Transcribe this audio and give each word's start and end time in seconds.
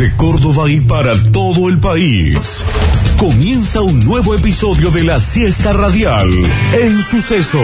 Desde 0.00 0.16
Córdoba 0.16 0.70
y 0.70 0.80
para 0.80 1.22
todo 1.30 1.68
el 1.68 1.78
país. 1.78 2.38
Comienza 3.18 3.82
un 3.82 4.00
nuevo 4.00 4.34
episodio 4.34 4.90
de 4.90 5.04
la 5.04 5.20
siesta 5.20 5.74
radial 5.74 6.30
en 6.72 7.02
Sucesos. 7.02 7.60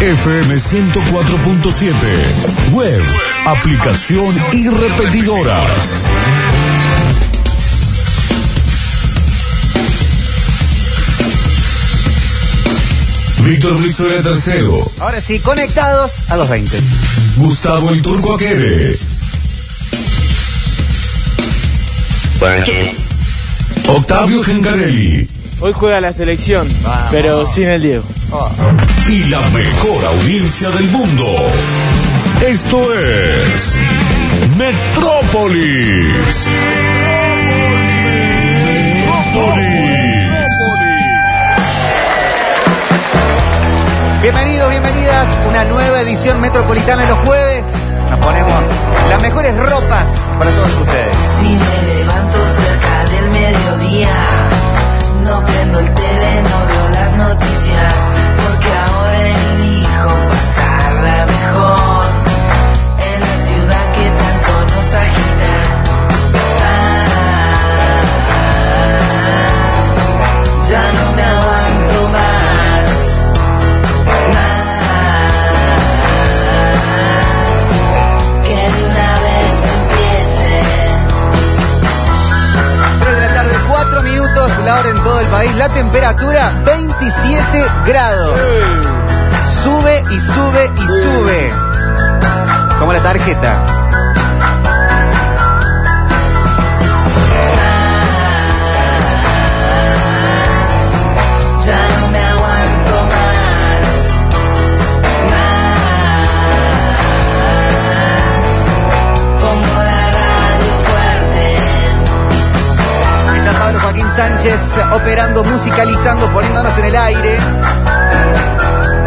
FM 0.00 0.56
104.7. 0.56 1.92
Web, 2.72 3.02
aplicación 3.44 4.34
y 4.54 4.70
repetidoras. 4.70 5.66
Víctor 13.44 13.76
Brizuela 13.76 14.22
tercero. 14.22 14.90
Ahora 14.98 15.20
sí, 15.20 15.38
conectados 15.40 16.30
a 16.30 16.38
los 16.38 16.48
20. 16.48 16.80
Gustavo 17.36 17.90
el 17.90 18.00
Turco 18.00 18.36
Aquere. 18.36 19.15
Octavio 23.88 24.42
Gengarelli. 24.42 25.26
Hoy 25.60 25.72
juega 25.72 26.00
la 26.02 26.12
selección, 26.12 26.68
pero 27.10 27.46
sin 27.46 27.68
el 27.68 27.80
Diego. 27.80 28.04
Y 29.08 29.24
la 29.24 29.40
mejor 29.50 30.04
audiencia 30.04 30.68
del 30.70 30.88
mundo. 30.88 31.34
Esto 32.46 32.92
es 32.92 34.56
Metrópolis. 34.56 36.14
Bienvenidos, 44.20 44.70
bienvenidas. 44.70 45.28
Una 45.48 45.64
nueva 45.64 46.00
edición 46.02 46.40
metropolitana 46.40 47.02
de 47.02 47.08
los 47.08 47.18
jueves. 47.20 47.66
Nos 48.10 48.18
ponemos 48.18 48.64
las 49.08 49.22
mejores 49.22 49.56
ropas 49.56 50.08
para 50.38 50.50
todos 50.50 50.70
ustedes. 50.80 52.05
Yeah. 53.96 54.35
Operando, 115.06 115.44
musicalizando, 115.44 116.26
poniéndonos 116.32 116.76
en 116.78 116.84
el 116.86 116.96
aire. 116.96 117.36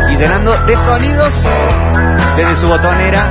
Y 0.09 0.15
llenando 0.15 0.55
de 0.65 0.77
sonidos 0.77 1.33
desde 2.37 2.55
su 2.55 2.67
botonera 2.69 3.21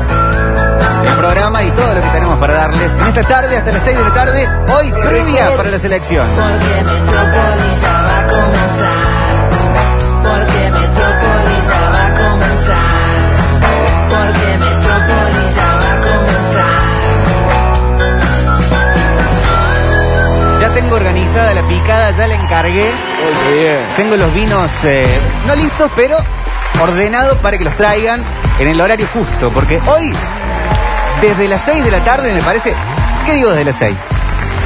el 1.07 1.15
programa 1.15 1.63
y 1.63 1.71
todo 1.71 1.95
lo 1.95 2.03
que 2.03 2.09
tenemos 2.09 2.39
para 2.39 2.53
darles 2.53 2.93
en 2.93 3.07
esta 3.07 3.23
tarde 3.23 3.57
hasta 3.57 3.73
las 3.73 3.83
6 3.83 3.97
de 3.97 4.05
la 4.05 4.13
tarde. 4.13 4.49
Hoy 4.75 4.93
previa 4.93 5.57
para 5.57 5.71
la 5.71 5.79
selección. 5.79 6.27
porque 6.29 6.93
Metrópolis 6.93 7.81
ya 7.81 8.03
va 8.03 8.19
a 8.19 8.27
comenzar, 8.27 8.78
tengo 20.81 20.95
organizada 20.95 21.55
la 21.55 21.63
picada, 21.67 22.13
ya 22.17 22.29
la 22.29 22.35
encargué. 22.37 22.89
Tengo 23.97 24.17
los 24.17 24.33
vinos 24.33 24.71
eh, 24.85 25.07
no 25.45 25.57
listos, 25.57 25.91
pero 25.97 26.17
ordenados 26.81 27.37
para 27.39 27.59
que 27.59 27.65
los 27.65 27.77
traigan 27.77 28.23
en 28.61 28.69
el 28.69 28.81
horario 28.81 29.05
justo. 29.13 29.51
Porque 29.51 29.81
hoy, 29.87 30.13
desde 31.21 31.49
las 31.49 31.63
6 31.63 31.83
de 31.85 31.91
la 31.91 32.05
tarde, 32.05 32.33
me 32.33 32.43
parece. 32.43 32.75
¿Qué 33.27 33.35
digo 33.35 33.51
desde 33.51 33.65
las 33.65 33.77
6? 33.77 33.97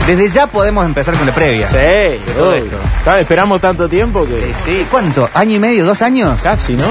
Desde 0.06 0.28
ya 0.28 0.46
podemos 0.48 0.84
empezar 0.84 1.16
con 1.16 1.26
la 1.26 1.34
previa. 1.34 1.66
Sí, 1.68 2.20
Todo 2.36 2.50
obvio. 2.50 2.64
esto. 2.64 2.76
Claro, 3.04 3.18
esperamos 3.20 3.60
tanto 3.62 3.88
tiempo 3.88 4.26
que. 4.26 4.38
Sí, 4.38 4.52
sí. 4.64 4.86
¿Cuánto? 4.90 5.30
¿Año 5.32 5.56
y 5.56 5.58
medio? 5.60 5.86
¿Dos 5.86 6.02
años? 6.02 6.38
Casi, 6.42 6.74
¿no? 6.74 6.84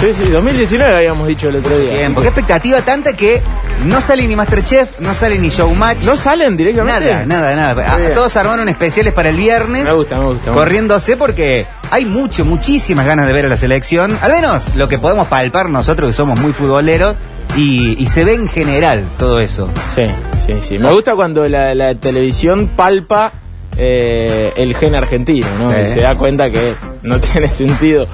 Sí, 0.00 0.14
sí, 0.18 0.30
2019 0.30 0.96
habíamos 0.96 1.28
dicho 1.28 1.50
el 1.50 1.56
otro 1.56 1.78
día. 1.78 1.92
Bien, 1.92 2.14
porque 2.14 2.28
expectativa 2.28 2.80
tanta 2.80 3.12
que 3.12 3.42
no 3.84 4.00
sale 4.00 4.26
ni 4.26 4.34
Masterchef, 4.34 4.98
no 5.00 5.12
sale 5.12 5.38
ni 5.38 5.50
Showmatch. 5.50 6.04
¿No 6.04 6.16
salen 6.16 6.56
directamente? 6.56 7.06
Nada, 7.26 7.26
nada, 7.26 7.54
nada. 7.54 7.94
A- 7.94 8.14
todos 8.14 8.34
armaron 8.38 8.66
especiales 8.70 9.12
para 9.12 9.28
el 9.28 9.36
viernes. 9.36 9.84
Me 9.84 9.92
gusta, 9.92 10.18
me 10.18 10.24
gusta. 10.24 10.52
corriéndose 10.52 11.18
porque 11.18 11.66
hay 11.90 12.06
mucho, 12.06 12.46
muchísimas 12.46 13.04
ganas 13.04 13.26
de 13.26 13.34
ver 13.34 13.44
a 13.44 13.48
la 13.48 13.58
selección. 13.58 14.16
Al 14.22 14.32
menos 14.32 14.74
lo 14.74 14.88
que 14.88 14.98
podemos 14.98 15.26
palpar 15.26 15.68
nosotros 15.68 16.08
que 16.10 16.14
somos 16.14 16.40
muy 16.40 16.52
futboleros 16.54 17.16
y, 17.56 18.02
y 18.02 18.06
se 18.06 18.24
ve 18.24 18.34
en 18.34 18.48
general 18.48 19.04
todo 19.18 19.38
eso. 19.38 19.68
Sí, 19.94 20.04
sí, 20.46 20.54
sí. 20.66 20.78
Me 20.78 20.90
gusta 20.92 21.14
cuando 21.14 21.46
la, 21.46 21.74
la 21.74 21.94
televisión 21.94 22.68
palpa 22.74 23.32
eh, 23.76 24.52
el 24.56 24.74
gen 24.76 24.94
argentino, 24.94 25.46
¿no? 25.58 25.72
Eh. 25.72 25.86
Y 25.88 25.92
se 25.94 26.00
da 26.00 26.16
cuenta 26.16 26.50
que 26.50 26.74
no 27.02 27.20
tiene 27.20 27.48
sentido 27.48 28.06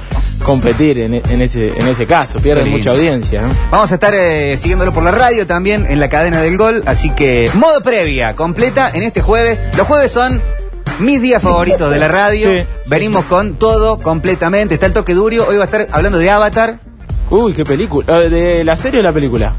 competir 0.43 0.99
en, 0.99 1.15
en 1.15 1.43
ese, 1.43 1.69
en 1.69 1.89
ese 1.89 2.07
caso. 2.07 2.39
Pierde 2.39 2.65
mucha 2.67 2.91
audiencia, 2.91 3.43
¿no? 3.43 3.49
Vamos 3.71 3.91
a 3.91 3.95
estar 3.95 4.13
eh, 4.15 4.57
siguiéndolo 4.57 4.93
por 4.93 5.03
la 5.03 5.11
radio 5.11 5.47
también 5.47 5.87
en 5.89 5.99
la 5.99 6.09
cadena 6.09 6.41
del 6.43 6.57
gol, 6.57 6.83
así 6.87 7.11
que 7.11 7.51
modo 7.55 7.81
previa 7.83 8.37
completa 8.37 8.91
en 8.93 9.03
este 9.03 9.23
jueves. 9.23 9.63
Los 9.77 9.87
jueves 9.87 10.13
son 10.13 10.43
mis 11.01 11.21
días 11.21 11.43
favoritos 11.43 11.91
de 11.91 11.99
la 11.99 12.09
radio. 12.09 12.49
Sí. 12.57 12.65
Venimos 12.87 13.25
con 13.25 13.55
todo 13.57 13.99
completamente. 14.01 14.75
Está 14.75 14.87
el 14.87 14.93
toque 14.93 15.13
duro. 15.15 15.47
Hoy 15.49 15.57
va 15.57 15.63
a 15.63 15.65
estar 15.65 15.89
hablando 15.91 16.19
de 16.19 16.31
Avatar. 16.31 16.79
Uy, 17.31 17.53
qué 17.53 17.65
película. 17.65 18.23
Eh, 18.23 18.29
¿De 18.29 18.65
la 18.65 18.77
serie 18.77 19.01
o 19.01 19.03
la 19.03 19.13
película? 19.13 19.55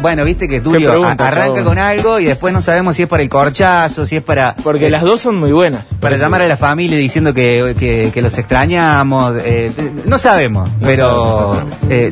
Bueno, 0.00 0.24
viste 0.24 0.48
que 0.48 0.60
Tulio 0.60 0.90
pregunta, 0.90 1.28
arranca 1.28 1.46
chabón. 1.56 1.64
con 1.64 1.78
algo 1.78 2.18
y 2.20 2.24
después 2.24 2.52
no 2.52 2.60
sabemos 2.62 2.96
si 2.96 3.02
es 3.02 3.08
para 3.08 3.22
el 3.22 3.28
corchazo, 3.28 4.04
si 4.04 4.16
es 4.16 4.22
para... 4.22 4.54
Porque 4.62 4.86
eh, 4.86 4.90
las 4.90 5.02
dos 5.02 5.20
son 5.20 5.36
muy 5.36 5.52
buenas. 5.52 5.84
Para 6.00 6.16
llamar 6.16 6.42
a 6.42 6.48
la 6.48 6.56
familia 6.56 6.98
diciendo 6.98 7.32
que, 7.34 7.74
que- 7.78 8.10
que 8.12 8.22
los 8.22 8.36
extrañamos. 8.38 9.34
eh, 9.44 9.70
no 10.06 10.18
sabemos, 10.18 10.68
pero... 10.80 11.62
eh, 11.88 12.10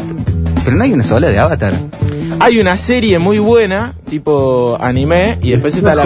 pero 0.64 0.76
no 0.76 0.84
hay 0.84 0.92
una 0.92 1.04
sola 1.04 1.28
de 1.28 1.38
Avatar. 1.38 1.72
Hay 2.41 2.60
una 2.60 2.76
serie 2.78 3.19
muy 3.19 3.38
buena, 3.38 3.94
tipo 4.08 4.76
anime, 4.80 5.38
y 5.42 5.50
después 5.52 5.75
está 5.75 5.94
la, 5.94 6.04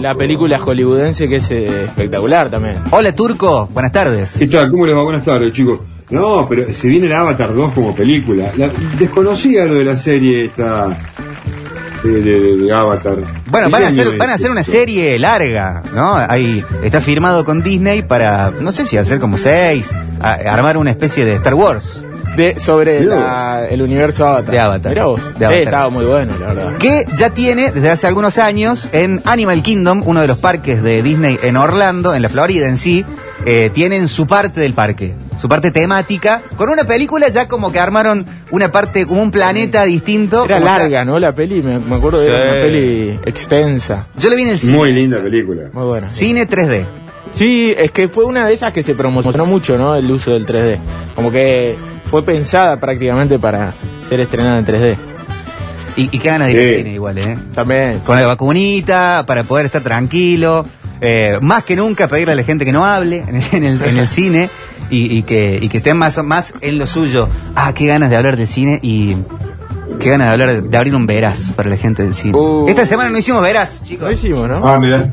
la 0.00 0.14
película 0.14 0.58
hollywoodense 0.58 1.28
que 1.28 1.36
es 1.36 1.50
eh, 1.50 1.84
espectacular 1.84 2.48
también. 2.50 2.78
Hola 2.90 3.14
Turco, 3.14 3.68
buenas 3.72 3.92
tardes. 3.92 4.36
¿Qué 4.38 4.46
tal? 4.46 4.70
¿Cómo 4.70 4.86
les 4.86 4.96
va? 4.96 5.02
Buenas 5.02 5.22
tardes, 5.22 5.52
chicos. 5.52 5.80
No, 6.10 6.46
pero 6.48 6.72
se 6.72 6.88
viene 6.88 7.06
el 7.06 7.12
Avatar 7.12 7.54
2 7.54 7.72
como 7.72 7.94
película. 7.94 8.50
La- 8.56 8.70
desconocía 8.98 9.64
lo 9.64 9.74
de 9.74 9.84
la 9.84 9.96
serie 9.96 10.46
esta 10.46 10.88
de, 12.02 12.10
de- 12.22 12.40
de- 12.40 12.56
de 12.56 12.72
Avatar. 12.72 13.18
Bueno, 13.46 13.66
¿Qué 13.68 13.72
van 13.72 13.84
a 13.84 13.88
hacer, 13.88 14.16
van 14.16 14.30
a 14.30 14.34
hacer 14.34 14.50
una 14.50 14.64
serie 14.64 15.18
larga, 15.18 15.82
¿no? 15.94 16.16
Ahí 16.16 16.64
está 16.82 17.00
firmado 17.00 17.44
con 17.44 17.62
Disney 17.62 18.02
para, 18.02 18.50
no 18.50 18.72
sé 18.72 18.86
si 18.86 18.96
hacer 18.96 19.20
como 19.20 19.36
seis, 19.38 19.90
a- 20.20 20.32
armar 20.52 20.76
una 20.76 20.90
especie 20.90 21.24
de 21.24 21.34
Star 21.34 21.54
Wars. 21.54 22.04
De, 22.36 22.58
sobre 22.60 23.02
la- 23.04 23.66
el 23.68 23.82
universo 23.82 24.24
Avatar. 24.26 24.50
De 24.52 24.58
Avatar. 24.60 24.90
Mirá 24.92 25.04
vos. 25.06 25.20
De 25.38 25.44
Avatar. 25.46 25.52
Eh, 25.52 25.62
estaba 25.64 25.90
muy 25.90 26.04
bueno, 26.06 26.32
la 26.40 26.46
verdad. 26.46 26.76
que 26.78 27.04
ya 27.18 27.30
tiene 27.30 27.72
desde 27.72 27.90
hace 27.90 28.06
algunos 28.06 28.38
años 28.38 28.88
en 28.92 29.20
Animal 29.24 29.62
Kingdom, 29.62 30.02
uno 30.06 30.20
de 30.20 30.28
los 30.28 30.38
parques 30.38 30.82
de 30.82 31.02
Disney 31.02 31.38
en 31.42 31.56
Orlando, 31.56 32.14
en 32.14 32.22
la 32.22 32.28
Florida 32.28 32.66
en 32.68 32.76
sí, 32.78 33.04
eh, 33.46 33.70
tienen 33.72 34.08
su 34.08 34.26
parte 34.26 34.60
del 34.60 34.74
parque, 34.74 35.14
su 35.40 35.48
parte 35.48 35.70
temática, 35.70 36.42
con 36.56 36.68
una 36.68 36.84
película 36.84 37.28
ya 37.28 37.48
como 37.48 37.72
que 37.72 37.78
armaron 37.78 38.26
una 38.50 38.70
parte, 38.70 39.06
como 39.06 39.22
un 39.22 39.30
planeta 39.30 39.84
distinto. 39.84 40.44
Era 40.44 40.60
larga, 40.60 41.04
¿no? 41.04 41.18
La 41.18 41.34
peli, 41.34 41.62
me, 41.62 41.78
me 41.78 41.96
acuerdo 41.96 42.20
de 42.20 42.26
Sí. 42.26 42.32
era 42.32 42.42
una 42.52 42.60
peli 42.60 43.20
extensa. 43.24 44.06
Yo 44.18 44.28
lo 44.30 44.36
vi 44.36 44.42
en 44.42 44.48
el 44.50 44.58
cine. 44.58 44.76
Muy 44.76 44.92
linda 44.92 45.20
película. 45.20 45.62
Muy 45.72 45.84
buena. 45.86 46.10
Cine 46.10 46.46
3D. 46.46 46.84
Sí, 47.32 47.72
es 47.76 47.92
que 47.92 48.08
fue 48.08 48.24
una 48.24 48.46
de 48.46 48.52
esas 48.54 48.72
que 48.72 48.82
se 48.82 48.94
promocionó 48.94 49.46
mucho, 49.46 49.76
¿no? 49.78 49.94
El 49.96 50.10
uso 50.10 50.32
del 50.32 50.44
3D. 50.46 50.78
Como 51.14 51.30
que 51.30 51.76
fue 52.10 52.24
pensada 52.24 52.78
prácticamente 52.80 53.38
para 53.38 53.72
ser 54.08 54.20
estrenada 54.20 54.58
en 54.58 54.66
3D. 54.66 54.96
Y, 55.96 56.08
y 56.12 56.18
qué 56.18 56.28
ganas 56.28 56.48
de 56.48 56.52
ir 56.54 56.58
Sí. 56.60 56.68
al 56.74 56.76
cine 56.78 56.94
igual, 56.94 57.18
¿eh? 57.18 57.38
También. 57.54 57.98
Con 58.00 58.18
la 58.20 58.26
vacunita, 58.26 59.24
para 59.26 59.44
poder 59.44 59.66
estar 59.66 59.82
tranquilo. 59.82 60.64
Eh, 61.00 61.38
más 61.40 61.64
que 61.64 61.76
nunca 61.76 62.08
pedirle 62.08 62.32
a 62.32 62.36
la 62.36 62.42
gente 62.42 62.64
que 62.64 62.72
no 62.72 62.84
hable 62.84 63.24
en 63.26 63.36
el, 63.36 63.42
en 63.52 63.64
el- 63.64 63.82
en 63.84 63.98
el 63.98 64.08
cine 64.08 64.50
y, 64.90 65.16
y 65.18 65.22
que, 65.22 65.58
y 65.60 65.68
que 65.68 65.78
estén 65.78 65.96
más, 65.96 66.22
más 66.24 66.54
en 66.60 66.78
lo 66.78 66.86
suyo. 66.86 67.28
Ah, 67.54 67.72
qué 67.74 67.86
ganas 67.86 68.10
de 68.10 68.16
hablar 68.16 68.36
del 68.36 68.48
cine 68.48 68.78
y 68.82 69.16
qué 69.98 70.10
ganas 70.10 70.26
de 70.28 70.32
hablar 70.32 70.62
de, 70.62 70.76
abrir 70.76 70.94
un 70.94 71.06
veraz 71.06 71.52
para 71.56 71.68
la 71.70 71.76
gente 71.76 72.02
del 72.02 72.14
cine. 72.14 72.36
Uh. 72.36 72.68
Esta 72.68 72.84
semana 72.86 73.10
no 73.10 73.18
hicimos 73.18 73.40
veraz, 73.42 73.82
chicos. 73.84 74.06
Lo 74.08 74.12
hicimos, 74.12 74.48
¿no? 74.48 74.66
Ah, 74.66 74.78
mira. 74.78 75.06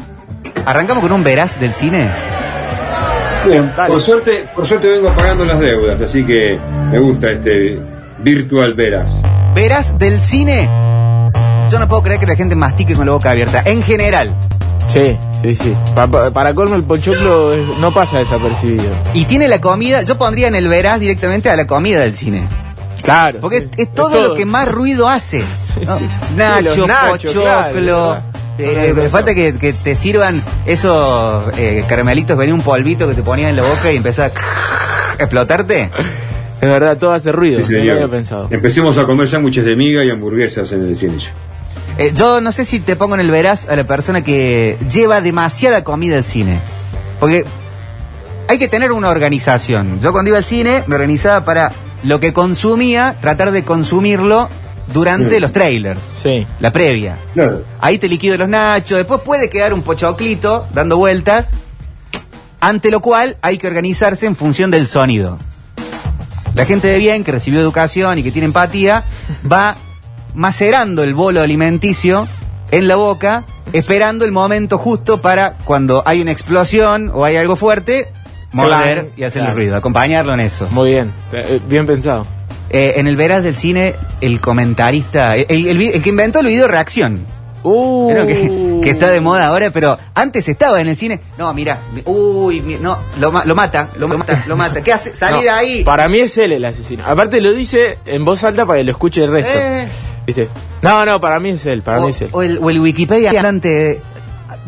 Arrancamos 0.66 1.04
con 1.04 1.12
un 1.12 1.24
veraz 1.24 1.60
del 1.60 1.74
cine. 1.74 2.10
Bien, 3.48 3.72
por 3.88 4.02
suerte, 4.02 4.50
por 4.56 4.66
suerte 4.66 4.88
vengo 4.90 5.14
pagando 5.16 5.46
las 5.46 5.60
deudas, 5.60 6.02
así 6.02 6.26
que 6.26 6.60
me 6.92 7.00
gusta 7.00 7.32
este 7.32 7.80
virtual 8.20 8.74
veras. 8.74 9.22
Veraz 9.56 9.98
del 9.98 10.20
cine. 10.20 10.68
Yo 11.70 11.80
no 11.80 11.88
puedo 11.88 12.04
creer 12.04 12.20
que 12.20 12.26
la 12.28 12.36
gente 12.36 12.56
mastique 12.56 12.94
con 12.96 13.06
la 13.06 13.14
boca 13.14 13.32
abierta. 13.32 13.62
En 13.66 13.84
general. 13.84 14.36
Sí, 14.90 15.18
sí, 15.44 15.56
sí. 15.56 15.74
Pa- 15.96 16.08
pa- 16.08 16.32
para 16.32 16.54
colmo 16.54 16.76
el 16.76 16.84
pochoclo 16.84 17.54
es- 17.54 17.78
no 17.80 17.94
pasa 17.94 18.20
desapercibido. 18.20 18.92
Y 19.14 19.26
tiene 19.26 19.48
la 19.48 19.62
comida, 19.62 20.02
yo 20.04 20.18
pondría 20.18 20.48
en 20.48 20.56
el 20.56 20.68
veraz 20.68 21.00
directamente 21.00 21.50
a 21.50 21.56
la 21.56 21.68
comida 21.68 22.00
del 22.02 22.14
cine. 22.14 22.48
Claro. 23.04 23.40
Porque 23.40 23.60
sí. 23.62 23.68
es, 23.78 23.88
es 23.88 23.94
todo 23.94 24.22
lo 24.22 24.34
que 24.34 24.46
más 24.46 24.68
ruido 24.68 25.08
hace. 25.08 25.44
¿no? 25.86 25.98
sí. 26.00 26.08
Nacho, 26.36 26.88
nachos, 26.88 27.12
pochoclo. 27.24 27.44
claro, 27.44 28.22
eh, 28.60 29.08
falta 29.12 29.36
que, 29.36 29.54
que 29.56 29.72
te 29.74 29.96
sirvan 29.96 30.44
esos 30.66 31.46
eh, 31.58 31.84
caramelitos, 31.88 32.36
venía 32.38 32.56
un 32.56 32.62
polvito 32.62 33.08
que 33.08 33.14
te 33.14 33.22
ponías 33.22 33.52
en 33.52 33.56
la 33.56 33.62
boca 33.64 33.92
y 33.92 33.98
empezaba 33.98 34.32
a 34.34 35.14
explotarte. 35.20 35.92
Es 36.60 36.68
verdad, 36.68 36.98
todo 36.98 37.14
hace 37.14 37.32
ruido. 37.32 37.62
Sí, 37.62 37.74
no 37.74 37.92
había 37.94 38.08
pensado. 38.08 38.48
Empecemos 38.50 38.98
a 38.98 39.04
comer 39.04 39.28
sándwiches 39.28 39.64
de 39.64 39.76
miga 39.76 40.04
y 40.04 40.10
hamburguesas 40.10 40.72
en 40.72 40.88
el 40.88 40.98
cine. 40.98 41.14
Eh, 41.98 42.12
yo 42.14 42.42
no 42.42 42.52
sé 42.52 42.64
si 42.66 42.80
te 42.80 42.96
pongo 42.96 43.16
en 43.16 43.22
el 43.22 43.32
veraz 43.32 43.68
a 43.68 43.76
la 43.76 43.86
persona 43.86 44.24
que 44.24 44.78
lleva 44.92 45.22
demasiada 45.22 45.84
comida 45.84 46.18
al 46.18 46.24
cine. 46.24 46.62
Porque 47.20 47.44
hay 48.48 48.58
que 48.60 48.68
tener 48.68 48.92
una 48.92 49.10
organización. 49.10 50.00
Yo 50.00 50.12
cuando 50.12 50.30
iba 50.30 50.38
al 50.38 50.44
cine 50.44 50.84
me 50.88 50.96
organizaba 50.96 51.44
para 51.44 51.72
lo 52.04 52.20
que 52.20 52.34
consumía, 52.34 53.16
tratar 53.20 53.52
de 53.52 53.64
consumirlo 53.66 54.48
durante 54.94 55.36
Sí. 55.36 55.40
los 55.42 55.52
trailers, 55.52 56.00
Sí. 56.16 56.46
la 56.60 56.72
previa. 56.72 57.18
Ahí 57.82 57.98
te 57.98 58.08
liquido 58.08 58.38
los 58.38 58.48
nachos, 58.48 58.98
después 58.98 59.22
puede 59.22 59.50
quedar 59.50 59.74
un 59.74 59.82
pochoclito 59.82 60.68
dando 60.74 60.98
vueltas, 60.98 61.50
ante 62.62 62.92
lo 62.92 63.02
cual 63.02 63.38
hay 63.42 63.58
que 63.58 63.68
organizarse 63.68 64.28
en 64.28 64.36
función 64.36 64.70
del 64.72 64.86
sonido. 64.88 65.40
La 66.54 66.66
gente 66.66 66.88
de 66.88 66.98
bien, 67.00 67.24
que 67.24 67.32
recibió 67.32 67.60
educación 67.60 68.18
y 68.20 68.24
que 68.24 68.32
tiene 68.32 68.46
empatía, 68.46 69.04
va 69.52 69.76
macerando 70.38 71.04
el 71.04 71.14
bolo 71.16 71.42
alimenticio 71.42 72.28
en 72.72 72.88
la 72.88 72.96
boca, 72.96 73.44
esperando 73.74 74.24
el 74.24 74.32
momento 74.32 74.78
justo 74.78 75.20
para 75.22 75.54
cuando 75.66 76.04
hay 76.06 76.22
una 76.22 76.32
explosión 76.32 77.12
o 77.14 77.26
hay 77.26 77.36
algo 77.38 77.56
fuerte, 77.56 78.12
morder 78.52 79.10
y 79.18 79.24
hacer 79.24 79.44
el 79.44 79.54
ruido, 79.54 79.76
acompañarlo 79.76 80.34
en 80.34 80.40
eso. 80.42 80.68
Muy 80.72 80.92
bien. 80.92 81.14
Eh, 81.34 81.60
Bien 81.68 81.86
pensado. 81.88 82.26
Eh, 82.70 82.94
en 82.98 83.08
el 83.08 83.16
veraz 83.16 83.44
del 83.44 83.56
cine, 83.56 83.96
el 84.22 84.40
comentarista, 84.40 85.36
el, 85.38 85.46
el- 85.68 85.82
el 85.82 86.04
que 86.04 86.10
inventó 86.10 86.40
el 86.40 86.48
video 86.48 86.68
reacción, 86.68 87.26
Uh. 87.64 88.10
Creo 88.12 88.28
que, 88.28 88.80
que 88.84 88.90
está 88.92 89.10
de 89.10 89.20
moda 89.20 89.48
ahora, 89.48 89.72
pero 89.72 89.98
antes 90.14 90.48
estaba 90.48 90.80
en 90.80 90.88
el 90.88 90.96
cine. 90.96 91.20
No, 91.38 91.54
mira, 91.54 91.80
mi- 91.94 92.04
uy, 92.06 92.62
mi- 92.62 92.76
no, 92.76 92.98
lo, 93.20 93.32
ma- 93.32 93.44
lo 93.46 93.56
mata, 93.56 93.90
lo 93.98 94.08
mata, 94.08 94.44
lo 94.48 94.56
mata. 94.56 94.82
¿Qué 94.84 94.94
hace? 94.94 95.14
Salí 95.16 95.38
No, 95.38 95.42
de 95.42 95.50
ahí. 95.50 95.84
Para 95.84 96.08
mí 96.08 96.20
es 96.20 96.38
él 96.38 96.52
el 96.54 96.64
asesino. 96.64 97.04
Aparte 97.06 97.42
lo 97.42 97.52
dice 97.54 97.98
en 98.06 98.24
voz 98.24 98.44
alta 98.44 98.66
para 98.66 98.78
que 98.80 98.84
lo 98.86 98.92
escuche 98.92 99.24
el 99.24 99.32
resto. 99.32 99.52
Eh, 99.54 99.88
¿Viste? 100.28 100.50
No, 100.84 101.06
no, 101.06 101.20
para 101.20 101.40
mí 101.40 101.50
es 101.52 101.66
él, 101.66 101.82
para 101.82 102.00
o, 102.00 102.04
mí 102.06 102.12
es 102.12 102.22
él. 102.22 102.30
o 102.34 102.44
el, 102.44 102.60
o 102.62 102.70
el 102.70 102.80
Wikipedia 102.80 103.32
adelante. 103.32 104.00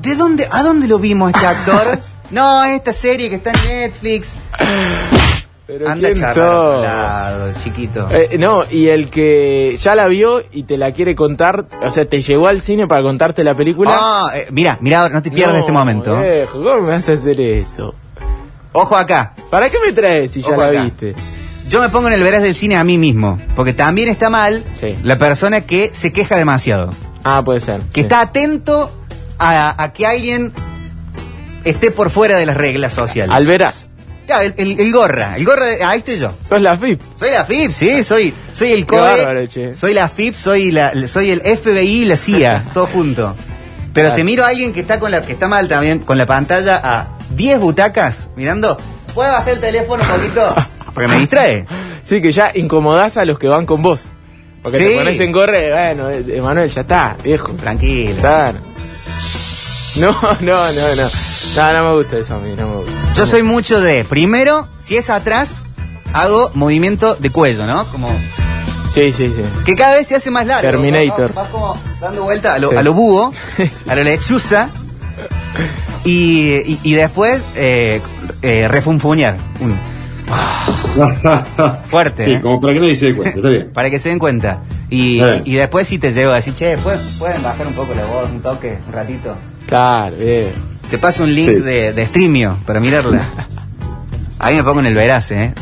¿De 0.01 0.15
dónde, 0.15 0.47
a 0.50 0.63
dónde 0.63 0.88
lo 0.88 0.97
vimos 0.97 1.31
este 1.33 1.45
actor? 1.45 2.00
no, 2.31 2.63
esta 2.63 2.94
serie 2.94 3.29
que 3.29 3.35
está 3.35 3.51
en 3.51 3.67
Netflix. 3.81 4.35
Pero 5.67 5.88
Anda 5.88 6.07
a 6.09 6.13
¿quién 6.13 6.25
a 6.25 6.31
otro 6.31 6.44
sos? 6.44 6.83
lado, 6.83 7.53
chiquito. 7.63 8.07
Eh, 8.09 8.38
no, 8.39 8.63
y 8.71 8.88
el 8.88 9.09
que 9.11 9.75
ya 9.77 9.94
la 9.94 10.07
vio 10.07 10.41
y 10.51 10.63
te 10.63 10.77
la 10.79 10.91
quiere 10.94 11.13
contar, 11.15 11.65
o 11.83 11.91
sea, 11.91 12.06
te 12.06 12.21
llegó 12.23 12.47
al 12.47 12.61
cine 12.61 12.88
para 12.88 13.03
contarte 13.03 13.44
la 13.44 13.53
película. 13.56 13.91
Ah, 13.94 14.31
eh, 14.33 14.47
mira, 14.51 14.79
mira, 14.81 15.09
no 15.09 15.21
te 15.21 15.29
pierdas 15.29 15.53
No, 15.53 15.59
este 15.59 15.71
momento. 15.71 16.19
viejo, 16.19 16.53
¿Cómo 16.53 16.81
me 16.81 16.91
vas 16.94 17.07
a 17.09 17.13
hacer 17.13 17.39
eso? 17.39 17.94
Ojo 18.71 18.95
acá. 18.95 19.33
¿Para 19.51 19.69
qué 19.69 19.77
me 19.85 19.91
traes 19.94 20.31
si 20.31 20.41
ya 20.41 20.56
la 20.57 20.65
acá. 20.67 20.83
viste? 20.83 21.13
Yo 21.69 21.80
me 21.81 21.89
pongo 21.89 22.07
en 22.07 22.16
el 22.16 22.24
veraz 22.24 22.42
del 22.42 22.56
cine 22.56 22.75
a 22.77 22.83
mí 22.83 22.98
mismo, 22.98 23.39
porque 23.56 23.74
también 23.74 24.10
está 24.10 24.30
mal 24.30 24.63
Sí. 24.80 24.95
la 25.04 25.18
persona 25.19 25.62
que 25.62 25.92
se 25.94 26.12
queja 26.12 26.36
demasiado. 26.36 26.89
Ah, 27.24 27.42
puede 27.45 27.60
ser. 27.60 27.81
que 27.94 27.95
sí. 27.95 28.00
está 28.01 28.21
atento 28.21 28.92
a, 29.38 29.81
a 29.81 29.94
que 29.94 30.07
alguien 30.07 30.51
esté 31.63 31.92
por 31.92 32.10
fuera 32.10 32.38
de 32.38 32.45
las 32.45 32.57
reglas 32.57 32.94
sociales. 32.94 33.36
Al 33.36 33.45
verás. 33.45 33.88
Ya, 34.27 34.44
el, 34.44 34.54
el- 34.57 34.80
el 34.80 34.92
gorra, 34.92 35.36
el 35.38 35.45
gorra, 35.45 35.66
de- 35.66 35.83
ahí 35.83 36.00
estoy 36.00 36.18
yo. 36.19 36.31
Sos 36.48 36.62
la 36.62 36.77
FIP. 36.77 37.01
Soy 37.18 37.31
la 37.31 37.45
FIP, 37.45 37.71
sí, 37.71 38.04
soy, 38.04 38.33
soy 38.54 38.71
el 38.74 38.86
COE, 38.86 39.75
soy 39.75 39.94
la 39.94 40.07
FIP, 40.10 40.36
soy 40.36 40.71
la, 40.71 40.94
soy 41.07 41.31
el 41.31 41.42
FBI 41.42 42.04
y 42.04 42.06
la 42.06 42.16
CIA, 42.16 42.66
todo 42.74 42.88
junto. 42.88 43.36
Pero 43.94 44.07
Claro. 44.10 44.16
te 44.16 44.24
miro 44.24 44.44
a 44.45 44.50
alguien 44.50 44.71
que 44.71 44.81
está 44.81 45.00
con 45.00 45.10
la, 45.12 45.21
que 45.24 45.33
está 45.33 45.48
mal 45.48 45.68
también, 45.68 46.00
con 46.00 46.18
la 46.18 46.25
pantalla 46.27 46.80
a 46.83 47.07
10 47.31 47.60
butacas, 47.60 48.30
mirando, 48.36 48.77
¿puedo 49.16 49.31
bajar 49.31 49.50
el 49.54 49.60
teléfono 49.60 50.04
un 50.04 50.10
poquito? 50.10 50.56
Porque 50.94 51.07
me 51.07 51.19
distrae. 51.19 51.65
Sí, 52.03 52.21
que 52.21 52.31
ya 52.31 52.51
incomodás 52.56 53.18
a 53.18 53.25
los 53.25 53.38
que 53.38 53.47
van 53.47 53.65
con 53.68 53.81
vos. 53.83 54.00
Porque 54.63 54.77
Sí. 54.80 54.83
te 54.86 54.95
pones 54.95 55.19
en 55.19 55.31
corre, 55.31 55.71
bueno, 55.71 56.09
Emanuel, 56.09 56.69
ya 56.69 56.81
está, 56.81 57.15
viejo. 57.24 57.51
Tranquilo. 57.53 58.13
No, 59.97 60.12
no, 60.41 60.71
no, 60.71 60.95
no. 60.95 61.09
No, 61.56 61.74
no 61.74 61.89
me 61.89 61.95
gusta 61.95 62.18
eso 62.18 62.36
a 62.36 62.39
mí, 62.39 62.53
no 62.57 62.68
me 62.68 62.75
gusta. 62.77 62.91
Yo 63.13 63.25
soy 63.25 63.44
mucho 63.44 63.80
de, 63.81 64.03
primero, 64.06 64.68
si 64.80 64.97
es 64.97 65.09
atrás, 65.09 65.62
hago 66.13 66.51
movimiento 66.56 67.15
de 67.15 67.30
cuello, 67.30 67.65
¿no? 67.68 67.85
Como 67.85 68.09
Sí, 68.94 69.13
sí, 69.13 69.27
sí. 69.35 69.44
que 69.65 69.75
cada 69.75 69.95
vez 69.95 70.07
se 70.07 70.15
hace 70.15 70.31
más 70.31 70.45
largo. 70.47 70.69
Terminator. 70.69 71.33
Vas, 71.33 71.35
vas 71.35 71.50
como 71.50 71.77
dando 72.01 72.24
vuelta 72.24 72.53
a 72.56 72.59
lo, 72.59 72.69
Sí. 72.69 72.75
a 72.75 72.81
lo 72.81 72.94
búho, 72.94 73.33
a 73.88 73.95
lo 73.95 74.03
lechuza, 74.03 74.69
y, 76.06 76.53
y- 76.74 76.80
y 76.83 76.94
después 76.94 77.42
eh, 77.56 78.01
eh, 78.42 78.68
refunfuñar. 78.68 79.38
Un- 79.59 79.80
fuerte, 81.88 82.26
sí, 82.26 82.31
¿eh? 82.34 82.42
como 82.42 82.60
para 82.62 82.74
que 82.74 82.80
nadie 82.80 82.96
se 82.96 83.08
dé 83.08 83.16
cuenta, 83.16 83.36
está 83.38 83.50
bien. 83.50 83.70
Para 83.74 83.90
que 83.90 84.00
se 84.00 84.10
den 84.10 84.20
cuenta. 84.20 84.62
Y, 84.90 85.22
y 85.46 85.54
después 85.56 85.88
si 85.88 85.98
te 86.00 86.12
llego 86.12 86.31
a 86.31 86.36
decir, 86.36 86.54
che, 86.56 86.78
¿pueden, 86.78 87.00
pueden 87.18 87.42
bajar 87.44 87.68
un 87.68 87.74
poco 87.74 87.94
la 87.94 88.06
voz, 88.06 88.30
un 88.31 88.42
toque, 88.42 88.78
un 88.88 88.94
ratito. 88.94 89.36
Claro, 89.68 90.16
bien. 90.18 90.54
Te 90.90 90.98
paso 90.98 91.24
un 91.24 91.33
link 91.33 91.50
Sí. 91.50 91.56
de, 91.62 91.94
de 91.94 92.06
Streamio 92.06 92.57
para 92.66 92.80
mirarla. 92.80 93.21
Ahí 94.40 94.56
me 94.56 94.64
pongo 94.64 94.80
en 94.80 94.88
el 94.88 94.95
veraz, 94.95 95.31
¿eh? 95.31 95.54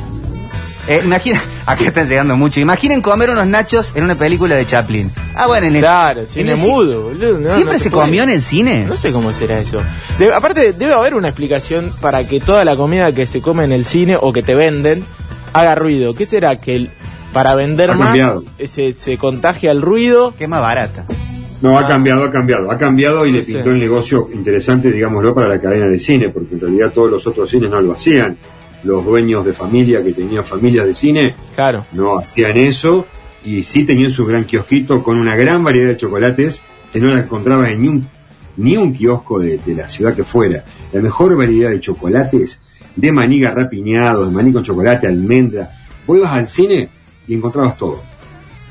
Eh, 0.88 1.02
imagina, 1.04 1.42
acá 1.66 1.84
están 1.86 2.08
llegando 2.08 2.38
mucho. 2.38 2.60
Imaginen 2.60 3.02
comer 3.02 3.30
unos 3.30 3.46
nachos 3.48 3.92
en 3.96 4.04
una 4.04 4.16
película 4.16 4.56
de 4.56 4.66
Chaplin. 4.66 5.12
Ah, 5.36 5.48
bueno, 5.48 5.68
en 5.68 5.76
el 5.76 5.82
Claro, 5.82 6.22
en 6.22 6.28
cine 6.28 6.52
el 6.54 6.58
ci- 6.58 6.62
mudo, 6.68 7.02
boludo. 7.04 7.40
no, 7.40 7.50
¿Siempre 7.50 7.74
no 7.78 7.80
se 7.80 7.92
comió 7.92 8.24
en 8.24 8.30
el 8.30 8.42
cine? 8.42 8.86
No 8.88 8.96
sé 8.96 9.12
cómo 9.12 9.34
será 9.34 9.60
eso. 9.60 9.82
De- 10.18 10.34
aparte, 10.34 10.74
debe 10.74 10.94
haber 10.94 11.14
una 11.14 11.28
explicación 11.28 11.92
para 12.02 12.24
que 12.24 12.40
toda 12.40 12.64
la 12.66 12.76
comida 12.76 13.12
que 13.12 13.28
se 13.28 13.42
come 13.42 13.64
en 13.66 13.72
el 13.74 13.86
cine 13.86 14.18
o 14.20 14.32
que 14.32 14.44
te 14.44 14.56
venden 14.56 15.04
haga 15.54 15.76
ruido. 15.76 16.16
¿Qué 16.16 16.26
será? 16.26 16.56
Que 16.56 16.76
el- 16.76 16.92
para 17.34 17.54
vender 17.56 17.92
Ha 17.92 17.96
más 17.96 18.08
cambiado. 18.08 18.44
eh, 18.58 18.68
se, 18.68 18.94
se 18.94 19.18
contagia 19.18 19.72
el 19.72 19.82
ruido. 19.82 20.34
Que 20.38 20.46
es 20.46 20.50
más 20.50 20.62
barata. 20.62 21.06
No, 21.62 21.78
ha 21.78 21.88
cambiado, 21.88 22.24
ha 22.24 22.32
cambiado. 22.32 22.72
Ha 22.72 22.78
cambiado 22.78 23.26
y 23.26 23.32
No 23.32 23.38
le 23.38 23.44
sé. 23.44 23.54
pintó 23.54 23.72
el 23.72 23.80
negocio 23.80 24.30
interesante, 24.34 24.92
digámoslo, 24.92 25.36
para 25.36 25.48
la 25.50 25.60
cadena 25.60 25.88
de 25.88 26.00
cine, 26.00 26.30
porque 26.30 26.54
en 26.56 26.62
realidad 26.62 26.92
todos 26.94 27.12
los 27.12 27.28
otros 27.28 27.50
cines 27.50 27.70
no 27.70 27.82
lo 27.82 27.94
hacían. 27.94 28.38
Los 28.84 29.04
dueños 29.06 29.46
de 29.46 29.54
familia 29.54 30.04
que 30.04 30.14
tenían 30.14 30.44
familias 30.46 30.86
de 30.86 30.96
cine 30.96 31.36
Claro. 31.56 31.86
no 31.94 32.20
hacían 32.20 32.58
eso 32.58 33.08
y 33.44 33.64
sí 33.64 33.84
tenían 33.86 34.12
su 34.12 34.26
gran 34.26 34.46
kiosquito 34.46 35.02
con 35.04 35.18
una 35.18 35.36
gran 35.36 35.64
variedad 35.64 35.90
de 35.90 35.98
chocolates 35.98 36.60
que 36.94 37.00
no 37.00 37.08
la 37.08 37.20
encontrabas 37.22 37.70
en 37.70 37.80
ni 37.82 37.88
un, 37.88 38.08
ni 38.58 38.78
un 38.78 38.94
kiosco 38.94 39.40
de, 39.40 39.58
de 39.58 39.76
la 39.76 39.90
ciudad 39.90 40.14
que 40.14 40.24
fuera. 40.24 40.64
La 40.92 41.02
mejor 41.02 41.36
variedad 41.36 41.70
de 41.70 41.80
chocolates, 41.80 42.60
de 42.96 43.12
maní 43.12 43.40
garrapiñado, 43.40 44.26
de 44.26 44.32
maní 44.32 44.54
con 44.54 44.64
chocolate, 44.64 45.08
almendra. 45.08 45.70
Vos 46.06 46.18
ibas 46.18 46.32
al 46.32 46.50
cine 46.50 46.90
y 47.28 47.34
encontrabas 47.36 47.78
todo. 47.78 48.02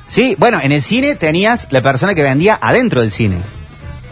Sí, 0.06 0.36
bueno, 0.38 0.58
en 0.62 0.72
el 0.72 0.82
cine 0.82 1.14
tenías 1.16 1.66
la 1.72 1.82
persona 1.82 2.14
que 2.14 2.22
vendía 2.22 2.58
adentro 2.60 3.00
del 3.00 3.10
cine. 3.10 3.36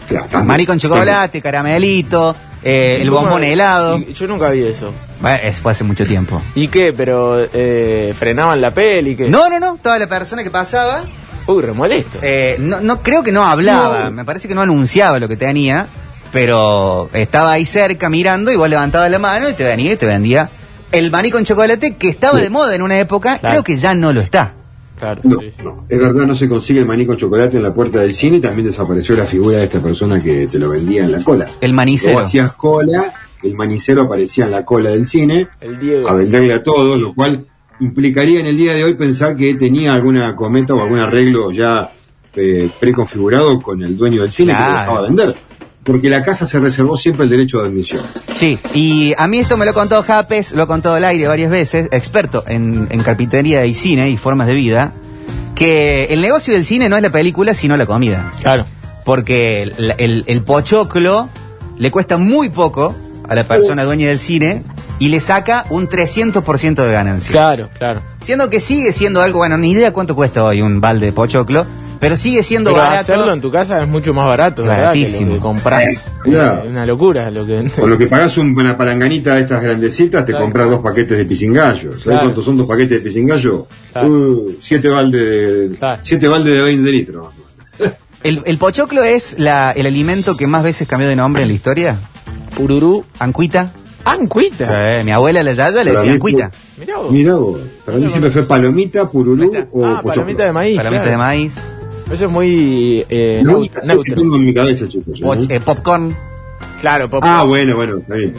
Claro, 0.07 0.25
también. 0.29 0.47
Maní 0.47 0.65
con 0.65 0.77
chocolate, 0.77 1.41
caramelito, 1.41 2.35
eh, 2.65 2.97
el 3.01 3.09
¿Cómo- 3.09 3.21
bombón 3.21 3.43
helado. 3.45 3.99
Yo 3.99 4.27
nunca 4.27 4.49
vi 4.49 4.63
eso. 4.65 4.91
Bueno, 5.21 5.39
eso 5.43 5.61
fue 5.61 5.71
hace 5.71 5.83
mucho 5.85 6.05
tiempo. 6.05 6.41
¿Y 6.55 6.67
qué? 6.67 6.91
Pero 6.91 7.45
eh, 7.53 8.13
frenaban 8.17 8.59
la 8.59 8.71
peli, 8.71 9.15
¿qué? 9.15 9.29
No, 9.29 9.47
no, 9.49 9.59
no. 9.59 9.77
Toda 9.81 9.97
la 9.99 10.07
persona 10.07 10.43
que 10.43 10.49
pasaba, 10.49 11.03
Uy, 11.47 11.61
remolesto. 11.61 12.17
eh, 12.21 12.57
no, 12.59 12.81
no 12.81 13.01
creo 13.01 13.23
que 13.23 13.31
no 13.31 13.45
hablaba. 13.45 14.05
No. 14.05 14.11
Me 14.11 14.25
parece 14.25 14.47
que 14.49 14.55
no 14.55 14.61
anunciaba 14.61 15.19
lo 15.19 15.27
que 15.29 15.37
tenía, 15.37 15.87
pero 16.33 17.09
estaba 17.13 17.51
ahí 17.53 17.65
cerca 17.65 18.09
mirando 18.09 18.51
y 18.51 18.55
vos 18.57 18.67
levantabas 18.69 19.09
la 19.09 19.19
mano 19.19 19.47
y 19.49 19.53
te 19.53 19.63
venía 19.63 19.93
y 19.93 19.95
te 19.95 20.05
vendía 20.05 20.49
el 20.91 21.11
maní 21.11 21.29
con 21.31 21.45
chocolate 21.45 21.95
que 21.95 22.09
estaba 22.09 22.39
de 22.41 22.49
moda 22.49 22.73
en 22.75 22.81
una 22.81 22.97
época. 22.99 23.37
Claro. 23.39 23.53
Creo 23.53 23.63
que 23.63 23.77
ya 23.77 23.93
no 23.93 24.11
lo 24.11 24.21
está. 24.21 24.54
Claro, 24.99 25.21
No, 25.23 25.39
sí, 25.39 25.51
sí. 25.55 25.61
no, 25.63 25.85
es 25.89 25.99
verdad, 25.99 26.25
no 26.25 26.35
se 26.35 26.47
consigue 26.47 26.79
el 26.79 26.85
maní 26.85 27.05
con 27.05 27.17
chocolate 27.17 27.57
en 27.57 27.63
la 27.63 27.73
puerta 27.73 27.99
del 27.99 28.13
cine, 28.13 28.39
también 28.39 28.65
desapareció 28.67 29.15
la 29.15 29.25
figura 29.25 29.57
de 29.57 29.65
esta 29.65 29.79
persona 29.81 30.21
que 30.21 30.47
te 30.47 30.57
lo 30.57 30.69
vendía 30.69 31.03
en 31.03 31.11
la 31.11 31.23
cola. 31.23 31.47
El 31.61 31.73
manicero. 31.73 32.19
hacías 32.19 32.53
cola, 32.53 33.13
el 33.43 33.55
manicero 33.55 34.03
aparecía 34.03 34.45
en 34.45 34.51
la 34.51 34.63
cola 34.65 34.91
del 34.91 35.05
cine 35.07 35.47
El 35.59 35.79
Diego. 35.79 36.07
a 36.07 36.13
venderle 36.15 36.53
a 36.53 36.63
todos, 36.63 36.97
lo 36.99 37.13
cual 37.13 37.45
implicaría 37.79 38.39
en 38.39 38.45
el 38.47 38.55
día 38.57 38.73
de 38.73 38.83
hoy 38.85 38.93
pensar 38.93 39.35
que 39.35 39.53
tenía 39.55 39.93
alguna 39.93 40.33
cometa 40.35 40.73
o 40.73 40.81
algún 40.81 40.99
arreglo 40.99 41.51
ya 41.51 41.91
eh, 42.33 42.69
preconfigurado 42.79 43.61
con 43.61 43.81
el 43.83 43.95
dueño 43.97 44.21
del 44.21 44.31
cine 44.31 44.53
que 44.53 44.57
Claro. 44.57 44.71
lo 44.73 44.79
dejaba 44.79 45.01
vender. 45.03 45.35
Porque 45.85 46.09
la 46.09 46.21
casa 46.23 46.45
se 46.47 46.59
reservó 46.59 46.97
siempre 46.97 47.23
el 47.23 47.29
derecho 47.29 47.61
de 47.61 47.67
admisión. 47.69 48.03
Sí, 48.33 48.59
y 48.73 49.13
a 49.17 49.27
mí 49.27 49.37
esto 49.37 49.55
me 49.55 49.65
lo 49.65 49.73
contó 49.73 50.01
Japes, 50.03 50.51
lo 50.51 50.63
ha 50.63 50.67
contado 50.67 50.95
al 50.95 51.05
aire 51.05 51.27
varias 51.27 51.49
veces, 51.51 51.87
experto 51.91 52.43
en, 52.47 52.87
en 52.89 53.03
carpintería 53.03 53.65
y 53.67 53.73
cine 53.75 54.09
y 54.09 54.17
formas 54.17 54.47
de 54.47 54.55
vida, 54.55 54.91
que 55.53 56.05
el 56.05 56.21
negocio 56.21 56.53
del 56.53 56.65
cine 56.65 56.89
no 56.89 56.97
es 56.97 57.03
la 57.03 57.11
película, 57.11 57.53
sino 57.53 57.77
la 57.77 57.85
comida. 57.85 58.31
Claro. 58.41 58.65
Porque 59.05 59.61
el, 59.61 59.93
el- 59.99 60.23
el 60.27 60.41
pochoclo 60.41 61.29
le 61.77 61.91
cuesta 61.91 62.17
muy 62.17 62.49
poco 62.49 62.95
a 63.29 63.35
la 63.35 63.43
persona 63.43 63.83
dueña 63.83 64.07
del 64.07 64.19
cine 64.19 64.63
y 64.99 65.09
le 65.09 65.19
saca 65.19 65.65
un 65.69 65.87
300% 65.87 66.75
de 66.83 66.91
ganancia. 66.91 67.31
Claro, 67.31 67.69
claro. 67.77 68.01
Siendo 68.23 68.49
que 68.49 68.59
sigue 68.59 68.91
siendo 68.91 69.21
algo, 69.21 69.37
bueno, 69.39 69.57
ni 69.57 69.71
idea 69.71 69.93
cuánto 69.93 70.15
cuesta 70.15 70.43
hoy 70.43 70.61
un 70.61 70.81
balde 70.81 71.07
de 71.07 71.11
pochoclo, 71.13 71.65
pero 71.99 72.15
sigue 72.17 72.43
siendo 72.43 72.71
Pero 72.71 72.83
barato. 72.83 73.01
hacerlo 73.01 73.33
en 73.33 73.41
tu 73.41 73.51
casa 73.51 73.81
es 73.81 73.87
mucho 73.87 74.13
más 74.13 74.25
barato, 74.27 74.63
¿verdad? 74.63 74.75
Que 74.75 74.81
lo 74.81 75.05
Baratísimo. 75.05 75.33
que 75.33 75.39
compras. 75.39 76.15
Claro. 76.23 76.63
Es 76.63 76.69
una 76.69 76.85
locura 76.85 77.31
lo 77.31 77.45
que 77.45 77.69
Con 77.69 77.89
lo 77.89 77.97
que 77.97 78.07
pagás 78.07 78.37
un- 78.37 78.57
una 78.57 78.77
palanganita 78.77 79.35
de 79.35 79.41
estas 79.41 79.61
grandecitas, 79.63 80.25
te 80.25 80.31
Claro. 80.31 80.45
compras 80.45 80.69
dos 80.69 80.79
paquetes 80.81 81.17
de 81.17 81.25
pisingallo. 81.25 81.91
¿Sabes 81.91 82.03
Claro. 82.03 82.19
cuántos 82.21 82.45
son 82.45 82.57
dos 82.57 82.67
paquetes 82.67 82.97
de 82.97 82.99
pisingallo? 82.99 83.67
Claro. 83.91 84.07
Uh, 84.09 84.55
siete 84.59 84.89
baldes 84.89 85.21
de, 85.71 85.77
Claro. 85.77 85.99
siete 86.03 86.27
baldes 86.27 86.53
de 86.53 86.61
20 86.61 86.91
litros. 86.91 87.27
El, 88.23 88.41
el 88.45 88.57
pochoclo 88.57 89.03
es 89.03 89.37
la, 89.37 89.71
el 89.71 89.85
alimento 89.85 90.35
que 90.35 90.47
más 90.47 90.63
veces 90.63 90.87
cambió 90.87 91.07
de 91.07 91.15
nombre 91.15 91.43
en 91.43 91.47
la 91.49 91.53
historia. 91.53 91.99
Pururú. 92.55 93.03
Ancuita. 93.19 93.71
Ancuita. 94.03 94.99
Eh, 94.99 95.03
mi 95.03 95.11
abuela 95.11 95.41
la 95.43 95.53
Yaya 95.53 95.83
le 95.83 95.91
decía 95.91 96.11
ancuita. 96.11 96.51
Mirá 96.77 96.97
vos. 96.97 97.11
Mirá 97.11 97.35
vos, 97.35 97.59
para 97.85 97.97
mí 97.97 98.07
siempre 98.07 98.29
fue 98.29 98.43
palomita, 98.43 99.09
pururú 99.09 99.51
está. 99.53 99.67
o 99.71 99.85
ah, 99.85 99.89
pochoclo. 100.01 100.11
palomita 100.11 100.45
de 100.45 100.51
maíz. 100.51 100.77
Palomita 100.77 101.01
claro. 101.03 101.11
de 101.11 101.17
maíz. 101.17 101.55
Eso 102.11 102.25
es 102.25 102.31
muy 102.31 103.05
eh, 103.09 103.41
neutro. 103.43 103.81
tengo 104.15 104.35
en 104.35 104.45
mi 104.45 104.53
cabeza, 104.53 104.87
chicos. 104.87 105.19
Po- 105.19 105.33
¿eh? 105.33 105.45
eh, 105.49 105.59
popcorn. 105.59 106.15
Claro, 106.79 107.09
pop. 107.09 107.23
Ah, 107.25 107.43
bueno, 107.43 107.75
bueno, 107.75 107.97
está 107.97 108.15
bien. 108.15 108.35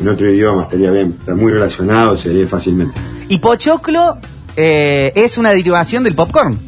En 0.00 0.08
otro 0.08 0.28
idioma 0.32 0.64
estaría 0.64 0.90
bien. 0.90 1.14
Está 1.18 1.34
muy 1.34 1.52
relacionado, 1.52 2.16
se 2.16 2.30
lee 2.30 2.46
fácilmente. 2.46 2.98
Y 3.28 3.38
pochoclo 3.38 4.18
eh, 4.56 5.12
es 5.14 5.38
una 5.38 5.50
derivación 5.50 6.02
del 6.02 6.14
popcorn. 6.14 6.58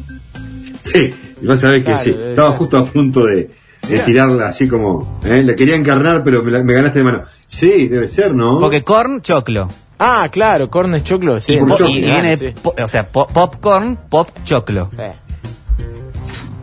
Sí, 0.81 1.13
y 1.41 1.45
vos 1.45 1.59
sabés 1.59 1.79
que 1.79 1.85
Claro, 1.91 2.03
sí. 2.03 2.15
Estaba 2.29 2.51
justo 2.51 2.77
a 2.77 2.85
punto 2.85 3.25
de, 3.25 3.49
de 3.87 3.99
tirarla 3.99 4.47
así 4.47 4.67
como. 4.69 5.19
¿eh? 5.25 5.43
La 5.43 5.55
quería 5.55 5.75
encarnar, 5.75 6.23
pero 6.23 6.41
me, 6.43 6.51
la- 6.51 6.63
me 6.63 6.73
ganaste 6.73 6.99
de 6.99 7.03
mano. 7.05 7.21
Sí, 7.49 7.87
debe 7.89 8.07
ser, 8.07 8.33
¿no? 8.33 8.59
Porque 8.59 8.83
corn, 8.83 9.21
choclo. 9.21 9.67
Ah, 9.99 10.29
claro, 10.31 10.69
corn 10.69 10.95
es 10.95 11.03
choclo. 11.03 11.41
Sí, 11.41 11.53
y, 11.55 11.57
choclo. 11.59 11.87
viene, 11.87 12.37
sí. 12.37 12.53
po- 12.61 12.75
o 12.81 12.87
sea, 12.87 13.07
po- 13.09 13.27
popcorn, 13.27 13.97
pop, 14.09 14.29
choclo. 14.45 14.89
Eh, 14.97 15.11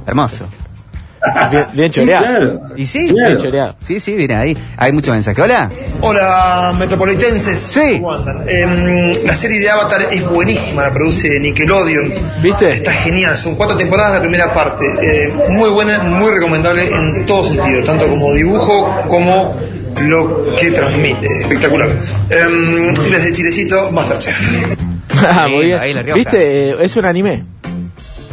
Hermoso. 0.06 0.46
bien, 1.50 1.66
bien 1.72 1.92
Sí, 1.92 2.00
choreado. 2.00 2.26
claro. 2.26 2.60
Y 2.76 2.84
sí, 2.86 3.08
Claro. 3.08 3.28
bien 3.30 3.38
choreado. 3.42 3.76
Sí, 3.80 3.98
sí, 4.00 4.12
viene 4.14 4.34
ahí. 4.34 4.58
Hay 4.76 4.92
mucho 4.92 5.10
mensaje. 5.10 5.40
Hola. 5.40 5.70
Hola, 6.02 6.74
metropolitenses. 6.78 7.58
Sí. 7.58 7.94
¿Cómo 7.94 8.12
andan? 8.12 8.44
Em, 8.46 9.12
la 9.24 9.32
serie 9.34 9.60
de 9.60 9.70
Avatar 9.70 10.02
es 10.12 10.28
buenísima, 10.28 10.82
la 10.82 10.92
produce 10.92 11.40
Nickelodeon. 11.40 12.12
¿Viste? 12.42 12.70
Está 12.72 12.92
genial, 12.92 13.34
son 13.36 13.56
cuatro 13.56 13.76
temporadas 13.76 14.14
la 14.16 14.20
primera 14.20 14.52
parte. 14.52 14.84
Eh, 15.02 15.32
muy 15.48 15.70
buena, 15.70 16.02
muy 16.02 16.30
recomendable 16.30 16.94
en 16.94 17.24
todo 17.24 17.42
sentido, 17.44 17.82
tanto 17.84 18.06
como 18.06 18.34
dibujo 18.34 18.94
como 19.08 19.56
lo 20.02 20.54
que 20.56 20.72
transmite. 20.72 21.26
Espectacular. 21.40 21.88
Em, 22.28 22.92
desde 23.10 23.32
Chilecito, 23.32 23.90
Masterchef. 23.92 24.76
Ah, 25.16 25.44
Ahí, 25.44 25.54
muy 25.54 25.66
bien. 25.66 25.78
ahí, 25.78 25.94
La. 25.94 26.02
¿Viste? 26.02 26.70
Eh, 26.70 26.76
es 26.80 26.96
un 26.96 27.04
anime. 27.06 27.44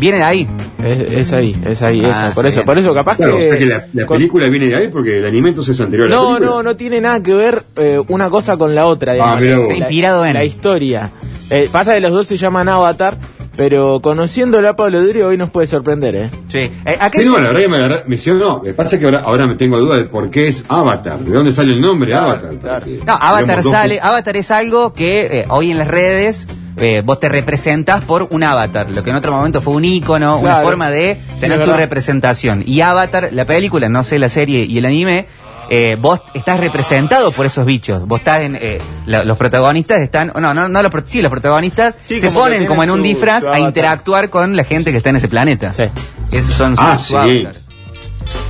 Viene 0.02 0.18
de 0.18 0.24
ahí. 0.24 0.50
Es, 0.84 1.14
es 1.14 1.32
ahí, 1.34 1.56
es 1.66 1.82
ahí, 1.82 2.02
Ah, 2.04 2.10
esa. 2.10 2.34
Por 2.34 2.46
eso, 2.48 2.56
bien. 2.58 2.66
por 2.66 2.78
eso 2.80 2.94
capaz 2.94 3.16
Claro, 3.18 3.38
que. 3.38 3.44
o 3.44 3.46
sea 3.46 3.58
que 3.58 3.66
la, 3.68 3.86
la 3.94 4.06
con- 4.06 4.18
película 4.18 4.50
viene 4.50 4.66
de 4.68 4.76
ahí 4.76 4.88
porque 4.90 5.20
el 5.20 5.26
alimento 5.26 5.62
es 5.62 5.80
anterior 5.80 6.08
a 6.08 6.10
la 6.10 6.16
No, 6.16 6.28
película. 6.30 6.50
no, 6.50 6.64
no 6.64 6.76
tiene 6.76 7.00
nada 7.00 7.20
que 7.22 7.34
ver 7.36 7.64
eh, 7.78 8.02
una 8.10 8.30
cosa 8.32 8.58
con 8.58 8.74
la 8.76 8.86
otra. 8.88 9.14
digamos. 9.14 9.38
Ah. 9.38 9.40
La- 9.42 9.76
Inspirado 9.78 10.26
en. 10.26 10.34
La 10.34 10.44
historia. 10.44 11.12
Eh, 11.52 11.70
pasa 11.72 11.94
que 11.94 12.00
los 12.02 12.12
dos 12.12 12.26
se 12.28 12.36
llaman 12.38 12.68
Avatar, 12.70 13.18
pero 13.58 14.00
conociéndolo 14.02 14.70
a 14.70 14.76
Pablo 14.76 15.02
Durio 15.04 15.28
hoy 15.28 15.38
nos 15.38 15.52
puede 15.52 15.68
sorprender, 15.68 16.16
¿eh? 16.16 16.30
Sí. 16.48 16.60
Eh, 16.60 16.98
acá 17.00 17.20
Sí, 17.20 17.26
no, 17.26 17.32
dice- 17.38 17.42
la 17.42 17.48
verdad 17.50 17.60
que 17.62 17.68
me, 17.68 17.78
agarré- 17.78 18.04
me 18.08 18.34
no, 18.40 18.62
me 18.64 18.74
pasa 18.74 18.98
que 18.98 19.06
ahora, 19.06 19.20
ahora 19.20 19.46
me 19.48 19.56
tengo 19.56 19.78
duda 19.78 19.98
de 19.98 20.06
por 20.06 20.30
qué 20.32 20.48
es 20.48 20.64
Avatar, 20.68 21.20
de 21.20 21.32
dónde 21.32 21.52
sale 21.52 21.74
el 21.74 21.82
nombre 21.82 22.10
Claro, 22.10 22.26
Avatar. 22.32 22.56
claro. 22.60 22.80
porque, 22.86 23.04
No, 23.06 23.14
Avatar 23.14 23.42
digamos, 23.44 23.64
dos- 23.66 23.74
sale, 23.74 24.00
Avatar 24.02 24.38
es 24.38 24.50
algo 24.52 24.94
que 24.94 25.22
eh, 25.42 25.46
hoy 25.50 25.70
en 25.72 25.78
las 25.78 25.90
redes 25.90 26.48
eh, 26.82 27.02
vos 27.06 27.20
te 27.20 27.30
representas 27.30 28.02
por 28.04 28.28
un 28.32 28.44
avatar, 28.44 28.90
lo 28.92 29.04
que 29.04 29.12
en 29.12 29.16
otro 29.16 29.32
momento 29.32 29.62
fue 29.62 29.74
un 29.76 29.86
ícono, 29.86 30.34
una 30.40 30.50
Claro. 30.56 30.68
forma 30.68 30.92
de 30.92 31.18
tener 31.40 31.64
tu 31.64 31.72
representación. 31.72 32.64
Y 32.66 32.82
Avatar, 32.82 33.30
la 33.32 33.46
película, 33.46 33.88
no 33.88 34.04
sé, 34.04 34.20
la 34.20 34.28
serie 34.30 34.66
y 34.66 34.78
el 34.80 34.86
anime, 34.86 35.28
eh, 35.70 35.96
vos 35.98 36.20
estás 36.34 36.60
representado 36.60 37.32
por 37.32 37.46
esos 37.46 37.66
bichos. 37.66 38.06
Vos 38.06 38.20
estás 38.20 38.42
en, 38.42 38.58
eh, 38.60 38.80
la- 39.06 39.24
los 39.24 39.38
protagonistas 39.38 40.02
están, 40.02 40.34
no, 40.38 40.54
no, 40.54 40.68
no 40.68 40.82
los, 40.84 40.92
sí, 41.06 41.22
los 41.22 41.32
protagonistas 41.32 41.96
Sí, 42.04 42.18
se 42.20 42.28
como 42.28 42.42
ponen 42.42 42.66
como 42.66 42.84
en 42.84 42.90
un 42.92 42.98
su- 42.98 43.04
disfraz 43.04 43.44
su 43.46 43.50
a 43.52 43.60
interactuar 43.60 44.30
con 44.30 44.58
la 44.58 44.66
gente 44.66 44.92
que 44.92 44.98
está 44.98 45.12
en 45.12 45.16
ese 45.18 45.30
planeta. 45.30 45.72
Sí. 45.72 45.84
Esos 46.32 46.56
son 46.56 46.76
Ah, 46.78 46.98
sus 47.00 47.18
sí. 47.26 47.48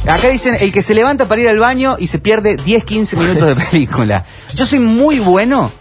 Acá 0.07 0.29
dicen 0.29 0.55
el 0.59 0.71
que 0.71 0.81
se 0.81 0.93
levanta 0.95 1.25
para 1.25 1.41
ir 1.41 1.47
al 1.49 1.59
baño 1.59 1.95
y 1.99 2.07
se 2.07 2.17
pierde 2.19 2.55
10, 2.57 2.83
15 2.85 3.15
minutos 3.15 3.55
de 3.55 3.63
película. 3.71 4.25
Yo 4.55 4.65
soy 4.65 4.79
muy 4.79 5.19
bueno 5.19 5.71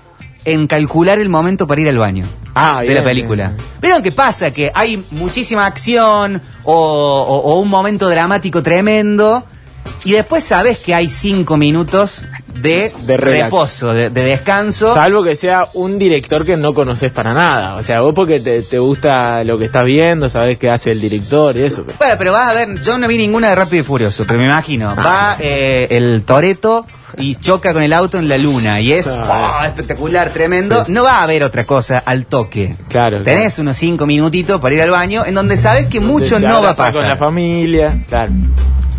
en 0.44 0.66
calcular 0.66 1.18
el 1.18 1.28
momento 1.28 1.66
para 1.66 1.80
ir 1.80 1.88
al 1.88 1.98
baño 1.98 2.24
Ah, 2.54 2.80
de 2.80 2.88
bien, 2.88 2.94
la 2.98 3.04
película. 3.04 3.48
bien. 3.50 3.64
¿Vieron 3.80 4.02
qué 4.02 4.12
pasa? 4.12 4.50
Que 4.52 4.70
hay 4.74 5.04
muchísima 5.12 5.66
acción 5.66 6.40
o, 6.64 6.72
o- 6.74 7.52
o 7.52 7.60
un 7.60 7.68
momento 7.68 8.08
dramático 8.08 8.62
tremendo 8.62 9.44
y 10.04 10.12
después 10.12 10.44
sabes 10.44 10.78
que 10.78 10.94
hay 10.94 11.08
5 11.10 11.56
minutos 11.56 12.24
de, 12.54 12.92
reposo, 13.16 13.92
de, 13.94 14.10
de 14.10 14.22
descanso. 14.24 14.92
Salvo 14.92 15.22
que 15.24 15.34
sea 15.36 15.66
un 15.74 15.98
director 15.98 16.44
que 16.44 16.56
no 16.58 16.74
conoces 16.74 17.10
para 17.12 17.32
nada. 17.32 17.76
O 17.76 17.82
sea, 17.82 18.00
vos 18.02 18.12
porque 18.14 18.40
te, 18.40 18.62
te 18.62 18.78
gusta 18.78 19.42
lo 19.44 19.56
que 19.58 19.66
estás 19.66 19.84
viendo, 19.86 20.28
sabés 20.28 20.58
qué 20.58 20.68
hace 20.70 20.90
el 20.90 21.00
director 21.00 21.56
y 21.56 21.62
eso. 21.64 21.84
pero- 21.84 21.96
Bueno, 21.98 22.14
pero 22.18 22.32
vas 22.32 22.50
a 22.50 22.52
ver, 22.54 22.80
yo 22.82 22.98
no 22.98 23.08
vi 23.08 23.16
ninguna 23.18 23.48
de 23.50 23.54
Rápido 23.54 23.80
y 23.82 23.84
Furioso, 23.84 24.24
pero 24.26 24.38
me 24.38 24.44
imagino. 24.46 24.90
Ah. 24.96 25.02
Va 25.02 25.36
eh, 25.40 25.86
el 25.90 26.22
Toreto 26.26 26.84
y 27.16 27.36
choca 27.36 27.72
con 27.72 27.82
el 27.82 27.92
auto 27.94 28.18
en 28.18 28.28
la 28.28 28.36
luna 28.38 28.80
y 28.80 28.92
es 28.92 29.06
oh, 29.06 29.64
espectacular, 29.64 30.30
tremendo. 30.30 30.84
No 30.88 31.02
va 31.04 31.18
a 31.18 31.22
haber 31.22 31.42
otra 31.42 31.64
cosa 31.66 31.98
al 31.98 32.26
toque. 32.26 32.76
Claro, 32.88 33.22
Tenés 33.22 33.58
unos 33.58 33.76
cinco 33.78 34.06
minutitos 34.06 34.60
para 34.60 34.74
ir 34.74 34.82
al 34.82 34.90
baño 34.90 35.24
en 35.24 35.34
donde 35.34 35.56
sabes 35.56 35.86
que 35.86 35.98
mucho 36.00 36.38
no 36.38 36.46
va 36.48 36.54
a 36.54 36.58
abrazás 36.58 36.92
con 36.94 37.02
la 37.02 37.08
pasar. 37.14 37.18
familia, 37.18 38.04
claro. 38.08 38.32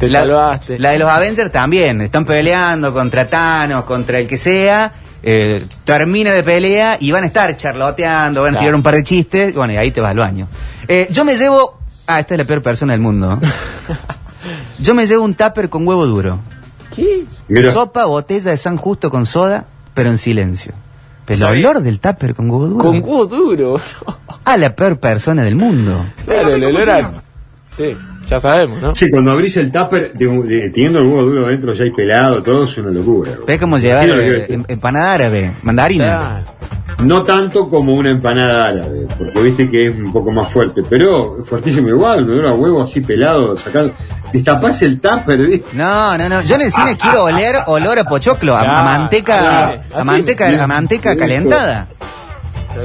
Te 0.02 0.10
La, 0.10 0.20
salvaste. 0.22 0.80
la 0.80 0.90
de 0.92 1.00
los 1.00 1.10
Avengers 1.10 1.52
también, 1.52 2.02
están 2.02 2.26
peleando 2.26 2.94
contra 2.94 3.30
Thanos, 3.30 3.84
contra 3.86 4.20
el 4.20 4.28
que 4.28 4.38
sea. 4.38 4.92
eh, 5.24 5.64
termina 5.84 6.34
la 6.34 6.44
pelea 6.44 6.98
y 7.00 7.12
van 7.12 7.24
a 7.24 7.28
estar 7.28 7.56
charloteando, 7.56 8.42
van 8.42 8.56
a 8.56 8.60
tirar 8.60 8.74
un 8.76 8.82
par 8.84 8.96
de 8.96 9.04
chistes, 9.04 9.54
bueno, 9.54 9.74
y 9.74 9.78
ahí 9.78 9.92
te 9.92 10.02
vas 10.02 10.12
al 10.12 10.18
baño. 10.18 10.48
Eh, 10.88 11.08
yo 11.12 11.24
me 11.24 11.36
llevo. 11.38 11.78
Ah, 12.08 12.20
esta 12.20 12.34
es 12.34 12.40
la 12.40 12.46
peor 12.46 12.62
persona 12.62 12.94
del 12.94 13.02
mundo. 13.02 13.40
Yo 14.80 14.94
me 14.96 15.06
llevo 15.06 15.24
un 15.24 15.36
tupper 15.36 15.70
con 15.70 15.88
huevo 15.88 16.06
duro. 16.08 16.40
¿Qué? 16.96 17.26
Mira, 17.48 17.72
Sopa, 17.72 18.06
botella 18.06 18.50
de 18.52 18.58
San 18.58 18.76
Justo 18.78 19.10
con 19.12 19.26
soda, 19.28 19.66
pero 19.94 20.10
en 20.10 20.18
silencio. 20.18 20.74
Pero 21.26 21.48
el 21.50 21.66
olor 21.66 21.82
del 21.82 22.00
tupper 22.00 22.34
con 22.34 22.50
huevo 22.50 22.66
duro. 22.68 22.84
Con 22.84 22.96
huevo 23.04 23.26
duro. 23.28 23.80
A 24.44 24.58
la 24.58 24.76
peor 24.76 24.98
persona 25.00 25.44
del 25.44 25.56
mundo. 25.56 26.06
claro, 26.26 26.56
el 26.56 26.64
olor 26.64 26.90
a... 26.90 27.12
Sí, 27.78 27.96
ya 28.32 28.40
sabemos, 28.40 28.82
¿no? 28.82 28.96
sí, 28.96 29.10
cuando 29.12 29.32
abrís 29.32 29.58
el 29.58 29.72
tupper, 29.72 30.14
de- 30.14 30.28
de- 30.44 30.70
teniendo 30.70 31.00
el 31.00 31.06
huevo 31.06 31.24
duro 31.24 31.46
adentro 31.48 31.74
ya 31.74 31.84
hay 31.84 31.92
pelado, 31.92 32.42
todo 32.42 32.64
es 32.64 32.78
una 32.78 32.90
locura. 32.90 33.34
Es 33.46 33.60
como 33.60 33.78
llevar 33.78 34.08
eh, 34.10 34.46
em- 34.48 34.64
empanada 34.70 35.14
árabe, 35.14 35.52
mandarina. 35.64 36.06
Claro. 36.06 36.46
No 37.04 37.24
tanto 37.24 37.68
como 37.68 37.96
una 37.96 38.10
empanada 38.10 38.68
árabe, 38.68 39.08
porque 39.18 39.42
viste 39.42 39.70
que 39.70 39.88
es 39.88 39.96
un 39.96 40.14
poco 40.14 40.32
más 40.32 40.50
fuerte, 40.52 40.82
pero 40.90 41.44
fuertísimo 41.46 41.90
igual, 41.90 42.26
me 42.26 42.48
a 42.48 42.52
huevo 42.54 42.84
así 42.84 43.02
pelado, 43.02 43.58
sacar, 43.58 43.92
destapás 44.32 44.82
el 44.84 45.00
tupper, 45.00 45.40
viste. 45.40 45.76
No, 45.76 46.18
no, 46.18 46.30
no. 46.30 46.42
Yo 46.44 46.56
en 46.56 46.62
el 46.62 46.72
cine 46.72 46.98
quiero 46.98 47.24
oler 47.26 47.56
olor 47.68 48.00
a 48.00 48.04
pochoclo, 48.06 48.56
a, 48.56 48.64
manteca, 48.84 49.68
así, 49.70 49.80
a 49.94 50.04
manteca, 50.04 50.64
a 50.64 50.68
manteca 50.68 51.18
calentada. 51.18 51.88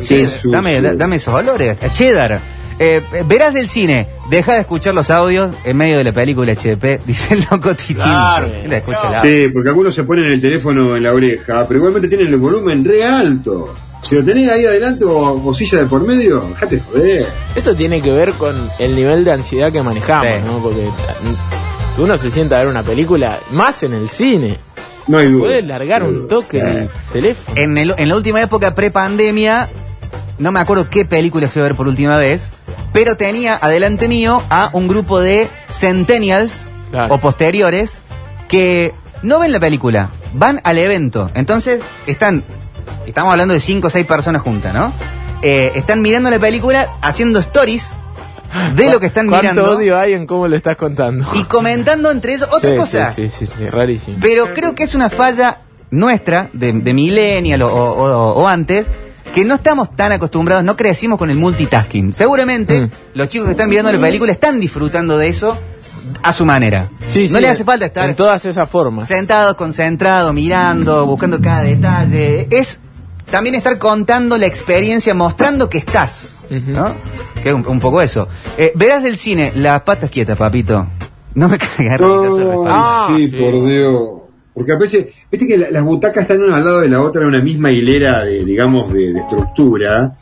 Sí, 0.02 0.26
dame, 0.44 0.80
dame 0.80 1.16
esos 1.16 1.32
olores. 1.34 1.76
A 1.82 1.92
cheddar. 1.92 2.40
Eh, 2.78 3.00
verás 3.26 3.54
del 3.54 3.68
cine, 3.68 4.06
deja 4.28 4.54
de 4.54 4.60
escuchar 4.60 4.94
los 4.94 5.10
audios 5.10 5.54
en 5.64 5.76
medio 5.78 5.96
de 5.96 6.04
la 6.04 6.12
película 6.12 6.52
HDP, 6.52 7.00
dice 7.06 7.34
el 7.34 7.46
loco 7.50 7.74
Titín. 7.74 7.96
Claro. 7.96 8.48
Sí, 9.22 9.48
porque 9.52 9.68
algunos 9.70 9.94
se 9.94 10.04
ponen 10.04 10.26
el 10.26 10.40
teléfono 10.40 10.96
en 10.96 11.02
la 11.02 11.12
oreja, 11.12 11.64
pero 11.66 11.78
igualmente 11.78 12.08
tienen 12.08 12.28
el 12.28 12.36
volumen 12.36 12.84
re 12.84 13.02
alto. 13.04 13.74
Si 14.02 14.14
lo 14.14 14.24
tenés 14.24 14.48
ahí 14.50 14.64
adelante 14.66 15.04
o, 15.04 15.42
o 15.44 15.54
silla 15.54 15.78
de 15.78 15.86
por 15.86 16.06
medio, 16.06 16.40
dejate 16.50 16.80
joder. 16.80 17.26
Eso 17.54 17.74
tiene 17.74 18.00
que 18.02 18.10
ver 18.12 18.32
con 18.34 18.70
el 18.78 18.94
nivel 18.94 19.24
de 19.24 19.32
ansiedad 19.32 19.72
que 19.72 19.82
manejamos, 19.82 20.26
Sí. 20.26 20.42
¿no? 20.46 20.58
Porque 20.62 20.82
mm, 20.82 22.02
uno 22.02 22.18
se 22.18 22.30
sienta 22.30 22.56
a 22.56 22.58
ver 22.60 22.68
una 22.68 22.82
película, 22.82 23.40
más 23.50 23.82
en 23.82 23.94
el 23.94 24.08
cine. 24.08 24.58
No 25.08 25.18
hay 25.18 25.28
duda. 25.30 25.44
Puedes 25.46 25.64
largar 25.64 26.02
No 26.02 26.08
hay 26.08 26.14
un 26.14 26.28
toque 26.28 26.58
Eh. 26.58 26.62
el 26.82 26.88
teléfono. 27.12 27.56
En, 27.58 27.78
el- 27.78 27.94
en 27.96 28.08
la 28.08 28.16
última 28.16 28.40
época 28.42 28.74
pre-pandemia, 28.74 29.70
no 30.38 30.52
me 30.52 30.60
acuerdo 30.60 30.88
qué 30.90 31.04
película 31.04 31.48
fui 31.48 31.60
a 31.60 31.64
ver 31.64 31.74
por 31.74 31.88
última 31.88 32.16
vez, 32.18 32.52
pero 32.92 33.16
tenía 33.16 33.56
adelante 33.60 34.08
mío 34.08 34.42
a 34.50 34.70
un 34.72 34.88
grupo 34.88 35.20
de 35.20 35.48
centennials 35.68 36.64
Claro. 36.90 37.14
o 37.14 37.18
posteriores 37.18 38.00
que 38.48 38.94
no 39.22 39.40
ven 39.40 39.50
la 39.50 39.58
película, 39.58 40.10
van 40.34 40.60
al 40.62 40.78
evento. 40.78 41.30
Entonces, 41.34 41.80
están, 42.06 42.44
estamos 43.06 43.32
hablando 43.32 43.54
de 43.54 43.60
cinco 43.60 43.88
o 43.88 43.90
seis 43.90 44.06
personas 44.06 44.42
juntas, 44.42 44.72
¿no? 44.72 44.92
Eh, 45.42 45.72
están 45.74 46.00
mirando 46.00 46.30
la 46.30 46.38
película, 46.38 46.88
haciendo 47.02 47.40
stories 47.40 47.96
de 48.76 48.88
lo 48.90 49.00
que 49.00 49.06
están 49.06 49.26
¿Cuánto 49.26 49.50
mirando 49.52 49.76
odio 49.76 49.98
hay 49.98 50.12
en 50.12 50.26
cómo 50.26 50.46
lo 50.46 50.54
estás 50.56 50.76
contando? 50.76 51.26
y 51.34 51.42
comentando 51.44 52.10
entre 52.12 52.34
ellos 52.34 52.48
otra 52.52 52.70
Sí, 52.70 52.76
cosa. 52.76 53.10
Sí, 53.12 53.28
sí, 53.28 53.46
sí, 53.46 53.52
sí, 53.58 53.68
rarísimo. 53.68 54.18
Pero 54.20 54.54
creo 54.54 54.74
que 54.76 54.84
es 54.84 54.94
una 54.94 55.10
falla 55.10 55.62
nuestra, 55.90 56.50
de, 56.52 56.72
de 56.72 56.94
millennial 56.94 57.62
o, 57.62 57.68
o- 57.74 58.32
o 58.42 58.46
antes, 58.46 58.86
que 59.36 59.44
no 59.44 59.56
estamos 59.56 59.94
tan 59.94 60.12
acostumbrados, 60.12 60.64
no 60.64 60.76
crecimos 60.76 61.18
con 61.18 61.28
el 61.28 61.36
multitasking. 61.36 62.14
Seguramente 62.14 62.80
Mm. 62.80 62.90
los 63.12 63.28
chicos 63.28 63.44
que 63.46 63.50
están 63.50 63.68
mirando 63.68 63.92
la 63.92 64.00
película 64.00 64.32
están 64.32 64.58
disfrutando 64.58 65.18
de 65.18 65.28
eso 65.28 65.58
a 66.22 66.32
su 66.32 66.46
manera. 66.46 66.88
Sí, 67.08 67.28
no 67.28 67.36
sí, 67.36 67.40
les 67.42 67.50
hace 67.50 67.64
falta 67.64 67.84
estar 67.84 68.08
En 68.08 68.16
todas 68.16 68.42
esas 68.46 68.68
formas. 68.70 69.06
sentados, 69.08 69.54
concentrados, 69.56 70.32
mirando, 70.32 71.04
buscando 71.04 71.38
cada 71.38 71.60
detalle. 71.64 72.48
Es 72.50 72.80
también 73.30 73.56
estar 73.56 73.76
contando 73.76 74.38
la 74.38 74.46
experiencia, 74.46 75.12
mostrando 75.12 75.68
que 75.68 75.76
estás. 75.78 76.34
¿no? 76.48 76.94
Que 77.42 77.50
es 77.50 77.54
un, 77.54 77.66
un 77.66 77.78
poco 77.80 78.00
eso. 78.00 78.28
Eh, 78.56 78.72
verás 78.74 79.02
del 79.02 79.18
cine, 79.18 79.52
las 79.54 79.82
patas 79.82 80.08
quietas, 80.08 80.38
papito. 80.38 80.86
No 81.34 81.48
me 81.48 81.58
cagas 81.58 81.98
responsable. 82.00 82.54
Ah, 82.68 83.12
sí, 83.16 83.28
sí. 83.28 83.36
por 83.36 83.66
Dios. 83.66 84.00
Porque 84.56 84.72
a 84.72 84.76
veces, 84.76 85.08
viste 85.30 85.46
que 85.46 85.58
la- 85.58 85.70
las 85.70 85.84
butacas 85.84 86.22
están 86.22 86.42
una 86.42 86.56
al 86.56 86.64
lado 86.64 86.80
de 86.80 86.88
la 86.88 87.00
otra 87.02 87.20
en 87.22 87.28
una 87.28 87.40
misma 87.40 87.70
hilera 87.70 88.24
de, 88.24 88.42
digamos, 88.44 88.90
de, 88.92 89.12
de 89.12 89.20
estructura. 89.20 90.16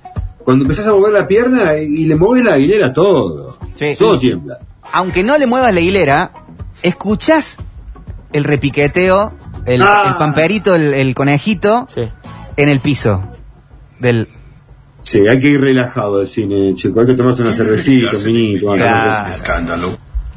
Cuando 0.45 0.64
empezás 0.64 0.88
a 0.88 0.93
mover 0.93 1.12
la 1.12 1.26
pierna 1.29 1.76
y 1.76 2.05
le 2.05 2.17
mueves 2.17 2.45
la 2.45 2.59
hilera 2.59 2.93
todo. 2.93 3.57
Sí. 3.76 3.95
todo 3.99 4.14
Sí. 4.19 4.26
tiembla. 4.29 4.59
aunque 4.93 5.23
no 5.25 5.37
le 5.38 5.47
muevas 5.47 5.73
la 5.75 5.81
hilera, 5.81 6.31
escuchás 6.83 7.57
el 8.33 8.45
repiqueteo, 8.45 9.33
el, 9.67 9.83
Ah. 9.83 10.05
el 10.09 10.14
pamperito, 10.17 10.75
el, 10.75 10.95
el 10.95 11.14
conejito 11.14 11.87
Sí. 11.93 12.03
en 12.57 12.69
el 12.69 12.81
piso. 12.81 13.23
Del, 13.99 14.29
Sí, 15.00 15.26
hay 15.29 15.38
que 15.38 15.49
ir 15.49 15.61
relajado 15.61 16.21
al 16.21 16.29
cine, 16.29 16.75
chico. 16.75 17.00
Hay 17.00 17.07
que 17.07 17.14
tomarse 17.14 17.43
una 17.43 17.53
cervecita, 17.53 18.11
un 18.17 18.76
Claro. 18.76 19.11
así. 19.29 19.43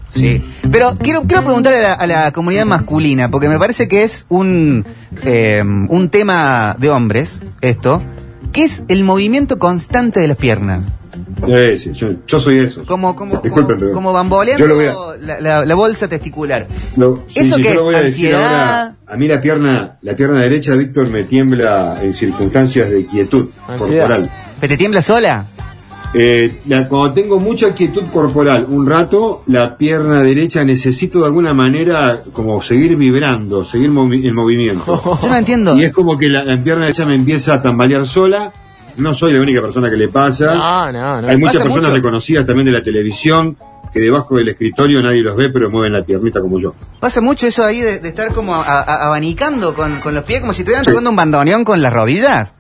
Sí. 0.10 0.42
Pero 0.72 0.96
quiero, 1.02 1.24
quiero 1.24 1.44
preguntarle 1.44 1.80
a 1.80 1.82
la, 1.82 1.94
a 1.94 2.08
la 2.26 2.32
comunidad 2.32 2.66
masculina, 2.66 3.30
porque 3.32 3.50
me 3.50 3.58
parece 3.60 3.88
que 3.88 4.04
es 4.04 4.26
un, 4.30 4.86
eh, 5.24 5.62
un 5.64 6.10
tema 6.10 6.76
de 6.80 6.90
hombres, 6.90 7.42
esto, 7.62 8.02
que 8.52 8.64
es 8.64 8.84
el 8.88 9.04
movimiento 9.04 9.60
constante 9.60 10.20
de 10.20 10.28
las 10.28 10.38
piernas. 10.38 10.84
Eh, 11.48 11.78
sí, 11.82 11.92
yo, 11.94 12.10
yo 12.28 12.40
soy 12.40 12.60
eso. 12.60 12.84
Como, 12.86 13.16
como, 13.16 13.38
Disculpen, 13.38 13.92
como, 13.92 14.14
bamboleando 14.14 14.64
yo 14.64 14.68
lo 14.68 14.76
voy 14.76 14.86
a- 14.86 14.94
la, 15.20 15.40
la- 15.42 15.66
la 15.66 15.76
bolsa 15.76 16.08
testicular. 16.08 16.68
Sí, 16.70 17.40
¿Eso 17.40 17.56
sí, 17.56 17.62
qué 17.62 17.70
yo 17.70 17.74
lo 17.76 17.80
es? 17.82 17.86
voy 17.86 17.96
a 17.96 18.02
decir 18.02 18.34
¿Ansiedad? 18.36 18.80
ahora. 18.82 18.96
A 19.08 19.18
mí 19.18 19.28
la 19.28 19.42
pierna, 19.42 19.98
la 20.02 20.16
pierna 20.16 20.42
derecha, 20.42 20.74
Víctor, 20.76 21.10
me 21.10 21.24
tiembla 21.24 21.96
en 22.02 22.14
circunstancias 22.14 22.90
de 22.92 23.06
quietud 23.06 23.50
Ansiedad. 23.68 24.08
corporal. 24.08 24.30
¿Pero 24.60 24.72
te 24.74 24.78
tiembla 24.78 25.02
sola? 25.02 25.46
Eh, 26.14 26.62
la- 26.68 26.88
cuando 26.88 27.14
tengo 27.14 27.40
mucha 27.40 27.74
quietud 27.76 28.04
corporal, 28.12 28.66
un 28.70 28.88
rato, 28.88 29.44
la 29.48 29.78
pierna 29.78 30.24
derecha 30.24 30.64
necesito 30.64 31.20
de 31.20 31.26
alguna 31.26 31.54
manera 31.54 32.22
como 32.34 32.62
seguir 32.64 32.96
vibrando, 32.96 33.66
seguir 33.66 33.92
movi- 33.92 34.26
el 34.26 34.34
movimiento. 34.34 35.20
Yo 35.22 35.28
no 35.30 35.36
entiendo. 35.36 35.78
y 35.78 35.84
es 35.84 35.92
como 35.94 36.18
que 36.18 36.30
la, 36.30 36.44
la 36.44 36.58
pierna 36.58 36.84
derecha 36.86 37.06
me 37.06 37.16
empieza 37.16 37.56
a 37.56 37.62
tambalear 37.62 38.08
sola. 38.08 38.52
No 38.98 39.14
soy 39.14 39.34
la 39.34 39.42
única 39.42 39.62
persona 39.62 39.90
que 39.92 39.98
le 39.98 40.08
pasa. 40.08 40.56
No, 40.56 40.92
no, 40.92 41.22
no. 41.22 41.28
Hay 41.28 41.38
muchas 41.38 41.62
personas 41.62 41.86
mucho. 41.90 41.96
reconocidas 41.96 42.48
también 42.48 42.66
de 42.66 42.72
la 42.72 42.82
televisión 42.82 43.56
que 43.94 44.00
debajo 44.00 44.38
del 44.38 44.50
escritorio 44.50 45.02
nadie 45.04 45.22
los 45.22 45.36
ve, 45.36 45.50
pero 45.50 45.70
mueven 45.70 45.94
la 45.94 46.04
piernita 46.04 46.42
como 46.42 46.60
yo. 46.60 46.74
Pasa 47.00 47.22
mucho 47.22 47.46
eso 47.48 47.64
ahí 47.64 47.80
de, 47.82 48.00
de 48.00 48.10
estar 48.10 48.34
como 48.34 48.56
a- 48.56 48.64
a- 48.82 49.06
abanicando 49.06 49.74
con, 49.76 50.00
con 50.00 50.16
los 50.16 50.24
pies, 50.24 50.42
como 50.42 50.52
si 50.52 50.62
estuvieran 50.62 50.84
Sí. 50.84 50.92
tocando 50.92 51.10
un 51.12 51.16
bandoneón 51.16 51.64
con 51.64 51.80
las 51.82 51.94
rodillas. 51.94 52.54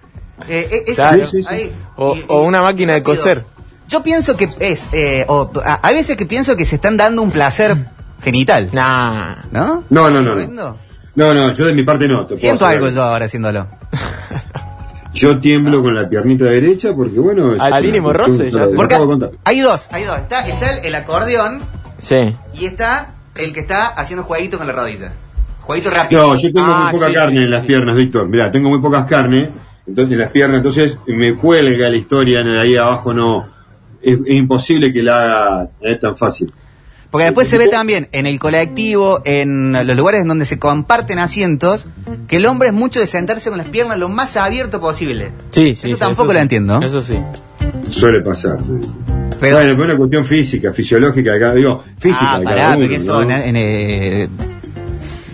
Eh, 0.47 0.84
esa- 0.88 1.10
Claro. 1.10 1.26
Sí, 1.26 1.32
sí, 1.38 1.41
sí. 1.41 1.47
ahí. 1.50 1.71
O- 1.95 2.15
Y- 2.15 2.26
o 2.28 2.43
y- 2.43 2.47
una 2.47 2.62
máquina 2.62 2.93
de 2.93 3.04
coser. 3.04 3.45
Yo 3.88 4.04
pienso 4.04 4.36
que 4.36 4.50
es, 4.60 4.89
eh, 4.93 5.26
o, 5.28 5.50
a- 5.63 5.80
hay 5.82 5.95
veces 5.95 6.17
que 6.17 6.26
pienso 6.26 6.56
que 6.58 6.65
se 6.65 6.76
están 6.76 6.97
dando 6.97 7.21
un 7.21 7.32
placer 7.32 7.78
genital, 8.21 8.69
Nah. 8.73 9.36
¿no? 9.52 9.84
No, 9.89 10.10
no, 10.10 10.21
no, 10.21 10.36
no. 10.36 10.78
No, 11.15 11.34
no, 11.34 11.52
yo 11.54 11.65
de 11.65 11.73
mi 11.73 11.84
parte 11.84 12.08
no. 12.08 12.26
te 12.28 12.38
Siento 12.38 12.65
algo 12.65 12.89
yo 12.89 13.02
ahora 13.04 13.26
haciéndolo. 13.26 13.67
Yo 15.13 15.39
tiemblo 15.39 15.82
con 15.82 15.95
la 15.95 16.08
piernita 16.08 16.45
derecha 16.45 16.93
porque, 16.93 17.17
bueno. 17.19 17.56
es 17.56 17.62
Al 17.62 17.84
mínimo 17.84 18.13
roce, 18.13 18.52
ya 18.52 18.65
Porque 18.76 18.95
hay 19.45 19.60
dos, 19.62 19.88
hay 19.91 20.04
dos. 20.04 20.17
Está, 20.19 20.47
está 20.47 20.78
el, 20.78 20.86
el 20.86 20.93
acordeón 20.95 21.62
Sí. 22.00 22.36
y 22.54 22.65
está 22.65 23.13
el 23.34 23.52
que 23.54 23.62
está 23.62 23.88
haciendo 23.88 24.23
jueguito 24.26 24.60
con 24.60 24.67
la 24.67 24.73
rodilla. 24.73 25.12
Jueguito 25.62 25.89
rápido. 25.89 26.21
No, 26.28 26.36
yo 26.39 26.54
tengo 26.54 26.67
Ah, 26.71 26.84
muy 26.84 26.91
poca 26.91 27.08
sí, 27.08 27.13
carne 27.15 27.38
sí, 27.39 27.43
en 27.45 27.52
las 27.52 27.62
sí. 27.62 27.67
piernas, 27.67 27.95
Víctor. 27.95 28.28
Mirá, 28.30 28.52
tengo 28.52 28.69
muy 28.69 28.80
pocas 28.80 29.06
carne 29.06 29.50
entonces, 29.88 30.13
en 30.13 30.19
las 30.19 30.32
piernas, 30.32 30.58
entonces 30.58 30.97
me 31.08 31.36
cuelga 31.36 31.89
la 31.89 31.95
historia 31.95 32.43
de 32.43 32.60
ahí 32.60 32.76
abajo, 32.76 33.13
no. 33.13 33.47
Es, 34.02 34.19
es 34.26 34.36
imposible 34.36 34.93
que 34.93 35.02
la 35.02 35.17
haga 35.23 35.69
es 35.82 36.00
tan 36.00 36.17
fácil. 36.17 36.52
Porque 37.10 37.26
después 37.26 37.47
se 37.47 37.58
ve 37.58 37.69
también 37.69 38.10
en 38.12 38.26
el 38.26 38.38
colectivo, 38.38 39.21
en 39.23 39.71
los 39.71 39.95
lugares 39.95 40.26
donde 40.26 40.45
se 40.45 40.60
comparten 40.60 41.19
asientos, 41.19 41.88
que 42.28 42.36
el 42.36 42.45
hombre 42.45 42.67
es 42.67 42.73
mucho 42.73 43.00
de 43.00 43.08
sentarse 43.08 43.50
con 43.50 43.58
las 43.58 43.67
piernas 43.67 43.97
lo 43.97 44.10
más 44.10 44.36
abierto 44.36 44.82
posible. 44.82 45.32
Sí, 45.52 45.76
sí. 45.76 45.88
Eso 45.88 45.95
sí, 45.95 46.00
tampoco 46.00 46.34
lo 46.34 46.39
sí. 46.39 46.43
entiendo. 46.43 46.82
Eso 46.82 47.02
sí. 47.02 47.17
Suele 47.89 48.19
pasar. 48.21 48.58
sí. 48.63 48.88
Pero, 49.39 49.56
bueno, 49.58 49.71
pero 49.71 49.84
es 49.84 49.86
una 49.89 49.97
cuestión 49.97 50.26
física, 50.26 50.73
fisiológica, 50.73 51.54
digo, 51.54 51.84
física. 52.00 52.34
ah, 52.34 52.39
de 52.39 52.45
pará, 52.45 52.58
cada 52.58 52.78
uno, 52.78 52.88
que 52.88 52.97
¿no? 52.97 53.04
eso, 53.04 53.21
en, 53.21 53.32
en, 53.32 53.56
eh, 53.56 54.30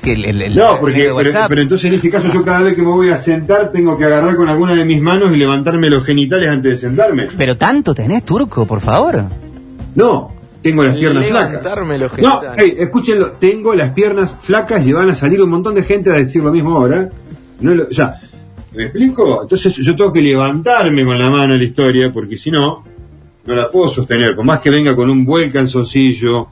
que 0.04 0.14
el, 0.14 0.26
el- 0.26 0.42
el- 0.42 0.56
No, 0.56 0.80
porque, 0.80 1.12
pero, 1.50 1.62
entonces 1.62 1.86
en 1.86 1.94
ese 1.96 2.10
caso 2.12 2.28
yo 2.32 2.44
cada 2.44 2.62
vez 2.62 2.76
que 2.76 2.82
me 2.84 2.90
voy 2.90 3.10
a 3.10 3.18
sentar 3.18 3.72
tengo 3.72 3.98
que 3.98 4.04
agarrar 4.06 4.36
con 4.36 4.48
alguna 4.50 4.76
de 4.76 4.86
mis 4.86 5.02
manos 5.02 5.32
y 5.34 5.38
levantarme 5.38 5.90
los 5.90 6.04
genitales 6.06 6.50
antes 6.50 6.72
de 6.74 6.78
sentarme. 6.78 7.28
Pero 7.36 7.58
tanto 7.58 7.96
tenés, 7.96 8.24
turco, 8.24 8.66
por 8.68 8.82
favor. 8.82 9.24
No, 9.96 10.34
tengo 10.62 10.84
las 10.84 10.96
piernas 10.96 11.26
flacas. 11.26 11.50
Levantarme 11.64 11.98
los 11.98 12.12
No, 12.18 12.18
genitales. 12.40 12.52
hey, 12.58 12.76
escúchenlo, 12.80 13.32
tengo 13.34 13.74
las 13.74 13.90
piernas 13.92 14.36
flacas 14.40 14.86
y 14.86 14.94
van 14.94 15.10
a 15.10 15.16
salir 15.16 15.42
un 15.42 15.50
montón 15.50 15.74
de 15.76 15.84
gente 15.84 16.10
a 16.12 16.14
decir 16.14 16.44
lo 16.44 16.52
mismo 16.52 16.76
ahora. 16.78 17.10
No 17.62 17.74
lo- 17.74 17.84
o 17.90 17.94
sea, 17.94 18.20
¿me 18.76 18.84
explico? 18.86 19.42
Entonces 19.44 19.76
yo 19.78 19.96
tengo 19.96 20.12
que 20.12 20.22
levantarme 20.22 21.06
con 21.06 21.18
la 21.18 21.30
mano 21.30 21.54
en 21.54 21.60
la 21.60 21.66
historia 21.66 22.12
porque 22.12 22.36
si 22.38 22.52
no, 22.52 22.84
no 23.46 23.56
la 23.56 23.70
puedo 23.70 23.88
sostener. 23.90 24.36
Por 24.36 24.44
más 24.46 24.60
que 24.60 24.70
venga 24.70 24.96
con 24.96 25.10
un 25.10 25.24
buen 25.26 25.50
calzoncillo, 25.52 26.48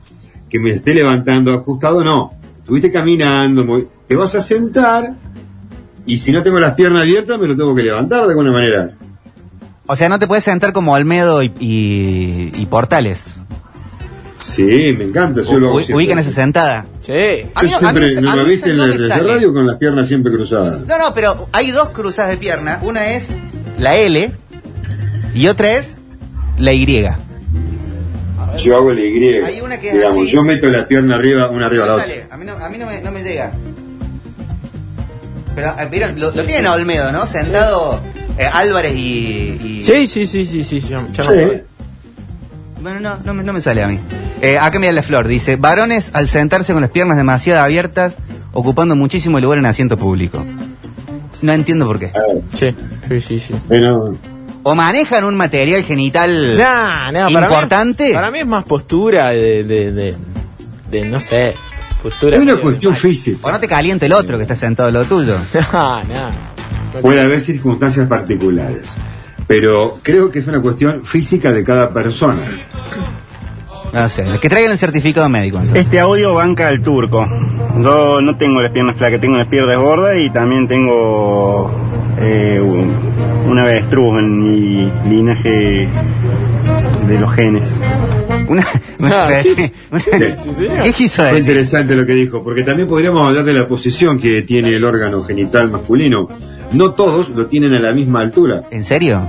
que 0.50 0.60
me 0.60 0.72
esté 0.72 0.94
levantando 0.94 1.54
ajustado, 1.54 2.04
no. 2.04 2.34
Estuviste 2.62 2.92
caminando, 2.92 3.90
te 4.08 4.16
vas 4.16 4.34
a 4.36 4.42
sentar 4.42 5.14
y 6.06 6.18
si 6.18 6.32
no 6.32 6.42
tengo 6.44 6.60
las 6.60 6.74
piernas 6.74 7.02
abiertas 7.04 7.38
me 7.40 7.48
lo 7.48 7.56
tengo 7.56 7.76
que 7.76 7.84
levantar 7.84 8.24
de 8.24 8.30
alguna 8.30 8.52
manera. 8.52 8.90
O 9.88 9.96
sea, 9.96 10.08
no 10.10 10.20
te 10.20 10.28
puedes 10.28 10.44
sentar 10.44 10.72
como 10.74 10.94
Olmedo 10.94 11.44
y, 11.44 11.52
y- 11.60 12.52
y 12.56 12.66
Portales. 12.68 13.40
Sí, 14.38 14.96
me 14.98 15.06
encanta. 15.06 15.42
Yo 15.42 15.60
lo 15.60 15.74
siempre. 15.76 15.96
ubican 15.96 16.20
esa 16.20 16.32
sentada. 16.32 16.86
Sí. 17.02 17.12
A 17.56 17.64
mí 17.64 17.70
no- 17.72 17.80
Yo 17.82 17.88
a 17.88 17.94
mí 17.94 18.00
siempre, 18.10 18.22
¿no 18.22 18.32
a 18.32 18.36
lo 18.36 18.44
mí 18.44 18.50
viste 18.50 18.72
en 18.72 18.78
no 18.78 18.88
la 18.88 19.18
radio 19.20 19.54
con 19.54 19.68
las 19.68 19.78
piernas 19.78 20.08
siempre 20.08 20.32
cruzadas? 20.34 20.82
No, 20.88 20.98
no, 20.98 21.14
pero 21.14 21.48
hay 21.52 21.72
dos 21.72 21.90
cruzadas 21.90 22.32
de 22.32 22.38
pierna. 22.38 22.80
Una 22.82 23.12
es 23.12 23.30
la 23.78 23.96
L 23.98 24.32
y 25.36 25.48
otra 25.48 25.74
es 25.74 25.98
la 26.58 26.74
Y. 26.74 26.86
Yo 28.58 28.76
hago 28.78 28.92
el 28.92 29.00
Y. 29.00 29.36
Hay 29.38 29.62
una 29.62 29.80
que 29.80 29.88
es 29.90 29.94
digamos, 29.96 30.18
así. 30.24 30.28
yo 30.32 30.44
meto 30.44 30.68
la 30.70 30.88
pierna 30.88 31.16
arriba, 31.16 31.50
una 31.50 31.66
arriba 31.68 31.84
a 31.84 31.88
la 31.88 31.94
otra. 31.96 32.06
A 32.30 32.38
mí 32.38 32.46
no, 32.46 32.54
a 32.54 32.70
mí 32.70 32.78
no, 32.78 32.86
me, 32.86 33.02
no 33.02 33.12
me 33.12 33.24
llega. 33.24 33.52
Pero, 35.56 35.68
eh, 35.80 35.88
vieron, 35.92 36.20
lo, 36.20 36.32
lo 36.32 36.46
tienen 36.46 36.66
a 36.68 36.74
Olmedo, 36.74 37.12
¿no? 37.12 37.26
Sentado 37.26 38.00
eh, 38.38 38.46
Álvarez 38.46 38.94
y, 38.96 39.60
y- 39.64 39.82
Sí, 39.82 40.08
sí, 40.08 40.26
sí, 40.28 40.46
sí, 40.46 40.64
sí. 40.64 40.82
Sí. 40.82 40.94
Bueno, 42.82 43.00
no, 43.00 43.18
no, 43.24 43.34
me- 43.34 43.44
no 43.44 43.54
me 43.54 43.62
sale 43.62 43.84
a 43.84 43.88
mí. 43.88 44.00
Eh, 44.42 44.58
acá 44.58 44.80
mira 44.80 44.92
la 44.92 45.04
flor, 45.04 45.28
dice, 45.28 45.56
varones 45.58 46.12
al 46.14 46.28
sentarse 46.28 46.74
con 46.74 46.82
las 46.82 46.90
piernas 46.92 47.18
demasiado 47.18 47.62
abiertas, 47.64 48.16
ocupando 48.54 48.96
muchísimo 48.96 49.40
lugar 49.40 49.60
en 49.60 49.66
asiento 49.66 49.98
público. 49.98 50.44
No 51.42 51.52
entiendo 51.54 51.86
por 51.86 52.00
qué. 52.00 52.08
A 52.08 52.20
ver, 52.34 52.42
Sí, 52.54 52.76
sí, 53.10 53.20
sí, 53.22 53.40
sí. 53.40 53.56
bueno, 53.68 54.16
O 54.64 54.76
manejan 54.76 55.24
un 55.24 55.36
material 55.36 55.84
genital 55.84 56.58
Nah, 56.58 57.12
nah, 57.12 57.30
para 57.32 57.48
mí- 57.48 57.54
importante. 57.54 58.14
Para 58.14 58.32
mí, 58.32 58.40
es 58.40 58.46
más 58.48 58.64
postura 58.64 59.30
de, 59.30 59.64
de, 59.64 59.92
de, 59.92 60.16
de, 60.92 61.06
no 61.06 61.20
sé, 61.20 61.56
postura. 62.04 62.38
es 62.38 62.42
una 62.44 62.58
cuestión 62.58 62.96
física. 62.96 63.40
O 63.48 63.52
no 63.52 63.60
te 63.60 63.68
caliente 63.68 64.06
el 64.06 64.14
otro 64.14 64.38
que 64.38 64.44
está 64.44 64.56
sentado 64.56 64.88
al 64.90 64.94
lado 64.94 65.06
tuyo. 65.06 65.36
No, 65.74 66.04
no. 66.04 67.02
Puede 67.02 67.22
haber 67.22 67.40
circunstancias 67.42 68.08
particulares. 68.08 68.84
Pero 69.48 70.00
creo 70.04 70.30
que 70.30 70.40
es 70.40 70.48
una 70.48 70.62
cuestión 70.62 71.04
física 71.06 71.52
de 71.52 71.64
cada 71.64 71.90
persona. 71.94 72.42
No 73.94 74.08
sé, 74.10 74.24
que 74.42 74.48
traigan 74.50 74.72
el 74.72 74.78
certificado 74.78 75.28
médico. 75.28 75.58
entonces. 75.58 75.86
Este 75.86 76.00
audio 76.00 76.34
banca 76.36 76.68
al 76.68 76.82
turco. 76.82 77.28
Yo 77.82 78.22
no 78.22 78.38
tengo 78.38 78.62
las 78.62 78.72
piernas 78.72 78.96
flacas, 78.98 79.20
tengo 79.20 79.38
las 79.38 79.48
piernas 79.48 79.78
gordas 79.78 80.18
y 80.18 80.30
también 80.30 80.68
tengo 80.68 81.74
eh, 82.20 82.60
un- 82.62 82.94
una 83.50 83.64
avestruz 83.64 84.20
en 84.20 84.44
mi 84.44 84.92
linaje 85.10 85.88
de 87.08 87.18
los 87.20 87.32
genes. 87.34 87.86
Una, 88.48 88.66
una- 89.00 89.26
Ah, 89.28 89.30
¿qué? 89.42 89.72
una- 89.92 90.02
Sí, 90.02 90.50
señor. 90.58 90.84
¿Qué 90.84 90.92
quiso 90.94 91.24
Fue 91.28 91.40
interesante 91.40 91.96
lo 91.96 92.06
que 92.06 92.14
dijo, 92.14 92.44
porque 92.44 92.64
también 92.64 92.88
podríamos 92.88 93.28
hablar 93.28 93.44
de 93.44 93.54
la 93.54 93.68
posición 93.68 94.20
que 94.20 94.42
tiene 94.44 94.70
el 94.76 94.84
órgano 94.84 95.24
genital 95.24 95.70
masculino. 95.72 96.28
No 96.74 96.92
todos 96.92 97.30
lo 97.30 97.48
tienen 97.48 97.74
a 97.74 97.80
la 97.80 97.92
misma 97.92 98.22
altura. 98.22 98.64
¿En 98.72 98.84
serio? 98.86 99.22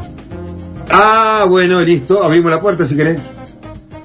Ah, 0.90 1.44
bueno, 1.48 1.80
listo. 1.80 2.22
Abrimos 2.22 2.50
la 2.52 2.60
puerta 2.60 2.86
si 2.86 2.94
querés. 2.96 3.18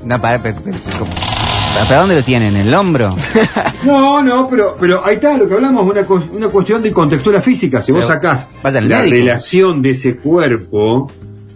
No, 0.03 0.19
para, 0.21 0.41
para, 0.41 0.55
para- 0.55 0.75
¿Para 0.77 1.26
dónde 1.85 2.15
lo 2.15 2.23
tienen? 2.23 2.55
¿En 2.57 2.67
el 2.67 2.73
hombro? 2.73 3.15
No, 3.83 4.21
no, 4.21 4.49
pero, 4.49 4.75
pero 4.79 5.05
ahí 5.05 5.15
está 5.15 5.37
lo 5.37 5.47
que 5.47 5.53
hablamos, 5.53 5.83
una, 5.85 6.01
una 6.33 6.47
cuestión 6.49 6.81
de 6.83 6.91
contextura 6.91 7.41
física. 7.41 7.81
Si 7.81 7.91
vos 7.91 8.03
Pero 8.05 8.13
sacás 8.15 8.47
la 8.63 8.81
médico. 8.81 9.09
relación 9.15 9.81
de 9.81 9.91
ese 9.91 10.17
cuerpo, 10.17 11.09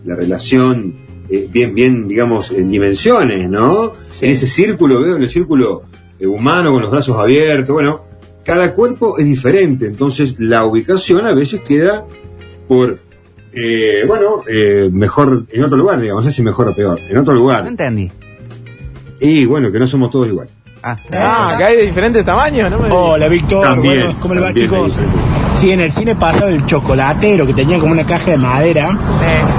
la 0.05 0.15
relación 0.15 0.95
eh, 1.29 1.47
bien, 1.51 1.73
bien, 1.73 2.07
digamos, 2.07 2.51
en 2.51 2.69
dimensiones, 2.69 3.49
¿no? 3.49 3.91
Sí. 4.10 4.25
En 4.25 4.31
ese 4.31 4.47
círculo, 4.47 5.01
veo 5.01 5.15
en 5.17 5.23
el 5.23 5.29
círculo 5.29 5.84
eh, 6.19 6.27
humano 6.27 6.71
con 6.71 6.81
los 6.84 6.91
brazos 6.91 7.17
abiertos, 7.17 7.73
bueno, 7.73 8.01
cada 8.45 8.73
cuerpo 8.73 9.17
es 9.17 9.25
diferente, 9.25 9.88
entonces 9.88 10.36
la 10.39 10.63
ubicación 10.65 11.25
a 11.25 11.34
veces 11.34 11.62
queda 11.62 12.05
por, 12.67 12.99
eh, 13.53 14.03
bueno, 14.07 14.43
eh, 14.47 14.89
mejor 14.91 15.45
en 15.51 15.63
otro 15.63 15.77
lugar, 15.77 15.99
digamos, 15.99 16.23
no 16.23 16.29
sé 16.31 16.36
si 16.36 16.43
mejor 16.43 16.69
o 16.69 16.75
peor, 16.75 16.99
en 17.10 17.17
otro 17.17 17.34
No 17.34 17.39
lugar. 17.39 17.67
entendí. 17.67 18.10
Y 19.21 19.45
bueno, 19.45 19.71
que 19.71 19.79
no 19.79 19.88
somos 19.88 20.10
todos 20.12 20.27
iguales. 20.27 20.51
Ah, 20.84 20.97
Ah, 21.13 21.55
que 21.60 21.63
hay 21.63 21.77
de 21.77 21.84
diferentes 21.84 22.25
tamaños, 22.25 22.71
¿no? 22.71 22.79
me- 22.79 22.89
Hola 22.91 23.27
Víctor, 23.27 23.63
También, 23.63 23.99
bueno, 24.05 24.15
¿cómo 24.19 24.34
le 24.34 24.41
va 24.41 24.51
chicos? 24.53 24.93
Sí, 25.55 25.69
en 25.69 25.79
el 25.81 25.91
cine 25.91 26.15
pasaba 26.15 26.49
el 26.49 26.65
chocolatero 26.65 27.45
que 27.45 27.53
tenía 27.53 27.77
como 27.77 27.91
una 27.91 28.03
caja 28.03 28.31
de 28.31 28.38
madera, 28.39 28.97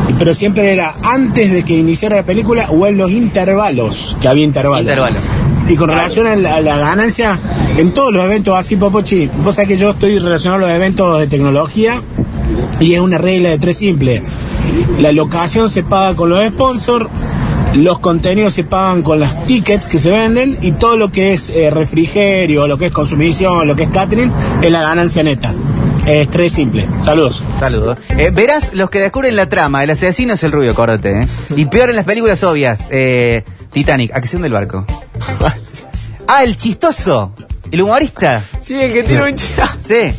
y- 0.08 0.14
pero 0.14 0.34
siempre 0.34 0.72
era 0.72 0.96
antes 1.04 1.52
de 1.52 1.64
que 1.64 1.76
iniciara 1.78 2.16
la 2.16 2.22
película 2.24 2.66
o 2.70 2.86
en 2.88 2.98
los 2.98 3.10
intervalos, 3.12 4.16
que 4.20 4.26
había 4.26 4.42
intervalos. 4.42 4.80
Intervalo. 4.90 5.16
Y 5.68 5.76
con 5.76 5.90
relación 5.90 6.26
a 6.26 6.34
la, 6.34 6.56
a 6.56 6.60
la 6.60 6.76
ganancia, 6.76 7.38
en 7.78 7.92
todos 7.92 8.12
los 8.12 8.24
eventos 8.24 8.58
así, 8.58 8.74
Popochi, 8.74 9.30
vos 9.44 9.54
sabés 9.54 9.68
que 9.68 9.76
yo 9.78 9.90
estoy 9.90 10.18
relacionado 10.18 10.64
a 10.64 10.68
los 10.68 10.70
eventos 10.76 11.20
de 11.20 11.28
tecnología 11.28 12.02
y 12.80 12.94
es 12.94 13.00
una 13.00 13.18
regla 13.18 13.50
de 13.50 13.58
tres 13.58 13.76
simple. 13.78 14.24
La 14.98 15.12
locación 15.12 15.68
se 15.68 15.84
paga 15.84 16.16
con 16.16 16.30
los 16.30 16.44
sponsors, 16.48 17.06
los 17.74 17.98
contenidos 18.00 18.54
se 18.54 18.64
pagan 18.64 19.02
con 19.02 19.20
las 19.20 19.46
tickets 19.46 19.88
que 19.88 19.98
se 19.98 20.10
venden 20.10 20.58
y 20.60 20.72
todo 20.72 20.96
lo 20.96 21.10
que 21.10 21.32
es 21.32 21.50
eh, 21.50 21.70
refrigerio, 21.70 22.66
lo 22.66 22.78
que 22.78 22.86
es 22.86 22.92
consumición, 22.92 23.66
lo 23.66 23.76
que 23.76 23.84
es 23.84 23.88
catering, 23.88 24.32
es 24.62 24.70
la 24.70 24.82
ganancia 24.82 25.22
neta. 25.22 25.54
Es 26.06 26.28
tres 26.30 26.52
simple. 26.52 26.88
Saludos. 27.00 27.42
Saludos. 27.60 27.96
Eh, 28.10 28.30
verás 28.32 28.74
los 28.74 28.90
que 28.90 28.98
descubren 28.98 29.36
la 29.36 29.48
trama. 29.48 29.84
El 29.84 29.90
asesino 29.90 30.34
es 30.34 30.42
el 30.42 30.50
rubio, 30.50 30.72
acuérdate. 30.72 31.22
¿eh? 31.22 31.28
Y 31.56 31.66
peor 31.66 31.90
en 31.90 31.96
las 31.96 32.04
películas 32.04 32.42
obvias. 32.42 32.80
Eh, 32.90 33.44
Titanic, 33.72 34.12
acción 34.14 34.42
del 34.42 34.52
barco. 34.52 34.84
Ah, 36.28 36.44
el 36.44 36.56
chistoso. 36.56 37.34
El 37.70 37.82
humorista. 37.82 38.44
Sí, 38.60 38.74
el 38.74 38.92
que 38.92 39.02
tiene 39.02 39.24
un 39.24 39.34
cha. 39.34 39.76
Sí. 39.78 40.12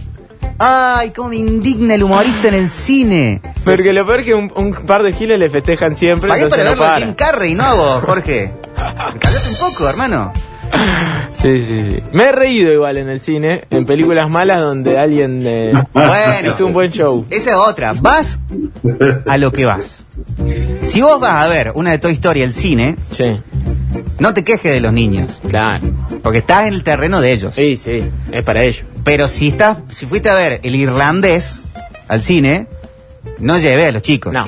Ay, 0.59 1.09
cómo 1.09 1.29
me 1.29 1.37
indigna 1.37 1.95
el 1.95 2.03
humorista 2.03 2.49
en 2.49 2.53
el 2.53 2.69
cine. 2.69 3.41
Porque 3.63 3.93
lo 3.93 4.05
peor 4.05 4.19
es 4.19 4.25
que 4.25 4.33
un, 4.33 4.51
un 4.55 4.73
par 4.85 5.03
de 5.03 5.13
giles 5.13 5.39
le 5.39 5.49
festejan 5.49 5.95
siempre. 5.95 6.27
Pagué 6.29 6.47
para 6.47 6.63
verlo 6.63 6.83
no 6.85 6.91
a 6.91 6.97
Jim. 6.97 7.13
Carrey, 7.13 7.55
no 7.55 7.63
a 7.63 7.73
vos, 7.73 8.03
Jorge. 8.03 8.51
Cállate 8.75 9.49
un 9.49 9.55
poco, 9.59 9.89
hermano. 9.89 10.33
Sí, 11.33 11.63
sí, 11.65 11.83
sí. 11.87 12.03
Me 12.13 12.23
he 12.25 12.31
reído 12.31 12.73
igual 12.73 12.97
en 12.97 13.07
el 13.09 13.19
cine, 13.19 13.65
en 13.69 13.85
películas 13.85 14.27
malas 14.29 14.59
donde 14.61 14.97
alguien 14.97 15.41
eh, 15.45 15.71
Bueno. 15.93 16.49
hizo 16.49 16.65
un 16.65 16.73
buen 16.73 16.91
show. 16.91 17.25
Esa 17.29 17.51
es 17.51 17.55
otra. 17.55 17.93
Vas 17.93 18.39
a 19.27 19.37
lo 19.37 19.51
que 19.51 19.65
vas. 19.65 20.05
Si 20.83 21.01
vos 21.01 21.19
vas 21.19 21.43
a 21.43 21.47
ver 21.47 21.71
una 21.75 21.91
de 21.91 21.99
Toy 21.99 22.13
Story 22.13 22.41
al 22.43 22.53
cine, 22.53 22.95
Sí, 23.11 23.35
no 24.19 24.33
te 24.33 24.43
quejes 24.43 24.73
de 24.73 24.79
los 24.81 24.91
niños. 24.93 25.39
claro. 25.47 25.87
Porque 26.23 26.39
estás 26.39 26.65
en 26.67 26.73
el 26.73 26.83
terreno 26.83 27.21
de 27.21 27.33
ellos. 27.33 27.53
Sí, 27.55 27.77
sí, 27.77 28.03
es 28.31 28.43
para 28.43 28.63
ello. 28.63 28.85
Pero 29.03 29.27
si 29.27 29.49
estás, 29.49 29.77
si 29.91 30.05
fuiste 30.05 30.29
a 30.29 30.35
ver 30.35 30.59
el 30.63 30.75
irlandés 30.75 31.63
al 32.07 32.21
cine, 32.21 32.67
no 33.39 33.57
lleve 33.59 33.87
a 33.87 33.91
los 33.91 34.01
chicos. 34.01 34.33
No, 34.33 34.45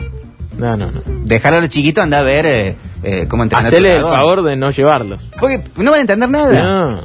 no, 0.57 0.75
no. 0.77 0.91
no. 0.91 1.01
Dejar 1.25 1.53
a 1.55 1.59
los 1.59 1.69
chiquitos 1.69 2.03
anda 2.03 2.19
a 2.19 2.23
ver 2.23 2.45
eh, 2.45 2.75
eh, 3.03 3.25
cómo 3.27 3.43
entrenar. 3.43 3.67
Hacerle 3.67 3.95
el 3.97 4.01
favor 4.01 4.43
de 4.43 4.55
no 4.55 4.71
llevarlos. 4.71 5.27
Porque 5.39 5.61
no 5.77 5.91
van 5.91 5.99
a 5.99 6.01
entender 6.01 6.29
nada. 6.29 6.63
No, 6.63 7.01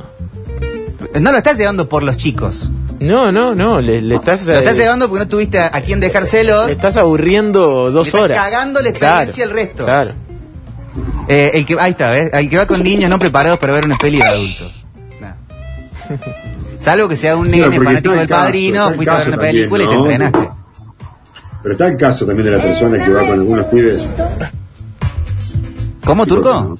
No, 1.21 1.33
lo 1.33 1.39
estás 1.39 1.59
llevando 1.59 1.89
por 1.89 2.03
los 2.03 2.17
chicos. 2.17 2.71
no, 3.01 3.33
no, 3.33 3.55
no. 3.55 3.81
Le, 3.81 4.01
le 4.03 4.15
estás, 4.15 4.45
Lo 4.47 4.55
estás 4.59 4.77
eh, 4.77 4.81
llevando 4.81 5.09
porque 5.09 5.25
no 5.25 5.29
tuviste 5.29 5.59
a, 5.59 5.71
a 5.75 5.81
quién 5.81 5.99
dejárselo. 6.01 6.67
le 6.67 6.73
estás 6.73 6.97
aburriendo 6.97 7.91
dos 7.91 8.07
Le 8.07 8.09
estás 8.11 8.21
horas. 8.21 8.39
cagando 8.39 8.81
la 8.81 8.89
experiencia 8.91 9.45
al 9.45 9.51
resto. 9.51 9.85
Claro. 9.85 10.13
Eh, 11.29 11.53
el 11.55 11.65
que, 11.67 11.77
ahí 11.79 11.93
está, 11.93 12.11
¿ves? 12.11 12.31
El 12.33 12.51
que 12.51 12.57
va 12.57 12.67
con 12.67 12.83
niños 12.83 13.09
no 13.09 13.19
preparados 13.19 13.59
para 13.59 13.73
ver 13.73 13.85
una 13.85 13.97
peli 13.97 14.19
de 14.19 14.25
adultos. 14.25 14.73
Nah. 15.21 15.33
Salvo 16.81 17.09
que 17.09 17.17
sea 17.17 17.37
un 17.37 17.51
nene 17.51 17.71
fanático 17.79 18.11
del 18.15 18.23
el 18.23 18.29
caso, 18.29 18.43
padrino, 18.45 18.91
fuiste 18.93 19.11
a 19.11 19.19
ver 19.19 19.29
una 19.29 19.37
también, 19.37 19.55
película 19.71 19.85
y 19.85 19.87
te 19.87 19.95
¿no? 19.95 20.01
entrenaste. 20.11 20.49
Pero 21.62 21.73
está 21.73 21.88
el 21.88 21.96
caso 21.96 22.25
también 22.27 22.46
de 22.51 22.57
la 22.57 22.62
persona 22.62 23.05
que 23.05 23.11
va 23.12 23.20
con 23.20 23.33
algunos 23.40 23.64
pibes. 23.66 23.99
¿Cómo, 26.05 26.27
Turco? 26.27 26.79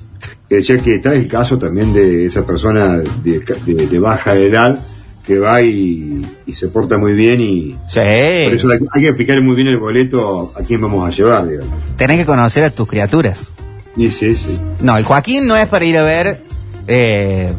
Que 0.49 0.57
decía 0.57 0.79
que 0.79 0.97
está 0.97 1.13
el 1.15 1.29
caso 1.29 1.59
también 1.59 1.93
de 1.93 2.25
esa 2.27 2.45
persona 2.47 2.99
de, 3.23 3.41
de- 3.67 3.87
de 3.87 3.99
baja 4.01 4.35
edad 4.35 4.79
que 5.25 5.39
va 5.39 5.63
y, 5.63 6.27
y 6.47 6.53
se 6.55 6.69
porta 6.69 6.99
muy 6.99 7.13
bien 7.13 7.41
y 7.41 7.73
Sí. 7.89 8.01
por 8.01 8.55
eso 8.55 8.69
hay, 8.93 9.03
que 9.03 9.09
explicar 9.09 9.41
muy 9.43 9.55
bien 9.55 9.69
el 9.69 9.79
boleto 9.79 10.53
a 10.57 10.63
quién 10.63 10.81
vamos 10.81 11.07
a 11.07 11.13
llevar, 11.13 11.47
digamos. 11.47 11.75
Tenés 11.97 12.19
que 12.19 12.27
conocer 12.27 12.65
a 12.65 12.71
tus 12.71 12.89
criaturas. 12.89 13.51
Y 13.97 14.11
sí, 14.11 14.35
sí. 14.35 14.59
No, 14.83 14.97
el 14.97 15.05
Joaquín 15.05 15.47
no 15.47 15.57
es 15.57 15.67
para 15.69 15.85
ir 15.85 15.99
a 15.99 16.03
ver 16.03 16.43
eh, 16.89 17.53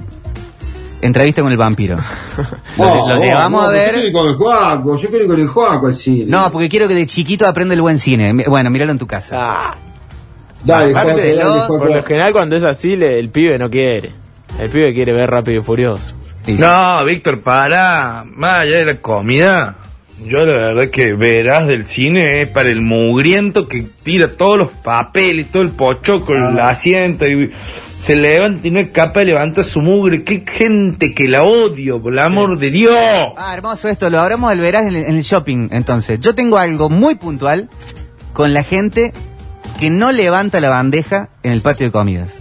entrevista 1.01 1.41
con 1.41 1.51
el 1.51 1.57
vampiro. 1.57 1.97
Lo, 2.77 2.83
Oh, 2.83 3.09
lo 3.09 3.15
oh, 3.15 3.23
llevamos 3.23 3.63
no, 3.63 3.69
a 3.69 3.73
Yo 3.75 3.81
quiero 3.83 3.97
ir 3.97 4.03
ver. 4.05 4.13
con 4.13 4.27
el 4.29 4.35
Juaco, 4.35 4.95
yo 4.97 5.09
quiero 5.09 5.23
ir 5.25 5.29
con 5.31 5.39
el 5.39 5.47
Juaco 5.47 5.87
al 5.87 5.95
cine. 5.95 6.25
No, 6.27 6.51
porque 6.51 6.69
quiero 6.69 6.87
que 6.87 6.95
de 6.95 7.05
chiquito 7.05 7.45
aprenda 7.47 7.73
el 7.75 7.81
buen 7.81 7.99
cine. 7.99 8.33
Bueno, 8.47 8.69
míralo 8.69 8.91
en 8.93 8.97
tu 8.97 9.07
casa. 9.07 9.35
Ah, 9.39 9.75
dale, 10.63 10.93
Juaco, 10.93 11.07
dale, 11.09 11.35
lo- 11.35 11.53
Juaco. 11.53 11.77
por 11.79 11.91
lo 11.95 12.03
general 12.03 12.31
cuando 12.31 12.55
es 12.55 12.63
así, 12.63 12.95
le- 12.95 13.19
el 13.19 13.29
pibe 13.29 13.57
no 13.59 13.69
quiere. 13.69 14.11
El 14.59 14.69
pibe 14.69 14.93
quiere 14.93 15.11
ver 15.13 15.29
Rápido 15.29 15.61
y 15.61 15.63
Furioso. 15.63 16.03
Sí, 16.45 16.55
sí. 16.55 16.61
No, 16.61 17.03
Víctor, 17.05 17.41
para. 17.41 18.23
Más 18.25 18.61
allá 18.61 18.77
de 18.77 18.85
la 18.85 18.95
comida, 18.95 19.75
yo 20.25 20.45
la 20.45 20.53
verdad 20.53 20.89
que 20.89 21.13
verás 21.13 21.67
del 21.67 21.85
cine 21.85 22.41
es 22.41 22.47
para 22.47 22.69
el 22.69 22.81
mugriento 22.81 23.67
que 23.67 23.87
tira 24.03 24.31
todos 24.31 24.57
los 24.57 24.71
papeles, 24.71 25.51
todo 25.51 25.63
el 25.63 25.69
pochoco, 25.69 26.35
el 26.35 26.59
asiento 26.59 27.27
y 27.27 27.51
se 27.99 28.15
levanta 28.15 28.67
y 28.67 28.71
no 28.71 28.79
es 28.79 28.89
capaz 28.89 29.21
de 29.21 29.25
levantar 29.27 29.63
su 29.63 29.81
mugre. 29.81 30.23
Qué 30.23 30.43
gente 30.47 31.13
que 31.13 31.27
la 31.27 31.43
odio, 31.43 32.01
por 32.01 32.13
el 32.13 32.19
amor 32.19 32.57
de 32.57 32.71
Dios. 32.71 32.95
Ah, 33.37 33.53
hermoso 33.53 33.87
esto, 33.87 34.09
lo 34.09 34.19
hablamos 34.19 34.51
el 34.51 34.59
verás 34.59 34.87
en 34.87 34.95
el 34.95 35.21
shopping. 35.21 35.69
Entonces, 35.71 36.19
yo 36.19 36.33
tengo 36.33 36.57
algo 36.57 36.89
muy 36.89 37.15
puntual 37.15 37.69
con 38.33 38.53
la 38.53 38.63
gente 38.63 39.13
que 39.79 39.89
no 39.89 40.11
levanta 40.11 40.59
la 40.59 40.69
bandeja 40.69 41.29
en 41.43 41.51
el 41.51 41.61
patio 41.61 41.87
de 41.87 41.91
comidas. 41.91 42.40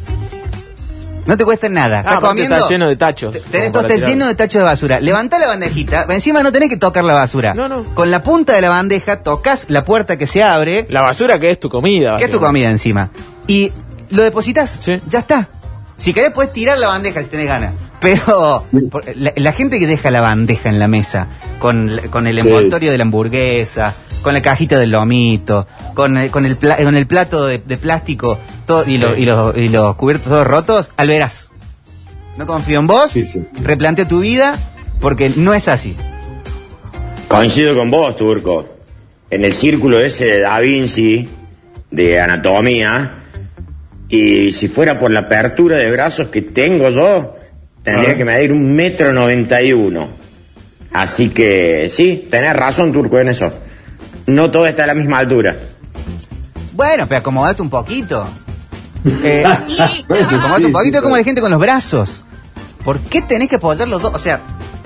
No 1.30 1.36
te 1.36 1.44
cuesta 1.44 1.68
nada. 1.68 1.98
Ah, 2.04 2.14
Estás 2.14 2.28
comiendo. 2.28 2.56
está 2.56 2.68
lleno 2.68 2.88
de 2.88 2.96
tachos. 2.96 3.32
Tenés 3.52 3.70
todo 3.70 3.82
para 3.82 3.94
está 3.94 3.94
tirar. 3.94 4.10
lleno 4.10 4.26
de 4.26 4.34
tachos 4.34 4.58
de 4.60 4.64
basura. 4.64 4.98
Levanta 5.00 5.38
la 5.38 5.46
bandejita. 5.46 6.06
Encima 6.08 6.42
no 6.42 6.50
tenés 6.50 6.68
que 6.70 6.76
tocar 6.76 7.04
la 7.04 7.14
basura. 7.14 7.54
No, 7.54 7.68
no. 7.68 7.84
Con 7.94 8.10
la 8.10 8.24
punta 8.24 8.52
de 8.52 8.60
la 8.60 8.68
bandeja 8.68 9.22
tocas 9.22 9.66
la 9.68 9.84
puerta 9.84 10.18
que 10.18 10.26
se 10.26 10.42
abre. 10.42 10.86
La 10.90 11.02
basura 11.02 11.38
que 11.38 11.52
es 11.52 11.60
tu 11.60 11.68
comida. 11.68 12.16
que 12.16 12.24
es 12.24 12.30
tu 12.30 12.40
comida 12.40 12.68
encima. 12.68 13.10
Y 13.46 13.70
lo 14.10 14.24
depositas. 14.24 14.76
Sí. 14.80 15.00
Ya 15.08 15.20
está. 15.20 15.48
Si 15.96 16.12
querés 16.12 16.32
puedes 16.32 16.52
tirar 16.52 16.78
la 16.78 16.88
bandeja 16.88 17.22
si 17.22 17.28
tenés 17.28 17.46
ganas. 17.46 17.74
Pero 18.00 18.64
la, 19.14 19.32
la 19.36 19.52
gente 19.52 19.78
que 19.78 19.86
deja 19.86 20.10
la 20.10 20.20
bandeja 20.22 20.68
en 20.68 20.78
la 20.80 20.88
mesa 20.88 21.28
con, 21.60 21.92
con 22.10 22.26
el 22.26 22.40
Sí. 22.40 22.48
envoltorio 22.48 22.90
de 22.90 22.98
la 22.98 23.02
hamburguesa, 23.02 23.94
con 24.22 24.34
la 24.34 24.42
cajita 24.42 24.78
del 24.78 24.90
lomito, 24.90 25.66
con 25.94 26.16
el, 26.16 26.30
con 26.30 26.44
el, 26.46 26.56
pla- 26.56 26.76
con 26.76 26.96
el 26.96 27.06
plato 27.06 27.46
de, 27.46 27.58
de 27.58 27.76
plástico 27.76 28.38
todo, 28.66 28.84
y, 28.86 28.98
lo- 28.98 29.16
y 29.16 29.24
los, 29.24 29.56
y 29.56 29.68
los 29.68 29.94
cubiertos 29.96 30.28
todos 30.28 30.46
rotos, 30.46 30.90
al 30.96 31.08
verás. 31.08 31.50
No 32.36 32.46
confío 32.46 32.78
en 32.80 32.86
vos, 32.86 33.10
Sí, 33.12 33.24
sí. 33.24 33.42
replantea 33.62 34.06
tu 34.08 34.20
vida, 34.20 34.56
porque 35.00 35.30
no 35.36 35.52
es 35.54 35.68
así. 35.68 35.96
Coincido 37.28 37.74
con 37.76 37.90
vos, 37.90 38.16
Turco. 38.16 38.68
En 39.30 39.44
el 39.44 39.52
círculo 39.52 40.00
ese 40.00 40.24
de 40.26 40.40
Da 40.40 40.58
Vinci, 40.58 41.28
de 41.90 42.20
anatomía, 42.20 43.16
y 44.08 44.52
si 44.52 44.68
fuera 44.68 44.98
por 44.98 45.10
la 45.12 45.20
apertura 45.20 45.76
de 45.76 45.90
brazos 45.92 46.28
que 46.28 46.42
tengo 46.42 46.88
yo, 46.90 47.36
tendría 47.84 48.10
Ah. 48.12 48.16
que 48.16 48.24
medir 48.24 48.52
un 48.52 48.74
metro 48.74 49.12
noventa 49.12 49.62
y 49.62 49.72
uno. 49.72 50.08
Así 50.92 51.28
que 51.28 51.88
sí, 51.88 52.26
tenés 52.28 52.54
razón, 52.56 52.92
Turco, 52.92 53.18
en 53.20 53.28
eso. 53.28 53.52
No 54.26 54.50
todo 54.50 54.66
está 54.66 54.84
a 54.84 54.86
la 54.88 54.94
misma 54.94 55.18
altura. 55.18 55.56
Bueno, 56.72 57.06
pero 57.08 57.18
acomodate 57.20 57.62
un 57.62 57.70
poquito. 57.70 58.26
Eh, 59.24 59.44
acomodate 59.46 60.66
un 60.66 60.72
poquito 60.72 61.02
como 61.02 61.16
la 61.16 61.24
gente 61.24 61.40
con 61.40 61.50
los 61.50 61.58
brazos. 61.58 62.22
¿Por 62.84 62.98
qué 63.00 63.22
tenés 63.22 63.48
que 63.48 63.56
apoyar 63.56 63.88
los 63.88 64.02
dos? 64.02 64.12
O 64.14 64.18
sea, 64.18 64.40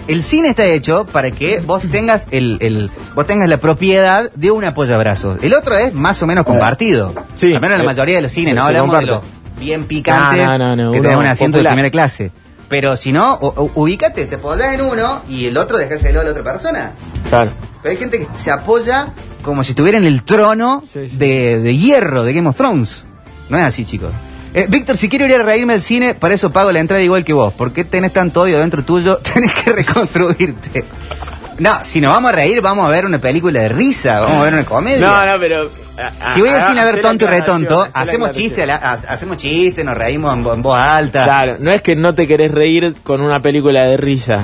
el 0.07 0.23
cine 0.23 0.51
está 0.51 0.64
hecho 0.66 1.05
para 1.05 1.33
que 1.33 1.59
vos 1.59 1.83
tengas 1.90 2.27
el, 2.31 2.59
el- 2.61 2.90
vos 3.16 3.27
tengas 3.27 3.49
la 3.49 3.57
propiedad 3.57 4.31
de 4.37 4.53
un 4.53 4.62
apoyabrazos. 4.64 5.38
El 5.42 5.53
otro 5.53 5.77
es 5.77 5.92
más 5.94 6.23
o 6.23 6.29
menos 6.29 6.44
compartido. 6.44 7.12
Sí. 7.35 7.53
Al 7.55 7.61
menos 7.61 7.75
en 7.75 7.79
la 7.79 7.85
Eh, 7.85 7.94
mayoría 7.94 8.16
de 8.16 8.23
los 8.23 8.31
cines, 8.31 8.55
no 8.55 8.61
se 8.62 8.66
hablamos 8.68 9.01
de 9.01 9.07
lo 9.07 9.23
bien 9.59 9.85
picante 9.85 10.44
No, 10.44 10.59
no, 10.59 10.77
no, 10.77 10.92
que 10.92 11.01
tenés 11.01 11.16
un 11.16 11.27
asiento 11.27 11.59
popular. 11.59 11.73
de 11.73 11.75
primera 11.75 11.90
clase. 11.90 12.31
Pero 12.68 12.97
si 12.97 13.11
no, 13.12 13.37
ubícate, 13.75 14.27
te 14.27 14.37
apoyás 14.37 14.75
en 14.75 14.81
uno 14.83 15.23
y 15.29 15.47
el 15.47 15.57
otro 15.57 15.77
dejáselo 15.77 16.20
a 16.20 16.25
la 16.25 16.31
otra 16.31 16.44
persona. 16.44 16.92
Claro. 17.29 17.51
Pero 17.85 17.92
hay 17.92 17.99
gente 17.99 18.18
que 18.18 18.27
se 18.35 18.51
apoya 18.51 19.09
como 19.42 19.62
si 19.62 19.73
estuviera 19.73 19.99
en 19.99 20.05
el 20.05 20.23
trono 20.25 20.83
Sí, 20.90 21.11
sí. 21.11 21.16
De, 21.18 21.59
de 21.61 21.77
hierro 21.77 22.25
de 22.25 22.33
Game 22.33 22.49
of 22.49 22.57
Thrones. 22.57 23.05
No 23.51 23.59
es 23.59 23.62
así, 23.64 23.85
chicos. 23.85 24.11
Eh, 24.55 24.66
Víctor, 24.70 24.97
si 24.97 25.09
quiero 25.11 25.27
ir 25.27 25.35
a 25.35 25.42
reírme 25.42 25.75
al 25.75 25.83
cine, 25.83 26.14
para 26.14 26.33
eso 26.33 26.51
pago 26.51 26.73
la 26.73 26.79
entrada 26.81 27.03
igual 27.03 27.25
que 27.25 27.35
vos. 27.35 27.53
¿Por 27.53 27.73
qué 27.73 27.85
tenés 27.85 28.12
tanto 28.14 28.40
odio 28.40 28.59
dentro 28.59 28.83
tuyo? 28.85 29.18
Tenés 29.35 29.53
que 29.53 29.70
reconstruirte. 29.73 30.85
No, 31.59 31.85
si 31.85 32.01
nos 32.01 32.12
vamos 32.14 32.33
a 32.33 32.35
reír, 32.35 32.61
vamos 32.62 32.87
a 32.87 32.88
ver 32.88 33.05
una 33.05 33.20
película 33.20 33.61
de 33.61 33.68
risa, 33.68 34.20
vamos 34.20 34.38
a 34.38 34.42
ver 34.44 34.55
una 34.55 34.64
comedia. 34.64 35.07
No, 35.07 35.27
no, 35.27 35.38
pero. 35.38 35.68
a- 35.99 36.33
Si 36.33 36.40
voy 36.40 36.49
al 36.49 36.61
a- 36.62 36.66
cine 36.68 36.81
a 36.81 36.85
ver 36.85 37.01
tonto 37.01 37.27
y 37.27 37.29
retonto, 37.29 37.87
hacemos 37.92 38.31
chistes, 38.33 38.68
hacemos 38.68 39.37
chistes, 39.37 39.85
nos 39.85 39.97
reímos 39.97 40.33
en, 40.37 40.44
en 40.47 40.62
voz 40.62 40.79
alta. 40.79 41.23
Claro, 41.25 41.57
no 41.61 41.70
es 41.70 41.83
que 41.83 41.94
no 41.97 42.14
te 42.14 42.27
querés 42.27 42.51
reír 42.51 42.94
con 43.05 43.20
una 43.20 43.40
película 43.42 43.83
de 43.85 43.97
risa, 43.97 44.40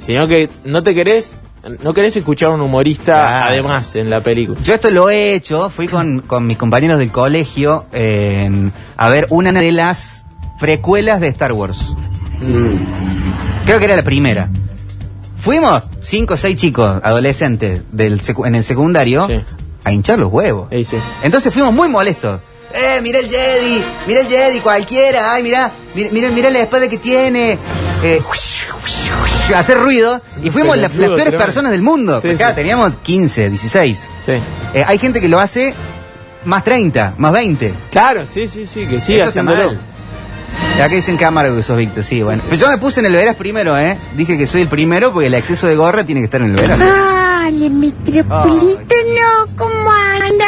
sino 0.00 0.26
que 0.28 0.48
no 0.64 0.82
te 0.82 0.94
querés, 0.94 1.36
no 1.82 1.94
querés 1.94 2.16
escuchar 2.16 2.48
a 2.50 2.52
un 2.52 2.60
humorista 2.60 3.46
además 3.46 3.94
en 3.94 4.10
la 4.10 4.20
película. 4.20 4.58
Yo 4.62 4.74
esto 4.74 4.90
lo 4.90 5.10
he 5.10 5.34
hecho, 5.34 5.70
fui 5.70 5.88
con, 5.88 6.20
con 6.20 6.46
mis 6.46 6.56
compañeros 6.56 6.98
del 6.98 7.10
colegio 7.10 7.86
eh, 7.92 8.50
a 8.96 9.08
ver 9.08 9.26
una 9.30 9.52
de 9.52 9.72
las 9.72 10.24
precuelas 10.60 11.20
de 11.20 11.28
Star 11.28 11.52
Wars. 11.52 11.78
Creo 13.64 13.78
que 13.78 13.84
era 13.84 13.96
la 13.96 14.04
primera. 14.04 14.48
Fuimos 15.40 15.82
cinco 16.02 16.34
o 16.34 16.36
seis 16.36 16.56
chicos, 16.56 17.00
adolescentes, 17.02 17.82
del 17.92 18.20
secu- 18.20 18.46
en 18.46 18.54
el 18.56 18.64
secundario, 18.64 19.26
Sí. 19.28 19.40
a 19.84 19.92
hinchar 19.92 20.18
los 20.18 20.32
huevos. 20.32 20.68
Sí. 20.70 20.96
Entonces 21.22 21.52
fuimos 21.52 21.72
muy 21.72 21.88
molestos. 21.88 22.40
Eh, 22.74 23.00
mira 23.00 23.20
el 23.20 23.28
Jedi, 23.28 23.82
mira 24.06 24.20
el 24.20 24.26
Jedi, 24.26 24.60
cualquiera, 24.60 25.32
ay, 25.32 25.42
mira, 25.42 25.70
mira, 25.94 26.10
mira, 26.12 26.30
mira 26.30 26.50
la 26.50 26.58
espada 26.60 26.88
que 26.88 26.98
tiene. 26.98 27.58
Eh, 28.02 28.22
hacer 29.54 29.78
ruido. 29.78 30.20
Y 30.42 30.50
fuimos 30.50 30.76
la- 30.76 30.82
las 30.82 30.92
peores 30.92 31.34
personas 31.34 31.72
del 31.72 31.82
mundo. 31.82 32.16
Sí, 32.16 32.22
porque, 32.22 32.36
claro, 32.36 32.52
sí. 32.54 32.56
teníamos 32.60 32.92
15, 33.02 33.50
16. 33.50 34.10
Sí. 34.24 34.32
Eh, 34.74 34.84
hay 34.86 34.98
gente 34.98 35.20
que 35.20 35.28
lo 35.28 35.38
hace 35.38 35.74
más 36.44 36.62
30, 36.64 37.14
más 37.18 37.32
20. 37.32 37.74
Claro, 37.90 38.24
sí, 38.32 38.46
sí, 38.48 38.66
sí, 38.66 38.86
que 38.86 39.00
siga 39.00 39.24
Eso 39.24 39.28
está 39.28 39.40
haciéndolo. 39.40 39.64
mal. 39.66 39.80
Y 40.78 40.80
Acá 40.80 40.94
dicen 40.94 41.16
cámara 41.16 41.50
que 41.54 41.62
sos 41.62 41.76
Víctor, 41.76 42.02
sí, 42.04 42.22
bueno. 42.22 42.42
Pero 42.48 42.60
yo 42.62 42.68
me 42.68 42.78
puse 42.78 43.00
en 43.00 43.06
el 43.06 43.12
veras 43.12 43.34
primero, 43.36 43.76
¿eh? 43.78 43.96
Dije 44.16 44.36
que 44.38 44.46
soy 44.46 44.62
el 44.62 44.68
primero 44.68 45.12
porque 45.12 45.26
el 45.28 45.34
exceso 45.34 45.66
de 45.66 45.76
gorra 45.76 46.04
tiene 46.04 46.20
que 46.20 46.26
estar 46.26 46.40
en 46.40 46.48
el 46.50 46.56
veras. 46.56 46.78
Dale, 46.78 47.70
metropolitano, 47.70 49.46
¿cómo 49.56 49.90
anda? 49.90 50.46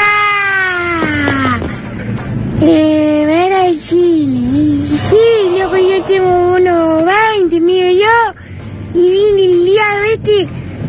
Eh, 2.60 3.24
ver 3.26 3.52
al 3.52 3.78
cine. 3.78 4.77
Y 4.98 5.00
sí, 5.00 5.60
loco, 5.60 5.76
yo 5.76 6.02
tengo 6.02 6.56
unos 6.56 7.04
20, 7.36 7.60
mío 7.60 7.84
yo. 7.92 8.98
Y 9.00 9.10
vine 9.10 9.44
el 9.44 9.64
día 9.64 9.84
este 10.12 10.48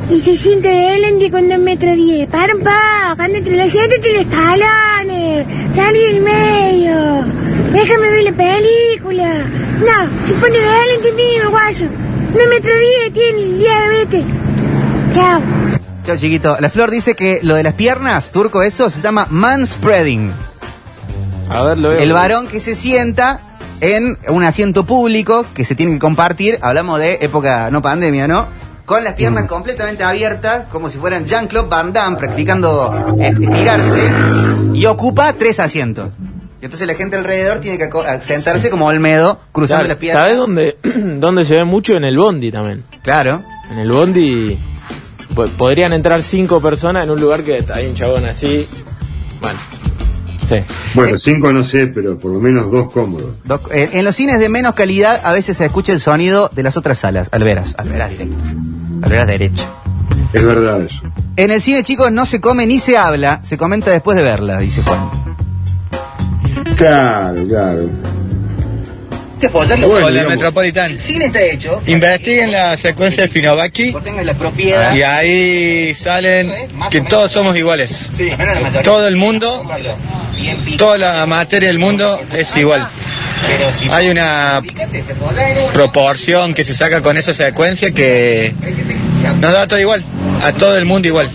y 0.10 0.20
se 0.20 0.36
siente 0.36 0.68
delante 0.68 1.30
con 1.30 1.48
2 1.48 1.60
metros 1.60 1.96
10. 1.96 2.28
Para 2.28 2.56
un 2.56 2.62
poco, 2.62 3.22
anda 3.22 3.38
entre 3.38 3.56
los 3.56 3.72
siete 3.72 3.96
entre 3.98 4.14
los 4.14 4.22
escalones. 4.24 5.46
Salí 5.76 6.00
del 6.00 6.22
medio. 6.24 7.24
Déjame 7.72 8.10
ver 8.10 8.24
la 8.24 8.32
película. 8.32 9.46
No, 9.80 10.28
se 10.28 10.34
pone 10.34 10.58
delante 10.58 11.12
mío, 11.16 11.44
el 11.44 11.50
guayo. 11.50 11.88
2 12.34 12.50
metros 12.50 12.80
10 12.80 13.14
tiene 13.14 13.44
el 13.44 13.60
día 13.60 13.82
de 13.82 13.88
vete. 13.90 14.24
Chao. 15.14 15.42
Chao, 16.08 16.18
chiquito. 16.18 16.58
La 16.60 16.72
Flor 16.72 16.90
dice 16.90 17.14
que 17.14 17.42
lo 17.44 17.54
de 17.54 17.62
las 17.62 17.76
piernas, 17.76 18.32
turco, 18.32 18.64
eso 18.64 18.90
se 18.90 19.02
llama 19.02 19.28
manspreading. 19.30 20.32
A 21.52 21.62
ver, 21.62 21.78
lo 21.78 21.90
veo. 21.90 22.00
El 22.00 22.12
varón 22.12 22.48
que 22.48 22.60
se 22.60 22.74
sienta 22.74 23.42
en 23.82 24.18
un 24.28 24.44
asiento 24.44 24.86
público 24.86 25.46
que 25.54 25.64
se 25.66 25.76
tiene 25.76 25.94
que 25.94 26.00
compartir, 26.00 26.58
hablamos 26.62 27.00
de 27.00 27.18
época 27.22 27.70
no 27.72 27.82
pandemia, 27.82 28.28
¿no? 28.28 28.48
Con 28.86 29.04
las 29.04 29.14
piernas 29.14 29.46
completamente 29.46 30.04
abiertas, 30.04 30.66
como 30.72 30.90
si 30.90 30.98
fueran 30.98 31.26
Jean-Claude 31.26 31.70
Van 31.70 31.94
Damme 31.94 32.18
practicando 32.18 33.16
eh, 33.20 33.28
estirarse, 33.40 34.12
y 34.74 34.86
ocupa 34.88 35.32
tres 35.34 35.60
asientos. 35.60 36.10
Y 36.62 36.66
entonces 36.66 36.88
la 36.88 36.96
gente 36.96 37.16
alrededor 37.16 37.60
tiene 37.60 37.78
que 37.78 37.88
sentarse 38.22 38.70
como 38.70 38.88
Olmedo, 38.88 39.40
cruzando 39.52 39.82
Claro, 39.86 39.88
las 39.90 39.98
piernas. 39.98 40.22
¿Sabes 40.24 40.38
dónde, 40.38 40.78
dónde 41.20 41.46
se 41.46 41.56
ve 41.56 41.64
mucho? 41.66 41.94
En 41.96 42.04
el 42.04 42.18
Bondi 42.18 42.52
también. 42.52 42.84
Claro. 43.04 43.44
En 43.72 43.78
el 43.78 43.92
Bondi 43.92 44.58
po- 45.36 45.48
podrían 45.50 45.94
entrar 45.94 46.22
cinco 46.24 46.60
personas 46.60 47.06
en 47.06 47.12
un 47.12 47.22
lugar 47.22 47.44
que 47.44 47.64
hay 47.74 47.88
un 47.88 47.94
chabón 47.96 48.26
así. 48.26 48.68
Bueno. 49.40 49.58
Sí. 50.50 50.56
Bueno, 50.96 51.20
cinco 51.20 51.54
no 51.54 51.64
sé, 51.64 51.88
pero 51.88 52.18
por 52.18 52.32
lo 52.32 52.40
menos 52.40 52.72
dos 52.72 52.92
cómodos. 52.92 53.36
Eh, 53.72 53.90
en 53.94 54.04
los 54.04 54.16
cines 54.16 54.40
de 54.40 54.50
menos 54.50 54.74
calidad 54.74 55.22
a 55.24 55.32
veces 55.32 55.58
se 55.58 55.66
escucha 55.66 55.94
el 55.94 56.00
sonido 56.00 56.50
de 56.54 56.64
las 56.64 56.76
otras 56.76 56.98
salas. 56.98 57.30
Alveras, 57.32 57.76
alveras 57.78 58.10
directo. 58.10 58.36
Alveras 59.04 59.28
derecho. 59.28 59.64
Es 60.34 60.44
verdad 60.44 60.82
eso. 60.82 61.04
En 61.36 61.52
el 61.52 61.62
cine, 61.62 61.84
chicos, 61.84 62.12
no 62.12 62.26
se 62.26 62.42
come 62.42 62.66
ni 62.66 62.80
se 62.80 62.98
habla, 62.98 63.42
se 63.44 63.58
comenta 63.58 63.92
después 63.92 64.18
de 64.18 64.24
verla, 64.24 64.58
dice 64.58 64.82
Juan. 64.82 65.10
Claro, 66.76 67.44
claro. 67.44 67.90
Bueno. 69.48 70.08
El 70.10 71.00
cine 71.00 71.26
está 71.26 71.42
hecho. 71.42 71.82
Investiguen 71.86 72.52
la 72.52 72.78
secuencia 72.78 73.24
de 73.24 73.30
Finovaki 73.30 73.94
la 74.24 74.34
propiedad. 74.34 74.96
y 74.96 75.02
ahí 75.02 75.96
salen 75.96 76.52
que 76.90 77.02
todos 77.02 77.32
somos 77.32 77.58
iguales. 77.58 78.10
Todo 78.84 79.08
el 79.08 79.16
mundo, 79.16 79.64
toda 80.78 80.98
la 80.98 81.26
materia 81.26 81.70
del 81.70 81.80
mundo 81.80 82.20
es 82.36 82.56
igual. 82.58 82.88
Hay 83.92 84.10
una 84.10 84.62
proporción 85.74 86.54
que 86.54 86.64
se 86.64 86.74
saca 86.74 87.02
con 87.02 87.18
esa 87.18 87.34
secuencia 87.34 87.92
que 87.92 88.54
nos 89.40 89.54
da 89.54 89.68
todo 89.68 89.80
igual, 89.80 90.04
a 90.44 90.52
todo 90.54 90.78
el 90.78 90.86
mundo 90.86 91.08
igual. 91.08 91.30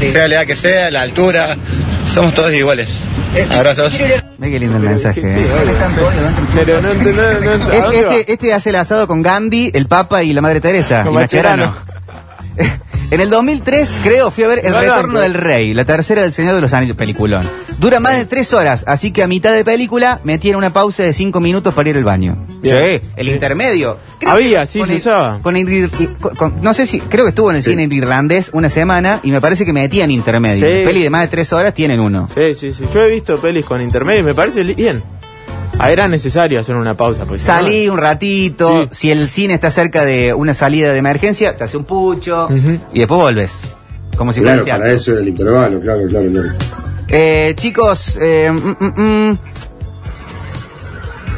Sea 0.00 0.28
la 0.28 0.36
edad 0.36 0.46
que 0.46 0.56
sea, 0.56 0.90
la 0.90 1.02
altura, 1.02 1.56
somos 2.12 2.34
todos 2.34 2.52
iguales. 2.52 3.00
Abrazos. 3.50 3.92
Ve 4.42 4.50
qué 4.50 4.58
lindo 4.58 4.76
el 4.76 4.82
mensaje. 4.82 5.20
Sí, 5.20 5.26
eh. 5.38 5.46
Pero 6.54 6.82
no 6.82 6.88
ent- 6.90 7.14
no- 7.14 7.40
no 7.40 7.54
ent- 7.54 7.70
¿a 7.70 7.76
Este, 7.76 7.80
dónde 7.82 8.04
va? 8.04 8.14
este, 8.16 8.32
este 8.32 8.54
hace 8.54 8.70
el 8.70 8.76
asado 8.76 9.06
con 9.06 9.22
Gandhi, 9.22 9.70
el 9.72 9.86
Papa 9.86 10.24
y 10.24 10.32
la 10.32 10.40
Madre 10.42 10.60
Teresa. 10.60 11.04
Con 11.04 11.12
y 11.12 11.16
Macherano. 11.16 11.72
En 13.12 13.20
el 13.20 13.28
2003, 13.28 14.00
creo, 14.02 14.30
fui 14.30 14.42
a 14.44 14.48
ver 14.48 14.60
El 14.64 14.72
No, 14.72 14.78
no, 14.78 14.80
Retorno 14.80 15.12
no. 15.12 15.20
del 15.20 15.34
Rey, 15.34 15.74
la 15.74 15.84
tercera 15.84 16.22
del 16.22 16.32
Señor 16.32 16.54
de 16.54 16.62
los 16.62 16.72
Anillos, 16.72 16.96
peliculón. 16.96 17.46
Dura 17.78 18.00
más 18.00 18.16
de 18.16 18.24
tres 18.24 18.54
horas, 18.54 18.84
así 18.88 19.10
que 19.10 19.22
a 19.22 19.26
mitad 19.26 19.52
de 19.52 19.66
película 19.66 20.20
metieron 20.24 20.58
una 20.60 20.72
pausa 20.72 21.02
de 21.02 21.12
cinco 21.12 21.38
minutos 21.38 21.74
para 21.74 21.90
ir 21.90 21.96
al 21.98 22.04
baño. 22.04 22.38
Bien. 22.62 23.00
Sí, 23.02 23.08
el 23.16 23.28
intermedio. 23.28 23.98
Había, 24.26 24.62
que 24.62 24.66
sí, 24.66 24.78
con 24.78 24.88
se 24.88 24.94
el- 24.94 25.00
usaba. 25.00 25.40
Con 25.42 25.56
el 25.56 25.68
ir- 25.68 25.90
con- 26.20 26.34
con- 26.36 26.62
no 26.62 26.72
sé 26.72 26.86
si, 26.86 27.00
creo 27.00 27.24
que 27.26 27.28
estuvo 27.30 27.50
en 27.50 27.56
el 27.56 27.62
Sí. 27.62 27.70
cine 27.72 27.86
irlandés 27.94 28.48
una 28.54 28.70
semana 28.70 29.20
y 29.22 29.30
me 29.30 29.42
parece 29.42 29.66
que 29.66 29.74
metían 29.74 30.10
intermedio. 30.10 30.62
Peli 30.64 31.02
de 31.02 31.10
más 31.10 31.20
de 31.20 31.28
tres 31.28 31.52
horas 31.52 31.74
tienen 31.74 32.00
uno. 32.00 32.30
Sí, 32.34 32.54
sí, 32.54 32.72
sí. 32.72 32.84
Yo 32.94 33.02
he 33.02 33.10
visto 33.12 33.36
pelis 33.36 33.66
con 33.66 33.82
intermedio 33.82 34.20
y 34.20 34.24
me 34.24 34.34
parece 34.34 34.62
bien. 34.64 35.02
Ah, 35.84 35.90
era 35.90 36.06
necesario 36.06 36.60
hacer 36.60 36.76
una 36.76 36.96
pausa. 36.96 37.24
Pues, 37.26 37.42
Salí 37.42 37.88
un 37.88 37.98
ratito, 37.98 38.82
Sí. 38.84 38.88
si 38.92 39.10
el 39.10 39.28
cine 39.28 39.54
está 39.54 39.68
cerca 39.70 40.04
de 40.04 40.32
una 40.32 40.54
salida 40.54 40.92
de 40.92 40.98
emergencia, 40.98 41.56
te 41.56 41.64
hace 41.64 41.76
un 41.76 41.84
pucho 41.84 42.48
y 42.92 43.00
después 43.00 43.20
volves. 43.20 43.74
Como 44.16 44.32
si 44.32 44.40
fuera 44.42 44.62
Claro, 44.62 44.80
para 44.82 44.92
eso 44.92 45.18
el 45.18 45.26
intervalo, 45.28 45.80
claro, 45.80 46.02
claro, 46.08 46.30
claro. 46.30 46.48
Eh, 47.08 47.54
chicos, 47.56 48.16
eh, 48.22 48.50
mm, 48.52 48.84
mm, 48.84 49.00
mm. 49.30 49.38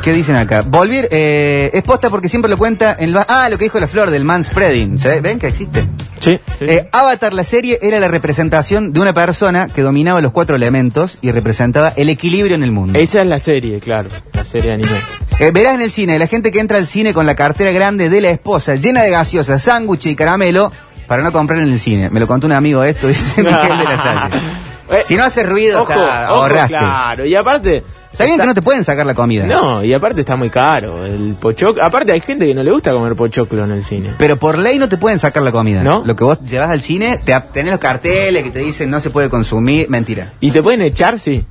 ¿qué 0.03 0.13
dicen 0.13 0.37
acá? 0.37 0.63
Volver, 0.63 1.09
eh, 1.11 1.71
es 1.73 1.83
posta 1.83 2.11
porque 2.11 2.29
siempre 2.29 2.51
lo 2.51 2.59
cuenta 2.59 2.97
en 2.99 3.05
el... 3.09 3.15
ba- 3.15 3.27
Ah, 3.29 3.49
lo 3.49 3.57
que 3.57 3.65
dijo 3.65 3.81
la 3.81 3.89
flor 3.89 4.11
del 4.11 4.25
manspreading. 4.25 4.99
¿Se 4.99 5.09
ve? 5.09 5.21
¿Ven 5.21 5.39
que 5.39 5.47
existe? 5.49 5.87
Sí, 6.21 6.39
sí. 6.59 6.65
Eh, 6.67 6.89
Avatar, 6.93 7.33
la 7.35 7.45
serie, 7.45 7.79
era 7.83 7.99
la 8.01 8.09
representación 8.09 8.93
de 8.93 9.01
una 9.01 9.13
persona 9.15 9.69
que 9.69 9.83
dominaba 9.83 10.21
los 10.21 10.33
cuatro 10.33 10.57
elementos 10.57 11.19
y 11.23 11.31
representaba 11.33 11.93
el 11.97 12.09
equilibrio 12.09 12.55
en 12.55 12.63
el 12.63 12.73
mundo. 12.73 12.99
Esa 12.99 13.21
es 13.23 13.27
la 13.27 13.39
serie, 13.41 13.79
claro. 13.81 14.09
La 14.55 14.61
serie 14.61 14.77
de 14.77 14.85
anime. 14.85 15.01
Eh, 15.41 15.51
verás 15.53 15.75
en 15.75 15.83
el 15.83 15.91
cine, 15.91 16.19
la 16.19 16.29
gente 16.29 16.53
que 16.53 16.61
entra 16.61 16.79
al 16.79 16.87
cine 16.87 17.13
con 17.13 17.27
la 17.27 17.35
cartera 17.35 17.73
grande 17.73 18.09
de 18.09 18.21
la 18.21 18.31
esposa, 18.31 18.77
llena 18.77 19.03
de 19.03 19.11
gaseosa, 19.11 19.59
sándwich 19.59 20.07
y 20.07 20.15
caramelo, 20.15 20.71
para 21.09 21.23
no 21.25 21.33
comprar 21.33 21.61
en 21.61 21.71
el 21.73 21.81
cine. 21.81 22.09
Me 22.09 22.21
lo 22.21 22.27
contó 22.29 22.47
un 22.47 22.53
amigo 22.53 22.85
esto, 22.85 23.09
dice 23.09 23.43
Miguel 23.43 23.79
de 23.79 23.85
la 23.85 23.97
Salle. 23.97 24.41
Eh, 24.93 25.01
Si 25.03 25.17
no 25.17 25.25
haces 25.25 25.47
ruido, 25.49 25.81
ojo, 25.83 25.93
está- 25.93 26.27
ojo, 26.31 26.43
ahorraste. 26.43 26.77
claro. 26.77 27.25
Y 27.25 27.35
aparte. 27.35 27.83
Sabían 28.13 28.35
está- 28.35 28.43
que 28.43 28.47
no 28.49 28.55
te 28.55 28.61
pueden 28.61 28.85
sacar 28.85 29.07
la 29.07 29.15
comida. 29.15 29.47
No, 29.47 29.83
y 29.83 29.95
aparte 29.95 30.21
está 30.21 30.37
muy 30.37 30.51
caro. 30.51 31.07
El 31.07 31.35
pochoclo. 31.41 31.83
Aparte 31.83 32.13
hay 32.13 32.21
gente 32.21 32.47
que 32.47 32.55
no 32.55 32.63
le 32.63 32.71
gusta 32.71 32.93
comer 32.93 33.15
pochoclo 33.15 33.65
en 33.65 33.71
el 33.73 33.83
cine. 33.83 34.13
Pero 34.19 34.39
por 34.39 34.59
ley 34.59 34.79
no 34.79 34.87
te 34.91 34.99
pueden 34.99 35.19
sacar 35.19 35.43
la 35.43 35.53
comida. 35.53 35.83
¿No? 35.83 36.03
Lo 36.05 36.15
que 36.15 36.23
vos 36.25 36.39
llevas 36.45 36.69
al 36.69 36.83
cine, 36.83 37.17
te 37.17 37.35
tenés 37.51 37.71
los 37.73 37.81
carteles 37.81 38.43
que 38.43 38.51
te 38.51 38.59
dicen 38.59 38.91
no 38.91 39.01
se 39.01 39.09
puede 39.09 39.31
consumir. 39.31 39.89
Mentira. 39.89 40.33
¿Y 40.41 40.51
te 40.51 40.63
pueden 40.63 40.83
echar? 40.83 41.19
Sí. 41.19 41.47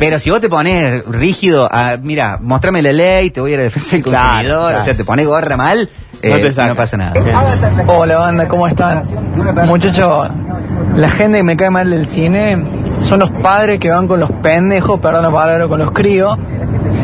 Pero 0.00 0.18
si 0.18 0.30
vos 0.30 0.40
te 0.40 0.48
pones 0.48 1.04
rígido, 1.04 1.68
a, 1.70 1.98
mira, 2.02 2.38
mostrame 2.40 2.80
la 2.80 2.90
ley, 2.90 3.30
te 3.30 3.42
voy 3.42 3.50
a 3.50 3.54
ir 3.54 3.60
a 3.60 3.64
defensa 3.64 3.96
del 3.96 4.02
Claro, 4.02 4.30
consumidor, 4.30 4.62
claro. 4.70 4.80
o 4.80 4.84
sea, 4.84 4.94
te 4.94 5.04
pones 5.04 5.26
gorra 5.26 5.56
mal, 5.58 5.90
No 6.22 6.36
eh, 6.36 6.50
te 6.50 6.66
no 6.66 6.74
pasa 6.74 6.96
nada. 6.96 7.12
Hola 7.86 8.16
banda, 8.18 8.48
¿cómo 8.48 8.66
están? 8.66 9.02
Muchachos, 9.66 10.30
la 10.96 11.10
gente 11.10 11.36
que 11.36 11.42
me 11.42 11.54
cae 11.54 11.68
mal 11.68 11.90
del 11.90 12.06
cine 12.06 12.64
son 13.00 13.18
los 13.20 13.30
padres 13.30 13.78
que 13.78 13.90
van 13.90 14.08
con 14.08 14.20
los 14.20 14.30
pendejos, 14.32 15.00
perdón 15.00 15.22
la 15.22 15.30
palabra, 15.30 15.68
con 15.68 15.78
los 15.78 15.90
críos. 15.90 16.38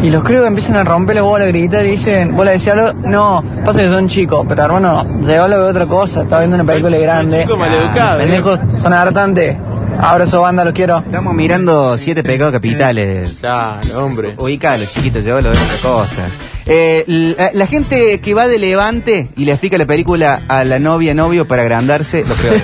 Y 0.02 0.08
los 0.08 0.24
críos 0.24 0.46
empiezan 0.46 0.76
a 0.76 0.84
romper 0.84 1.16
las 1.16 1.24
bolas, 1.24 1.48
a 1.48 1.50
gritar 1.50 1.84
y 1.84 1.90
dicen, 1.90 2.34
vos 2.34 2.46
le 2.46 2.52
decís 2.52 2.68
algo, 2.68 2.94
no, 2.94 3.44
pasa 3.62 3.80
que 3.80 3.88
son 3.88 4.08
chicos, 4.08 4.46
pero 4.48 4.64
hermano, 4.64 5.04
llévalo 5.20 5.64
de 5.64 5.70
otra 5.70 5.84
cosa, 5.84 6.22
está 6.22 6.38
viendo 6.38 6.56
una 6.56 6.64
película 6.64 6.96
grande. 6.96 7.42
chicos 7.42 7.58
maleducados, 7.58 8.22
pendejos 8.22 8.58
son 8.80 8.92
hartantes. 8.94 9.56
Abrazo 9.98 10.40
banda, 10.42 10.64
los 10.64 10.74
quiero. 10.74 10.98
Estamos 10.98 11.34
mirando 11.34 11.96
siete 11.98 12.22
pecados 12.22 12.52
capitales. 12.52 13.36
Claro, 13.40 14.04
hombre. 14.04 14.34
Ubicalo, 14.36 14.84
chiquito, 14.84 15.20
llévalo 15.20 15.50
de 15.50 15.58
otra 15.58 15.76
cosa. 15.82 16.26
Eh, 16.66 17.04
la, 17.06 17.50
la 17.54 17.66
gente 17.66 18.20
que 18.20 18.34
va 18.34 18.48
de 18.48 18.58
Levante 18.58 19.28
y 19.36 19.44
le 19.44 19.52
explica 19.52 19.78
la 19.78 19.86
película 19.86 20.42
a 20.48 20.64
la 20.64 20.78
novia, 20.78 21.14
novio 21.14 21.46
para 21.46 21.62
agrandarse, 21.62 22.24
lo 22.24 22.34
peor. 22.34 22.60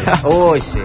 Sí. 0.63 0.79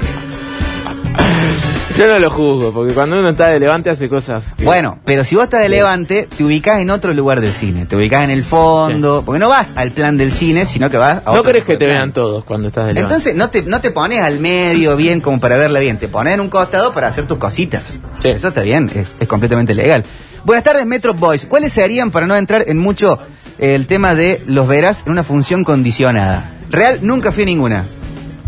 Yo 1.98 2.06
no 2.08 2.20
lo 2.20 2.30
juzgo, 2.30 2.72
porque 2.72 2.94
cuando 2.94 3.18
uno 3.18 3.30
está 3.30 3.48
de 3.48 3.60
levante 3.60 3.90
hace 3.90 4.08
cosas. 4.08 4.44
que- 4.56 4.64
Bueno, 4.66 5.00
pero 5.04 5.24
si 5.24 5.34
vos 5.36 5.46
estás 5.46 5.62
de 5.64 5.70
Levante, 5.70 6.28
te 6.36 6.44
ubicás 6.44 6.80
en 6.80 6.92
otro 6.92 7.12
lugar 7.14 7.42
del 7.42 7.52
cine. 7.52 7.86
Te 7.88 7.96
ubicás 7.96 8.24
en 8.24 8.30
el 8.30 8.44
fondo, 8.44 9.24
porque 9.26 9.40
no 9.40 9.50
vas 9.50 9.74
al 9.76 9.90
plan 9.92 10.16
del 10.16 10.32
cine, 10.32 10.68
sino 10.68 10.92
que 10.92 10.98
vas 10.98 11.24
a 11.26 11.32
No 11.32 11.40
otro 11.40 11.46
crees 11.50 11.66
que 11.66 11.76
te 11.78 11.86
vean 11.86 12.12
todos 12.14 12.44
cuando 12.46 12.68
estás 12.68 12.86
de 12.86 12.94
levante. 12.94 13.14
Entonces 13.16 13.36
no 13.36 13.50
te, 13.50 13.64
no 13.64 13.82
te 13.82 13.90
pones 13.90 14.22
al 14.22 14.40
medio 14.40 14.96
bien 14.96 15.22
como 15.22 15.40
para 15.40 15.58
verla 15.58 15.80
bien, 15.80 15.98
te 15.98 16.08
pones 16.08 16.36
en 16.36 16.40
un 16.42 16.50
costado 16.50 16.94
para 16.94 17.08
hacer 17.08 17.26
tus 17.26 17.40
cositas. 17.40 17.98
Eso 18.24 18.50
está 18.50 18.62
bien, 18.62 18.92
es, 18.94 19.16
es 19.20 19.28
completamente 19.28 19.74
legal. 19.74 20.04
Buenas 20.44 20.64
tardes, 20.64 20.86
Metro 20.86 21.16
Boys. 21.16 21.48
¿Cuáles 21.48 21.74
serían, 21.74 22.12
para 22.12 22.28
no 22.28 22.36
entrar 22.36 22.64
en 22.68 22.78
mucho, 22.78 23.18
el 23.58 23.88
tema 23.88 24.14
de 24.14 24.44
los 24.46 24.68
verás 24.68 25.02
en 25.08 25.14
una 25.14 25.24
función 25.24 25.64
condicionada? 25.64 26.52
Real, 26.70 27.00
nunca 27.02 27.32
fui 27.32 27.42
a 27.44 27.46
ninguna. 27.48 27.86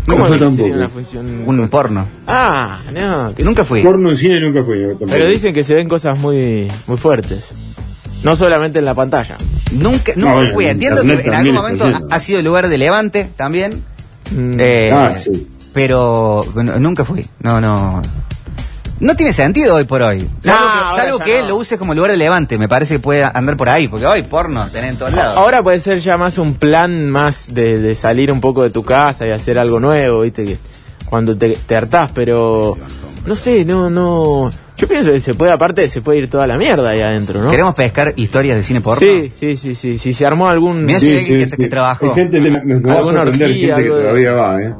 ¿Cómo 0.06 0.26
Yo 0.28 0.38
tampoco. 0.38 0.68
una 0.68 0.88
función? 0.88 1.42
Un 1.46 1.68
porno. 1.68 2.06
Ah, 2.26 2.80
no. 2.92 3.34
que- 3.34 3.42
Nunca 3.42 3.64
fui. 3.64 3.82
Porno 3.82 4.10
en 4.10 4.16
cine 4.16 4.40
nunca 4.40 4.60
yo 4.60 4.88
tampoco. 4.90 5.10
Pero 5.10 5.26
dicen 5.26 5.54
que 5.54 5.64
se 5.64 5.74
ven 5.74 5.88
cosas 5.88 6.18
muy, 6.18 6.68
muy 6.86 6.96
fuertes. 6.96 7.44
No 8.22 8.36
solamente 8.36 8.78
en 8.78 8.84
la 8.84 8.94
pantalla. 8.94 9.36
Nunca, 9.72 10.12
nunca 10.16 10.50
fui. 10.52 10.64
en 10.66 10.72
Entiendo 10.72 11.02
que 11.02 11.12
en 11.28 11.34
algún 11.34 11.54
momento 11.54 11.84
ha, 12.10 12.20
sido 12.20 12.38
el 12.38 12.44
lugar 12.44 12.68
de 12.68 12.78
Levante 12.78 13.28
también. 13.36 13.82
Mm. 14.30 14.56
Eh, 14.58 14.90
Ah, 14.92 15.14
sí. 15.14 15.48
Pero 15.72 16.44
bueno, 16.52 16.78
nunca 16.80 17.04
fui. 17.04 17.24
No, 17.42 17.60
no. 17.60 18.02
No 19.00 19.16
tiene 19.16 19.32
sentido 19.32 19.74
hoy 19.76 19.84
por 19.84 20.02
hoy. 20.02 20.28
Salvo, 20.42 20.60
No, 20.84 20.90
que, 20.90 20.96
salvo 20.96 21.18
que 21.18 21.40
no. 21.42 21.48
lo 21.48 21.56
uses 21.56 21.78
como 21.78 21.94
lugar 21.94 22.10
de 22.10 22.16
levante. 22.18 22.58
Me 22.58 22.68
parece 22.68 22.94
que 22.94 23.00
puede 23.00 23.24
andar 23.24 23.56
por 23.56 23.68
ahí. 23.68 23.88
Porque 23.88 24.06
hoy 24.06 24.22
porno 24.22 24.66
tenés 24.70 24.90
en 24.90 24.96
todos 24.98 25.12
lados. 25.12 25.36
Ahora 25.36 25.62
puede 25.62 25.80
ser 25.80 26.00
ya 26.00 26.16
más 26.18 26.36
un 26.38 26.54
plan 26.54 27.08
más 27.08 27.52
de, 27.54 27.78
de 27.78 27.94
salir 27.94 28.30
un 28.30 28.40
poco 28.40 28.62
de 28.62 28.70
tu 28.70 28.82
casa 28.84 29.26
y 29.26 29.30
hacer 29.30 29.58
algo 29.58 29.80
nuevo, 29.80 30.20
viste, 30.22 30.44
que 30.44 30.58
cuando 31.06 31.36
te, 31.36 31.56
te 31.66 31.76
hartás, 31.76 32.10
pero 32.14 32.76
no 33.26 33.34
sé, 33.34 33.64
no, 33.64 33.88
no. 33.90 34.50
Yo 34.76 34.86
pienso 34.88 35.12
que 35.12 35.20
se 35.20 35.34
puede, 35.34 35.52
aparte, 35.52 35.88
se 35.88 36.00
puede 36.02 36.20
ir 36.20 36.30
toda 36.30 36.46
la 36.46 36.56
mierda 36.56 36.90
ahí 36.90 37.00
adentro, 37.00 37.42
¿no? 37.42 37.50
¿Queremos 37.50 37.74
pescar 37.74 38.12
historias 38.16 38.56
de 38.56 38.62
cine 38.62 38.80
porno? 38.80 38.98
Sí, 39.00 39.32
sí, 39.38 39.56
sí, 39.56 39.74
sí. 39.74 39.98
Si 39.98 40.12
se 40.14 40.24
armó 40.26 40.48
algún. 40.48 40.84
Mirá 40.86 41.00
si 41.00 41.10
hay 41.10 41.18
alguien 41.18 41.50
que, 41.50 41.56
que 41.56 41.68
trabajó. 41.68 42.06
Hay 42.06 42.14
gente, 42.14 42.40
me, 42.40 42.50
me, 42.50 42.60
me 42.62 42.80
va 42.80 42.92
a 42.94 42.98
Alguna 42.98 43.18
sorprender 43.24 43.48
orgía, 43.50 43.76
gente 43.76 43.88
que 43.90 43.94
de- 43.94 44.00
todavía 44.02 44.32
va, 44.32 44.62
¿eh? 44.62 44.74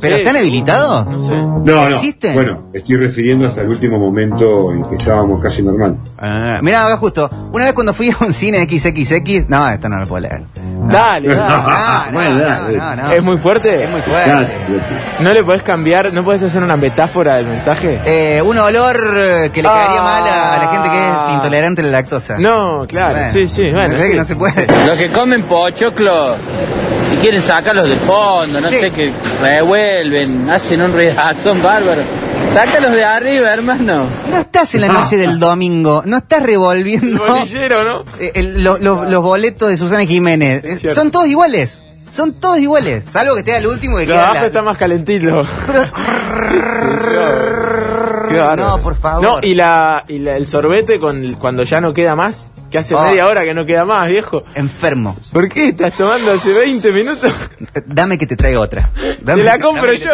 ¿Pero 0.00 0.16
Sí. 0.16 0.22
están 0.22 0.36
habilitados? 0.36 1.06
No 1.06 1.18
sé. 1.18 1.36
No, 1.36 1.60
no. 1.64 1.88
¿Existen? 1.88 2.34
Bueno, 2.34 2.62
estoy 2.72 2.96
refiriendo 2.96 3.46
hasta 3.48 3.62
el 3.62 3.68
último 3.68 3.98
momento 3.98 4.72
en 4.72 4.84
que 4.84 4.96
estábamos 4.96 5.42
casi 5.42 5.62
normal. 5.62 5.96
Ah, 6.18 6.58
mira, 6.62 6.86
acá 6.86 6.96
justo. 6.96 7.28
Una 7.52 7.64
vez 7.66 7.74
cuando 7.74 7.92
fui 7.94 8.10
a 8.10 8.16
un 8.24 8.32
cine 8.32 8.66
XXX. 8.68 9.48
No, 9.48 9.68
esto 9.68 9.88
no 9.88 9.98
lo 10.00 10.06
puedo 10.06 10.20
leer. 10.22 10.42
Dale, 10.92 11.28
dale. 11.34 12.12
Bueno. 12.12 13.12
¿Es 13.12 13.22
muy 13.22 13.38
fuerte? 13.38 13.84
Es 13.84 13.90
muy 13.90 14.00
fuerte. 14.00 14.30
Dale, 14.30 14.48
¿No 15.20 15.32
le 15.32 15.44
podés 15.44 15.62
cambiar, 15.62 16.12
no 16.12 16.24
podés 16.24 16.42
hacer 16.42 16.62
una 16.62 16.76
metáfora 16.76 17.36
del 17.36 17.46
mensaje? 17.46 18.00
Eh, 18.04 18.42
un 18.42 18.58
olor 18.58 18.96
eh, 19.16 19.50
que 19.52 19.62
le 19.62 19.68
caería 19.68 20.00
Ah. 20.00 20.02
mal 20.02 20.28
a, 20.28 20.54
a 20.54 20.64
la 20.64 20.70
gente 20.72 20.90
que 20.90 21.08
es 21.08 21.34
intolerante 21.36 21.80
a 21.82 21.84
la 21.84 21.90
lactosa. 21.90 22.38
No, 22.38 22.84
claro, 22.88 23.12
Bueno, 23.12 23.32
sí, 23.32 23.48
sí, 23.48 23.70
bueno. 23.70 23.96
sí. 23.96 24.10
que 24.10 24.16
no 24.16 24.24
se 24.24 24.36
puede. 24.36 24.66
Los 24.86 24.98
que 24.98 25.08
comen 25.10 25.42
pochoclo 25.44 26.36
y 27.12 27.16
quieren 27.16 27.42
sacarlos 27.42 27.88
del 27.88 27.98
fondo, 27.98 28.60
no 28.60 28.68
Sí. 28.68 28.78
sé, 28.80 28.90
que 28.90 29.12
revuelven, 29.42 30.48
hacen 30.50 30.82
un 30.82 30.92
son 31.42 31.62
bárbaro. 31.62 32.02
Sácalos 32.52 32.92
de 32.92 33.04
arriba, 33.04 33.52
hermano. 33.52 34.06
No 34.28 34.36
estás 34.38 34.74
en 34.74 34.80
la 34.82 34.88
noche 34.88 35.16
del 35.16 35.38
domingo, 35.40 36.02
no 36.04 36.16
estás 36.18 36.40
El 36.40 36.46
revolviendo 36.46 37.24
bolillero, 37.24 37.84
¿no? 37.84 38.04
eh, 38.20 38.32
el- 38.34 38.64
lo- 38.64 38.78
lo- 38.78 39.04
los 39.04 39.22
boletos 39.22 39.68
de 39.68 39.76
Susana 39.76 40.04
Jiménez. 40.04 40.64
Eh, 40.64 40.76
cierto. 40.78 41.00
Son 41.00 41.10
todos 41.10 41.28
iguales. 41.28 41.80
Son 42.10 42.32
todos 42.34 42.58
iguales. 42.58 43.04
Salvo 43.04 43.34
que 43.34 43.40
esté 43.40 43.54
al 43.54 43.66
último 43.68 43.98
y 44.00 44.02
que 44.02 44.08
queda 44.12 44.24
abajo 44.24 44.40
la- 44.40 44.46
está 44.46 44.62
más 44.62 44.76
calentito. 44.76 45.46
Qué 48.28 48.36
bárbaro. 48.38 48.56
No, 48.68 48.78
por 48.80 48.96
favor. 48.98 49.22
No, 49.22 49.38
y, 49.42 49.54
la, 49.54 50.04
y 50.08 50.18
la- 50.18 50.36
el 50.36 50.46
sorbete 50.48 50.98
con, 50.98 51.34
cuando 51.34 51.62
ya 51.62 51.80
no 51.80 51.92
queda 51.94 52.16
más, 52.16 52.46
que 52.70 52.78
hace 52.78 52.94
Oh. 52.94 53.02
media 53.02 53.26
hora 53.26 53.44
que 53.44 53.52
no 53.54 53.66
queda 53.66 53.84
más, 53.84 54.08
viejo. 54.08 54.44
Enfermo. 54.54 55.16
¿Por 55.32 55.48
qué 55.48 55.68
estás 55.68 55.92
tomando 55.94 56.32
hace 56.32 56.52
20 56.52 56.92
minutos? 56.92 57.32
Dame 57.86 58.16
que 58.18 58.26
te 58.26 58.36
traiga 58.36 58.60
otra. 58.60 58.90
Dame- 59.20 59.42
Te 59.42 59.44
la 59.44 59.58
compro 59.58 59.92
yo. 59.92 60.10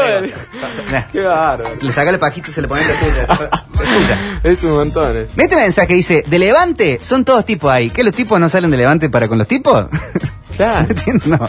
Qué 1.12 1.21
bárbaro. 1.23 1.77
Le 1.81 1.92
saca 1.92 2.11
el 2.11 2.19
pajito 2.19 2.51
y 2.51 2.53
se 2.53 2.62
le 2.62 2.69
pone 2.69 2.83
la 2.83 3.29
tuya. 3.29 4.40
Es 4.42 4.62
un 4.64 4.73
montón. 4.75 5.16
eh. 5.16 5.27
Este 5.37 5.57
mensaje 5.57 5.95
dice, 5.95 6.25
de 6.27 6.38
Levante 6.38 6.99
son 7.03 7.25
todos 7.25 7.45
tipos 7.45 7.71
ahí. 7.71 7.90
¿Qué 7.90 8.03
los 8.03 8.14
tipos 8.14 8.40
no 8.40 8.49
salen 8.49 8.71
de 8.71 8.77
Levante 8.79 9.11
para 9.11 9.29
con 9.29 9.38
los 9.38 9.47
tipos? 9.49 9.87
Claro. 10.57 10.87
Entiendo. 10.88 11.47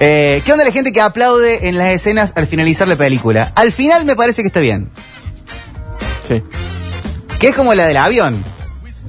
Eh, 0.00 0.40
¿Qué 0.44 0.52
onda 0.52 0.64
la 0.64 0.72
gente 0.72 0.92
que 0.94 1.00
aplaude 1.02 1.68
en 1.68 1.76
las 1.76 1.88
escenas 1.88 2.32
al 2.36 2.46
finalizar 2.46 2.88
la 2.88 2.96
película? 2.96 3.52
Al 3.54 3.70
final 3.72 4.06
me 4.06 4.16
parece 4.16 4.40
que 4.42 4.46
está 4.48 4.60
bien. 4.60 4.88
Sí. 6.26 6.42
Que 7.38 7.48
es 7.48 7.54
como 7.54 7.74
la 7.74 7.86
del 7.86 7.98
avión. 7.98 8.42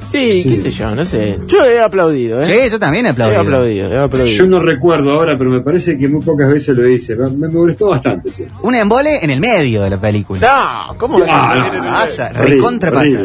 Sí, 0.10 0.44
qué 0.44 0.58
sé 0.58 0.72
yo, 0.72 0.96
no 0.96 1.06
sé. 1.06 1.40
Yo 1.48 1.64
he 1.66 1.80
aplaudido, 1.80 2.42
¿eh? 2.42 2.46
Sí, 2.46 2.72
yo 2.72 2.80
también 2.80 3.06
he 3.06 3.10
He 3.10 3.12
aplaudido. 3.12 3.42
aplaudido, 3.42 3.88
he 3.94 3.98
aplaudido. 3.98 4.38
Yo 4.38 4.48
no 4.48 4.60
recuerdo 4.60 5.12
ahora, 5.14 5.38
pero 5.38 5.50
me 5.50 5.62
parece 5.62 5.98
que 5.98 6.08
muy 6.08 6.22
pocas 6.24 6.50
veces 6.50 6.76
lo 6.76 6.88
hice. 6.88 7.16
Me, 7.16 7.30
me 7.30 7.48
molestó 7.48 7.90
bastante, 7.90 8.32
sí. 8.32 8.46
Un 8.64 8.76
embole 8.76 9.24
en 9.24 9.30
el 9.30 9.40
medio 9.40 9.84
de 9.84 9.90
la 9.92 10.02
película. 10.02 10.88
No, 10.90 10.98
¿cómo 10.98 11.18
Sí, 11.18 11.24
ah, 11.28 11.70
a 11.72 11.78
no, 11.78 11.84
Pasa, 11.92 12.30
recontra 12.30 12.92
pasa. 12.92 13.20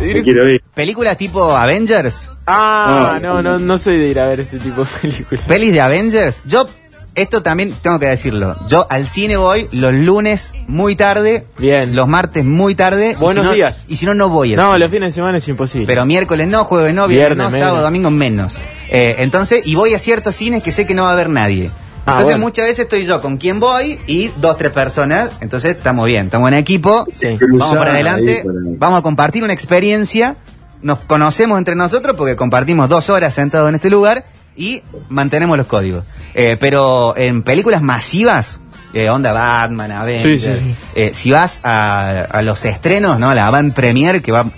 Me 0.00 0.22
quiero 0.22 0.48
ir. 0.48 0.62
Películas 0.74 1.16
tipo 1.16 1.50
Avengers, 1.56 2.28
Ah, 2.46 3.14
Ah, 3.14 3.18
no, 3.20 3.42
no, 3.42 3.58
no 3.58 3.78
soy 3.78 3.98
de 3.98 4.08
ir 4.08 4.20
a 4.20 4.26
ver 4.26 4.40
ese 4.40 4.58
tipo 4.58 4.82
de 4.82 4.88
películas. 5.00 5.44
pelis 5.46 5.72
de 5.72 5.80
Avengers. 5.80 6.42
Yo, 6.44 6.68
esto 7.16 7.42
también 7.42 7.72
tengo 7.82 7.98
que 7.98 8.06
decirlo. 8.06 8.54
Yo 8.68 8.86
al 8.90 9.06
cine 9.08 9.36
voy 9.36 9.68
los 9.72 9.92
lunes 9.92 10.54
muy 10.68 10.94
tarde, 10.96 11.46
Bien. 11.58 11.96
los 11.96 12.06
martes 12.06 12.44
muy 12.44 12.74
tarde. 12.74 13.12
y 13.12 13.14
Buenos 13.16 13.44
si 13.44 13.48
no- 13.48 13.54
días. 13.54 13.84
Y 13.88 13.96
si 13.96 14.06
no, 14.06 14.14
no 14.14 14.28
voy. 14.28 14.52
al 14.52 14.56
No, 14.56 14.66
cine. 14.68 14.78
los 14.78 14.90
fines 14.90 15.08
de 15.08 15.12
semana 15.12 15.38
es 15.38 15.48
imposible. 15.48 15.86
Pero 15.86 16.04
miércoles 16.06 16.46
no, 16.48 16.64
jueves 16.64 16.94
no, 16.94 17.08
viernes, 17.08 17.36
Viernes 17.38 17.60
no, 17.60 17.66
sábado, 17.66 17.82
domingo 17.84 18.10
menos. 18.10 18.56
Eh, 18.88 19.16
entonces, 19.18 19.66
y 19.66 19.74
voy 19.74 19.94
a 19.94 19.98
ciertos 19.98 20.36
cines 20.36 20.62
que 20.62 20.70
sé 20.72 20.86
que 20.86 20.94
no 20.94 21.02
va 21.04 21.10
a 21.10 21.12
haber 21.14 21.28
nadie. 21.28 21.70
Ah, 22.08 22.12
Entonces 22.12 22.34
bueno. 22.34 22.44
muchas 22.44 22.64
veces 22.66 22.80
estoy 22.80 23.04
yo 23.04 23.20
con 23.20 23.36
quien 23.36 23.58
voy 23.58 23.98
y 24.06 24.28
dos, 24.36 24.56
tres 24.56 24.70
personas. 24.70 25.30
Entonces 25.40 25.76
estamos 25.76 26.06
bien, 26.06 26.26
estamos 26.26 26.46
en 26.48 26.54
equipo. 26.54 27.04
Sí. 27.12 27.36
Vamos 27.40 27.76
para 27.76 27.92
adelante, 27.92 28.42
para- 28.44 28.58
vamos 28.78 28.98
a 29.00 29.02
compartir 29.02 29.42
una 29.42 29.52
experiencia. 29.52 30.36
Nos 30.82 31.00
conocemos 31.00 31.58
entre 31.58 31.74
nosotros 31.74 32.14
porque 32.16 32.36
compartimos 32.36 32.88
dos 32.88 33.10
horas 33.10 33.34
sentados 33.34 33.68
en 33.70 33.74
este 33.76 33.90
lugar 33.90 34.24
y 34.56 34.82
mantenemos 35.08 35.56
los 35.58 35.66
códigos. 35.66 36.04
Eh, 36.34 36.56
pero 36.58 37.14
en 37.16 37.42
películas 37.42 37.82
masivas, 37.82 38.60
eh, 38.94 39.08
onda 39.10 39.32
Batman, 39.32 39.92
Avengers, 39.92 40.42
Sí, 40.42 40.48
sí, 40.48 40.54
sí. 40.58 40.74
eh, 40.94 41.10
si 41.14 41.30
vas 41.30 41.60
a, 41.62 42.22
a 42.30 42.42
los 42.42 42.64
estrenos, 42.64 43.18
¿no? 43.18 43.34
La 43.34 43.50
van 43.50 43.72
premier 43.72 44.22
que 44.22 44.32
va 44.32 44.50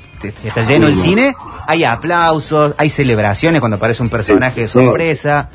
está 0.45 0.63
lleno 0.65 0.87
el 0.89 0.97
cine, 0.97 1.35
hay 1.67 1.85
aplausos, 1.85 2.75
hay 2.79 2.90
celebraciones 2.90 3.61
cuando 3.61 3.77
aparece 3.77 4.03
un 4.03 4.09
personaje 4.11 4.63
de 4.63 4.69
sorpresa, 4.69 5.49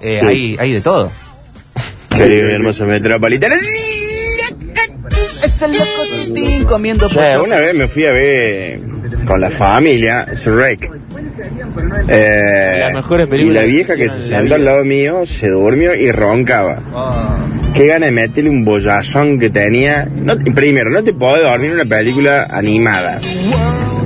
eh, 0.00 0.18
Sí. 0.20 0.26
hay, 0.26 0.56
hay 0.60 0.72
de 0.72 0.80
todo. 0.80 1.10
Querido 2.16 2.48
hermoso 2.48 2.84
metropolitano. 2.86 3.56
Es 5.44 5.62
el 5.62 5.72
locotín 5.72 6.64
comiendo 6.64 7.06
O 7.06 7.08
sea, 7.08 7.40
una 7.42 7.56
vez 7.56 7.74
me 7.74 7.88
fui 7.88 8.06
a 8.06 8.12
ver 8.12 8.80
con 9.26 9.40
la 9.40 9.50
familia, 9.50 10.26
Shrek. 10.34 10.90
Eh, 12.08 12.78
Las 12.80 12.94
mejores 12.94 13.28
y 13.32 13.44
la 13.50 13.62
vieja 13.62 13.96
que 13.96 14.08
se 14.08 14.22
sentó 14.22 14.54
al 14.54 14.64
lado 14.64 14.84
mío 14.84 15.24
se 15.26 15.48
durmió 15.48 15.94
y 15.94 16.10
roncaba. 16.12 16.78
Ah. 16.94 17.36
Qué 17.74 17.86
gana 17.86 18.06
de 18.06 18.12
meterle 18.12 18.50
un 18.50 18.64
bollazón 18.64 19.40
que 19.40 19.50
tenía. 19.50 20.06
No, 20.14 20.36
primero, 20.38 20.90
no 20.90 21.02
te 21.02 21.12
podés 21.12 21.42
dormir 21.44 21.70
en 21.70 21.74
una 21.80 21.84
película 21.84 22.46
animada. 22.50 23.18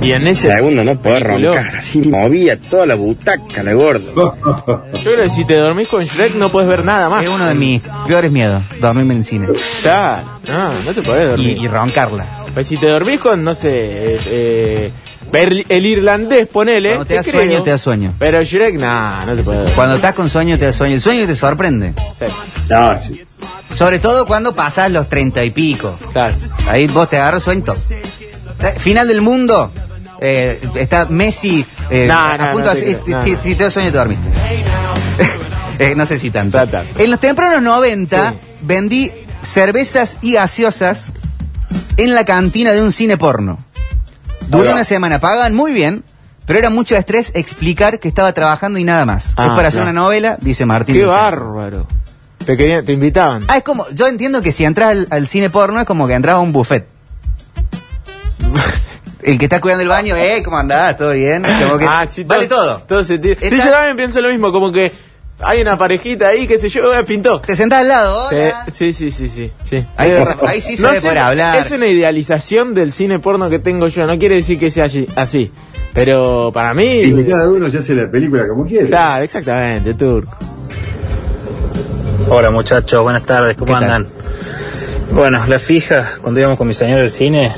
Y 0.01 0.11
en 0.13 0.25
ese. 0.27 0.51
Segundo, 0.51 0.83
no 0.83 0.99
podés 1.01 1.21
roncar. 1.23 1.67
Así 1.77 1.99
movía 2.01 2.55
toda 2.57 2.85
la 2.87 2.95
butaca, 2.95 3.61
la 3.61 3.73
gordo. 3.73 4.35
Yo 4.65 4.81
creo 5.03 5.23
que 5.23 5.29
si 5.29 5.45
te 5.45 5.55
dormís 5.55 5.87
con 5.87 6.03
Shrek 6.03 6.35
no 6.35 6.49
puedes 6.49 6.67
ver 6.69 6.83
nada 6.85 7.09
más. 7.09 7.23
Es 7.23 7.29
uno 7.29 7.45
de 7.47 7.53
mis 7.53 7.81
peores 8.07 8.31
miedos, 8.31 8.63
dormirme 8.81 9.13
en 9.13 9.19
el 9.19 9.25
cine. 9.25 9.47
Claro, 9.83 10.39
no, 10.47 10.69
no 10.85 10.91
te 10.93 11.01
podés 11.03 11.25
Y, 11.25 11.27
dormir. 11.29 11.57
y 11.61 11.67
roncarla. 11.67 12.25
Pues 12.59 12.67
si 12.67 12.75
te 12.75 12.87
dormís 12.87 13.21
con, 13.21 13.41
no 13.41 13.55
sé, 13.55 13.69
eh, 13.71 14.19
eh, 14.25 14.91
ver 15.31 15.63
el 15.69 15.85
irlandés, 15.85 16.45
ponele. 16.45 16.89
Cuando 16.89 17.05
te 17.05 17.13
da 17.15 17.21
creo. 17.21 17.33
sueño, 17.35 17.63
te 17.63 17.69
da 17.69 17.77
sueño. 17.77 18.15
Pero 18.19 18.43
Shrek, 18.43 18.75
nah, 18.75 19.23
no 19.25 19.33
te 19.33 19.43
podés 19.43 19.59
dormir. 19.59 19.75
Cuando 19.75 19.95
estás 19.95 20.13
con 20.13 20.29
sueño, 20.29 20.57
te 20.59 20.65
da 20.65 20.73
sueño. 20.73 20.95
El 20.95 20.99
sueño 20.99 21.25
te 21.25 21.37
sorprende. 21.37 21.93
Sí, 22.19 22.25
Ah, 22.69 22.97
sí. 23.01 23.23
Sobre 23.73 23.99
todo 23.99 24.25
cuando 24.27 24.53
pasas 24.53 24.91
los 24.91 25.07
treinta 25.07 25.41
y 25.45 25.51
pico. 25.51 25.97
claro. 26.11 26.35
Ahí 26.67 26.87
vos 26.87 27.09
te 27.09 27.15
agarras 27.15 27.43
sueño. 27.43 27.63
top. 27.63 27.77
Eh, 28.61 28.75
Final 28.77 29.07
del 29.07 29.21
mundo. 29.21 29.71
eh, 30.19 30.59
está 30.75 31.05
Messi 31.05 31.65
eh, 31.89 32.07
No, 32.09 32.19
a 32.19 32.37
no, 32.37 32.51
punto 32.51 32.67
no 32.67 32.75
de- 32.75 32.81
te 32.81 32.87
si- 32.89 32.95
creo, 33.05 33.17
no, 33.19 33.23
si, 33.23 33.31
no. 33.31 33.41
si 33.41 33.55
te 33.55 33.63
da 33.63 33.71
sueño 33.71 33.89
te 33.91 33.97
dormiste. 33.99 34.27
Eh, 35.79 35.93
no 35.95 36.05
sé 36.05 36.19
si 36.19 36.29
tanto. 36.29 36.57
Tanto. 36.57 37.01
En 37.01 37.09
los 37.09 37.21
tempranos 37.21 37.61
90 37.61 38.31
Sí. 38.31 38.35
vendí 38.59 39.11
cervezas 39.43 40.17
y 40.21 40.33
gaseosas 40.33 41.13
en 42.03 42.15
la 42.15 42.25
cantina 42.25 42.71
de 42.71 42.81
un 42.81 42.91
cine 42.91 43.17
porno. 43.17 43.59
Duró 44.47 44.71
una 44.71 44.83
semana, 44.83 45.19
pagaban 45.19 45.53
muy 45.53 45.73
bien, 45.73 46.03
pero 46.45 46.59
era 46.59 46.69
mucho 46.69 46.95
estrés 46.95 47.31
explicar 47.35 47.99
que 47.99 48.07
estaba 48.07 48.33
trabajando 48.33 48.79
y 48.79 48.83
nada 48.83 49.05
más. 49.05 49.33
Ah, 49.35 49.47
es 49.47 49.51
para 49.51 49.67
hacer 49.67 49.81
claro. 49.81 49.91
una 49.91 50.01
novela, 50.01 50.37
dice 50.41 50.65
Martín. 50.65 50.95
Qué 50.95 51.05
bárbaro. 51.05 51.87
Te 52.45 52.57
querían, 52.57 52.85
te 52.85 52.93
invitaban. 52.93 53.43
Ah, 53.47 53.57
es 53.57 53.63
como, 53.63 53.87
yo 53.89 54.07
entiendo 54.07 54.41
que 54.41 54.51
si 54.51 54.63
entras 54.63 54.91
al, 54.91 55.07
al 55.11 55.27
cine 55.27 55.49
porno 55.49 55.81
es 55.81 55.85
como 55.85 56.07
que 56.07 56.13
entras 56.13 56.35
a 56.35 56.39
un 56.39 56.51
buffet. 56.51 56.87
El 59.21 59.37
que 59.37 59.45
está 59.45 59.59
cuidando 59.59 59.83
el 59.83 59.89
baño, 59.89 60.15
eh, 60.15 60.41
¿cómo 60.43 60.57
andás? 60.57 60.95
¿Todo 60.95 61.11
bien? 61.11 61.43
Como 61.43 61.77
que 61.77 61.85
Ah, 61.85 62.07
sí, 62.09 62.23
vale 62.23 62.47
todo. 62.47 62.79
Todo. 62.87 63.03
Sí, 63.03 63.19
yo 63.19 63.35
también 63.69 63.97
pienso 63.97 64.21
lo 64.21 64.29
mismo, 64.29 64.51
como 64.53 64.71
que 64.71 64.93
hay 65.41 65.61
una 65.61 65.77
parejita 65.77 66.27
ahí, 66.27 66.47
qué 66.47 66.57
sé 66.57 66.69
yo, 66.69 66.93
eh, 66.93 67.03
pintó. 67.03 67.39
Te 67.39 67.55
sentás 67.55 67.81
al 67.81 67.87
lado, 67.87 68.29
Sí, 68.29 68.35
hola. 68.35 68.65
sí, 68.73 68.93
sí, 68.93 69.11
sí, 69.11 69.29
sí, 69.29 69.51
sí. 69.67 69.85
Ahí, 69.95 70.11
Es- 70.11 70.27
se- 70.27 70.35
ahí 70.47 70.61
sí 70.61 70.77
se 70.77 70.83
no 70.83 71.21
hablar. 71.21 71.57
Es 71.57 71.71
una 71.71 71.87
idealización 71.87 72.73
del 72.73 72.91
cine 72.91 73.19
porno 73.19 73.49
que 73.49 73.59
tengo 73.59 73.87
yo. 73.87 74.03
No 74.03 74.17
quiere 74.17 74.35
decir 74.35 74.59
que 74.59 74.69
sea 74.71 74.85
allí- 74.85 75.07
así. 75.15 75.51
Pero 75.93 76.51
para 76.53 76.73
mí. 76.73 76.99
Y 77.01 77.15
que 77.15 77.25
cada 77.25 77.49
uno 77.49 77.69
se 77.69 77.79
hace 77.79 77.95
la 77.95 78.09
película 78.11 78.47
como 78.47 78.65
quiere. 78.65 78.87
Claro, 78.87 79.23
exactamente, 79.23 79.93
turco. 79.95 80.37
Hola 82.29 82.51
muchachos, 82.51 83.01
buenas 83.01 83.23
tardes, 83.23 83.55
¿cómo 83.55 83.75
andan? 83.75 84.07
Bueno, 85.11 85.43
la 85.47 85.57
fija, 85.57 86.07
cuando 86.21 86.39
íbamos 86.39 86.57
con 86.59 86.67
mi 86.67 86.75
señor 86.75 86.99
al 86.99 87.09
cine, 87.09 87.51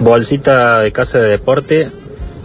bolsita 0.00 0.80
de 0.80 0.92
casa 0.92 1.18
de 1.18 1.30
deporte, 1.30 1.90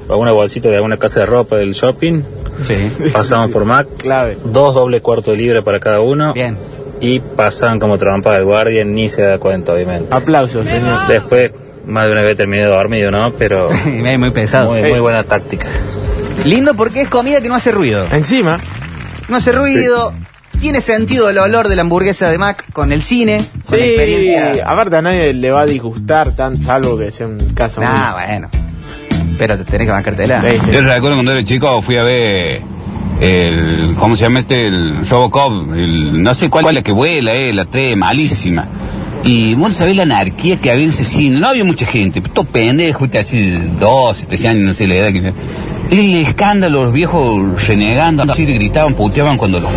o 0.08 0.16
una 0.18 0.32
bolsita 0.32 0.70
de 0.70 0.76
alguna 0.78 0.98
casa 0.98 1.20
de 1.22 1.26
ropa 1.26 1.58
del 1.58 1.74
shopping, 1.74 2.22
Sí. 2.68 3.10
pasamos 3.14 3.52
por 3.52 3.66
Mac, 3.66 3.88
Clave. 3.98 4.38
dos 4.46 4.76
doble 4.76 5.02
cuarto 5.02 5.32
de 5.32 5.38
libra 5.38 5.62
para 5.62 5.80
cada 5.80 6.02
uno, 6.02 6.34
Bien. 6.34 6.58
y 7.02 7.20
pasaban 7.20 7.80
como 7.80 7.98
trampa 7.98 8.34
del 8.34 8.44
guardia, 8.46 8.84
ni 8.86 9.10
se 9.10 9.22
da 9.22 9.38
cuenta 9.40 9.74
obviamente. 9.74 10.14
Aplausos, 10.14 10.66
señor. 10.68 11.08
Después, 11.08 11.52
más 11.86 12.06
de 12.08 12.12
una 12.12 12.22
vez 12.22 12.36
terminé 12.36 12.64
dormido, 12.64 13.12
¿no? 13.12 13.34
Pero 13.34 13.70
muy, 13.86 14.18
muy 14.18 14.32
pesado. 14.32 14.72
muy, 14.72 14.82
muy 14.84 15.00
buena 15.00 15.24
táctica. 15.24 15.68
Lindo 16.46 16.74
porque 16.76 17.02
es 17.02 17.10
comida 17.10 17.42
que 17.42 17.50
no 17.50 17.56
hace 17.56 17.72
ruido. 17.72 18.06
Encima, 18.12 18.58
No 19.28 19.38
hace 19.38 19.52
ruido. 19.52 20.14
Tiene 20.62 20.82
sentido 20.82 21.30
el 21.30 21.38
olor 21.38 21.70
de 21.70 21.78
la 21.78 21.84
hamburguesa 21.84 22.30
de 22.30 22.38
Mac 22.38 22.66
con 22.74 22.92
el 22.92 23.02
cine, 23.02 23.42
con 23.66 23.78
la 23.80 23.84
sí, 23.86 23.90
experiencia. 23.92 24.64
aparte 24.70 24.98
a 24.98 25.02
nadie 25.02 25.34
le 25.34 25.52
va 25.52 25.62
a 25.62 25.66
disgustar 25.66 26.36
tan 26.36 26.58
salvo 26.62 26.98
que 26.98 27.12
sea 27.12 27.28
un 27.28 27.38
caso 27.54 27.80
Ah, 27.82 28.14
muy- 28.18 28.26
bueno. 28.28 28.50
Pero 29.40 29.58
te 29.58 29.64
tenés 29.64 29.88
que 29.88 29.92
bancártela. 29.92 30.42
Sí, 30.42 30.58
sí. 30.64 30.72
Yo 30.72 30.82
recuerdo 30.82 31.16
cuando 31.16 31.32
era 31.32 31.44
chico 31.44 31.82
fui 31.82 31.98
a 31.98 32.04
ver 32.04 32.62
el, 33.22 33.96
¿cómo 33.98 34.16
se 34.16 34.24
llama 34.24 34.40
este? 34.40 34.68
El 34.68 35.06
Robocop, 35.06 35.74
el, 35.74 36.22
no 36.22 36.34
sé 36.34 36.50
cuál 36.50 36.68
es 36.68 36.74
la 36.74 36.82
que 36.82 36.92
vuela, 36.92 37.34
eh, 37.34 37.54
la 37.54 37.66
3, 37.66 37.98
malísima. 37.98 38.68
Y 39.24 39.56
bueno, 39.56 39.76
sabés 39.76 39.98
la 39.98 40.04
anarquía 40.04 40.58
que 40.58 40.72
había 40.72 40.86
en 40.86 40.92
ese 40.92 41.04
cine, 41.04 41.40
no 41.40 41.48
había 41.48 41.66
mucha 41.66 41.86
gente, 41.86 42.22
todo 42.22 42.46
pendejo, 42.46 43.06
así 43.20 43.52
de 43.52 43.60
12, 43.80 44.28
13 44.28 44.48
años, 44.48 44.64
no 44.64 44.74
sé 44.74 44.88
la 44.88 44.96
edad 44.96 45.12
que 45.12 45.34
El 45.92 46.16
escándalo, 46.16 46.86
los 46.86 46.94
viejos 46.94 47.68
renegando, 47.68 48.24
así 48.24 48.46
gritaban, 48.46 48.94
puteaban 48.94 49.38
cuando 49.38 49.60
los, 49.60 49.72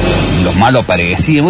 los 0.45 0.57
malos 0.57 0.85
aparecían, 0.85 1.47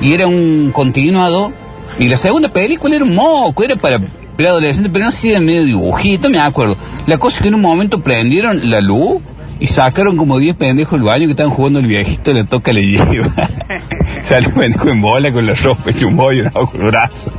y 0.00 0.12
era 0.12 0.26
un 0.26 0.70
continuado. 0.72 1.52
Y 1.98 2.08
la 2.08 2.16
segunda 2.16 2.48
película 2.48 2.94
era 2.94 3.04
un 3.04 3.14
moco, 3.14 3.62
era 3.62 3.76
para 3.76 4.00
preadolescentes, 4.36 4.92
pero 4.92 5.06
no 5.06 5.10
si 5.10 5.30
era 5.30 5.40
medio 5.40 5.64
dibujito, 5.64 6.28
me 6.28 6.38
acuerdo. 6.38 6.76
La 7.06 7.18
cosa 7.18 7.36
es 7.36 7.42
que 7.42 7.48
en 7.48 7.54
un 7.54 7.60
momento 7.60 8.00
prendieron 8.00 8.70
la 8.70 8.80
luz 8.80 9.20
y 9.60 9.66
sacaron 9.66 10.16
como 10.16 10.38
10 10.38 10.56
pendejos 10.56 10.98
del 10.98 11.04
baño 11.04 11.26
que 11.26 11.32
estaban 11.32 11.52
jugando 11.52 11.78
el 11.78 11.86
viejito, 11.86 12.32
le 12.32 12.44
toca, 12.44 12.72
le 12.72 12.86
lleva. 12.86 13.48
Sale 14.24 14.48
un 14.48 14.54
pendejo 14.54 14.88
en 14.88 15.00
bola 15.00 15.32
con 15.32 15.46
la 15.46 15.54
ropa 15.54 15.90
hecho 15.90 16.08
un 16.08 16.16
bollo 16.16 16.50
el 16.74 16.86
brazo. 16.86 17.32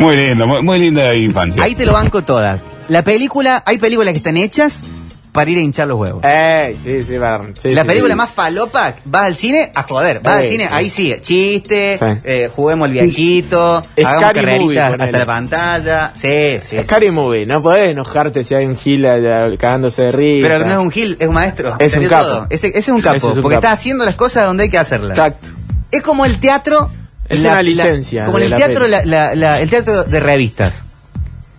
Muy 0.00 0.16
lindo, 0.16 0.46
muy, 0.46 0.62
muy 0.62 0.78
linda 0.78 1.14
infancia. 1.14 1.62
Ahí 1.62 1.74
te 1.74 1.86
lo 1.86 1.92
banco 1.92 2.22
todas. 2.22 2.62
La 2.88 3.02
película, 3.02 3.62
hay 3.64 3.78
películas 3.78 4.12
que 4.12 4.18
están 4.18 4.36
hechas 4.36 4.84
para 5.32 5.50
ir 5.50 5.56
a 5.58 5.60
hinchar 5.62 5.88
los 5.88 5.98
huevos. 5.98 6.22
Ey, 6.24 6.76
sí, 6.82 7.02
sí, 7.02 7.16
va, 7.16 7.40
sí, 7.54 7.70
la 7.70 7.82
sí. 7.82 7.88
película 7.88 8.14
más 8.14 8.30
falopa, 8.30 8.94
vas 9.06 9.24
al 9.24 9.34
cine 9.36 9.72
a 9.74 9.82
joder, 9.84 10.20
vas 10.20 10.40
al 10.40 10.44
cine, 10.44 10.68
ahí 10.70 10.90
sí, 10.90 11.16
chiste, 11.22 11.98
eh, 12.24 12.50
juguemos 12.54 12.86
el 12.88 12.92
viejito, 12.92 13.82
hagamos 13.96 14.32
carreritas 14.32 14.92
hasta 15.00 15.18
la 15.18 15.26
pantalla, 15.26 16.12
sí, 16.14 16.58
sí. 16.60 16.76
sí. 16.76 16.84
Scary 16.84 17.10
Movie, 17.10 17.46
no 17.46 17.62
podés 17.62 17.92
enojarte 17.92 18.44
si 18.44 18.54
hay 18.54 18.66
un 18.66 18.76
gil 18.76 19.04
eh, 19.06 19.56
cagándose 19.58 20.02
de 20.02 20.10
risa. 20.12 20.48
Pero 20.48 20.66
no 20.66 20.72
es 20.72 20.78
un 20.78 20.90
gil, 20.90 21.16
es 21.18 21.28
un 21.28 21.34
maestro. 21.34 21.76
Es 21.78 21.96
un 21.96 22.06
capo. 22.08 22.24
todo. 22.26 22.46
Ese, 22.50 22.68
ese 22.68 22.78
es 22.78 22.88
un 22.88 23.00
capo, 23.00 23.16
es 23.16 23.24
un 23.24 23.30
porque 23.42 23.54
capo. 23.56 23.66
está 23.66 23.72
haciendo 23.72 24.04
las 24.04 24.14
cosas 24.16 24.44
donde 24.44 24.64
hay 24.64 24.68
que 24.68 24.78
hacerlas. 24.78 25.16
Exacto. 25.16 25.48
Es 25.90 26.02
como 26.02 26.26
el 26.26 26.38
teatro. 26.40 26.90
Es 27.28 27.40
una 27.40 27.62
licencia 27.62 28.26
como 28.26 28.36
el 28.38 28.50
la 28.50 28.56
teatro, 28.56 28.80
peli. 28.80 28.90
la- 28.90 29.04
la- 29.04 29.34
la- 29.34 29.60
el 29.60 29.70
teatro 29.70 30.04
de 30.04 30.20
revistas. 30.20 30.74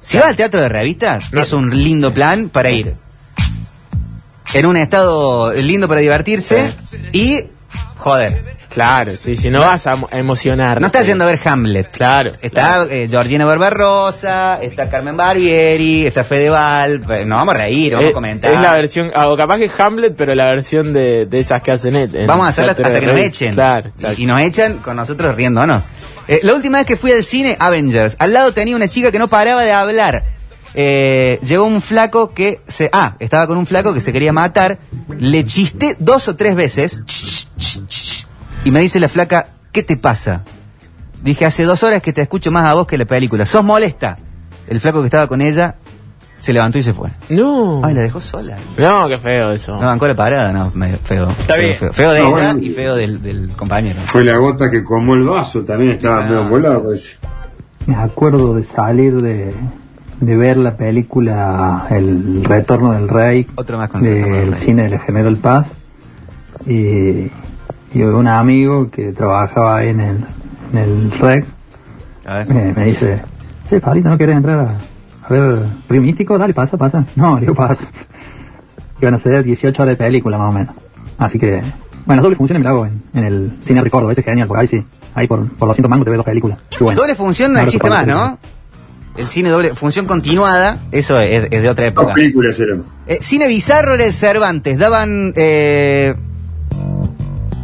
Si 0.04 0.18
vas 0.18 0.28
al 0.28 0.36
teatro 0.36 0.62
de 0.62 0.70
revistas, 0.70 1.32
No. 1.32 1.42
es 1.42 1.54
un 1.54 1.70
lindo 1.84 2.14
plan 2.14 2.50
para 2.50 2.70
ir. 2.70 2.94
En 4.54 4.66
un 4.66 4.78
estado 4.78 5.51
lindo 5.54 5.88
para 5.88 5.99
divertirse 6.01 6.72
y 7.12 7.39
joder. 7.97 8.54
Claro, 8.70 9.12
sí, 9.16 9.36
si 9.38 9.51
no 9.51 9.60
vas 9.60 9.86
a, 9.86 9.95
emocionar. 10.14 10.82
No 10.82 10.88
estás 10.88 11.06
yendo 11.06 11.26
a 11.26 11.28
ver 11.28 11.39
Hamlet. 11.45 11.91
Claro. 11.91 12.32
Está 12.41 12.86
eh, 12.89 13.08
Georgina 13.10 13.45
Barbarosa, 13.45 14.60
está 14.64 14.89
Carmen 14.89 15.16
Barbieri, 15.16 16.08
está 16.08 16.24
Fedeval. 16.24 17.04
eh, 17.08 17.24
Nos 17.24 17.38
vamos 17.38 17.54
a 17.54 17.58
reír, 17.60 17.93
vamos 17.93 18.08
Eh, 18.08 18.10
a 18.10 18.14
comentar. 18.14 18.51
Es 18.51 18.60
la 18.62 18.74
versión, 18.74 19.12
ah, 19.14 19.28
o 19.30 19.38
capaz 19.38 19.58
que 19.60 19.66
es 19.66 19.80
Hamlet, 19.80 20.16
pero 20.18 20.34
la 20.34 20.45
versión 20.45 20.91
de, 20.91 21.28
de 21.28 21.39
esas 21.39 21.62
que 21.62 21.72
hacen 21.72 21.95
en- 21.95 22.26
Vamos 22.26 22.47
a 22.47 22.49
hacerla 22.49 22.72
hasta 22.72 22.99
que 22.99 23.06
nos 23.06 23.18
echen. 23.20 23.54
Claro, 23.54 23.91
Y- 24.18 24.26
nos 24.26 24.41
echan 24.41 24.80
con 24.80 24.95
nosotros 24.95 25.36
riendo, 25.36 25.68
¿no? 25.68 25.84
Eh, 26.28 26.39
la 26.41 26.56
última 26.56 26.80
vez 26.80 26.88
que 26.88 26.97
fui 26.97 27.12
al 27.12 27.24
cine, 27.24 27.56
Avengers. 27.60 28.16
Al 28.18 28.34
lado 28.34 28.54
tenía 28.54 28.76
una 28.76 28.88
chica 28.88 29.12
que 29.12 29.20
no 29.20 29.28
paraba 29.28 29.62
de 29.64 29.72
hablar. 29.72 30.24
Eh, 30.76 31.40
llegó 31.44 31.66
un 31.66 31.82
flaco 31.82 32.34
que 32.34 32.62
se... 32.68 32.90
Ah, 32.94 33.16
estaba 33.20 33.46
con 33.48 33.58
un 33.58 33.66
flaco 33.66 33.94
que 33.94 34.00
se 34.02 34.12
quería 34.12 34.34
matar. 34.34 34.80
Le 35.18 35.46
chisté 35.46 35.96
dos 36.00 36.28
o 36.28 36.36
tres 36.36 36.56
veces. 36.56 37.04
Y 38.66 38.72
me 38.72 38.80
dice 38.82 39.00
la 39.00 39.10
flaca, 39.10 39.48
¿qué 39.72 39.84
te 39.84 39.98
pasa? 39.98 40.44
Dije, 41.22 41.46
hace 41.46 41.64
dos 41.64 41.84
horas 41.84 42.02
que 42.02 42.12
te 42.14 42.22
escucho 42.22 42.52
más 42.52 42.66
a 42.66 42.74
vos 42.74 42.88
que 42.88 42.98
la 42.98 43.06
película. 43.06 43.46
¿Sos 43.46 43.64
molesta? 43.64 44.18
El 44.68 44.80
flaco 44.82 45.00
que 45.02 45.06
estaba 45.06 45.28
con 45.28 45.42
ella 45.42 45.76
se 46.38 46.52
levantó 46.52 46.78
y 46.78 46.84
se 46.84 46.94
fue. 46.94 47.10
No. 47.30 47.82
Ay, 47.84 47.94
la 47.94 48.02
dejó 48.02 48.20
sola. 48.20 48.58
No, 48.78 49.08
qué 49.08 49.18
feo 49.18 49.52
eso. 49.52 49.74
No 49.74 49.86
bancó 49.86 50.08
la 50.08 50.16
parada, 50.16 50.52
no, 50.52 50.72
medio 50.74 50.98
feo. 50.98 51.30
Está 51.30 51.54
Feo, 51.56 51.64
bien. 51.64 51.78
Feo, 51.78 51.94
Feo 51.94 52.12
de 52.12 52.20
No, 52.20 52.26
ella 52.38 52.48
bueno. 52.54 52.60
y 52.66 52.70
feo 52.72 52.96
del, 52.96 53.22
del 53.22 53.50
compañero. 53.56 54.02
Fue 54.06 54.24
la 54.26 54.38
gota 54.38 54.70
que 54.72 54.84
comó 54.84 55.14
el 55.16 55.24
vaso, 55.24 55.62
también 55.62 55.92
estaba 55.94 56.22
Ah. 56.24 56.26
medio 56.26 56.50
volado. 56.50 56.84
parece. 56.84 57.16
Me 57.86 57.96
acuerdo 57.96 58.56
de 58.56 58.64
salir 58.66 59.22
de, 59.22 59.54
de 60.26 60.38
ver 60.38 60.58
la 60.58 60.76
película 60.78 61.88
El 61.90 62.44
Retorno 62.44 62.94
del 62.94 63.08
Rey 63.10 63.48
Otro 63.56 63.78
más 63.78 63.90
con 63.90 64.06
el 64.06 64.14
del 64.14 64.32
del 64.32 64.52
Rey. 64.52 64.60
cine 64.62 64.90
de 64.90 65.00
General 65.00 65.38
Paz 65.38 65.68
y, 66.66 67.30
y 67.94 68.02
un 68.02 68.28
amigo 68.28 68.90
que 68.90 69.12
trabajaba 69.12 69.78
ahí 69.78 69.90
en 69.90 70.00
el, 70.00 70.18
en 70.72 70.78
el 70.78 71.12
REC 71.12 71.46
me, 72.48 72.74
me 72.74 72.86
dice, 72.86 73.22
sí, 73.70 73.80
Pablito, 73.80 74.10
¿no 74.10 74.18
querés 74.18 74.38
entrar 74.38 74.60
a, 74.60 74.78
a 75.26 75.30
ver 75.30 75.60
Río 75.90 76.02
Místico? 76.02 76.38
Dale, 76.38 76.54
pasa, 76.54 76.78
pasa. 76.78 77.04
No, 77.16 77.38
digo, 77.38 77.54
pasa. 77.54 77.84
Iban 79.02 79.16
a 79.16 79.18
ser 79.18 79.44
18 79.44 79.84
horas 79.84 79.98
de 79.98 80.04
película 80.04 80.38
más 80.38 80.50
o 80.50 80.54
menos. 80.54 80.76
Así 81.18 81.38
que, 81.38 81.62
bueno, 82.06 82.22
doble 82.22 82.38
función 82.38 82.60
me 82.60 82.64
la 82.64 82.70
hago 82.70 82.86
en, 82.86 83.04
en 83.14 83.24
el 83.26 83.54
cine 83.66 83.82
Ricordo, 83.82 84.10
ese 84.10 84.22
es 84.22 84.26
genial, 84.26 84.48
porque 84.48 84.62
ahí 84.62 84.68
sí, 84.68 84.86
ahí 85.16 85.28
por, 85.28 85.46
por 85.50 85.68
200 85.68 85.90
mangos 85.90 86.06
te 86.06 86.12
ves 86.12 86.18
dos 86.18 86.26
películas. 86.26 86.60
Bueno. 86.80 87.02
Doble 87.02 87.16
función 87.16 87.52
no 87.52 87.60
existe 87.60 87.84
te 87.84 87.90
más, 87.90 88.08
¿no? 88.08 88.38
El 89.16 89.28
cine 89.28 89.49
doble, 89.49 89.76
función 89.76 90.05
continuada, 90.07 90.82
eso 90.91 91.20
es, 91.20 91.47
es 91.51 91.61
de 91.61 91.70
otra 91.70 91.86
Dos 91.86 91.91
época. 91.91 92.14
películas 92.16 92.59
eran. 92.59 92.84
Eh, 93.07 93.20
cine 93.22 93.47
bizarro 93.47 93.93
era 93.95 94.05
el 94.05 94.14
Cervantes, 94.14 94.78
daban 94.80 95.34
eh, 95.36 96.16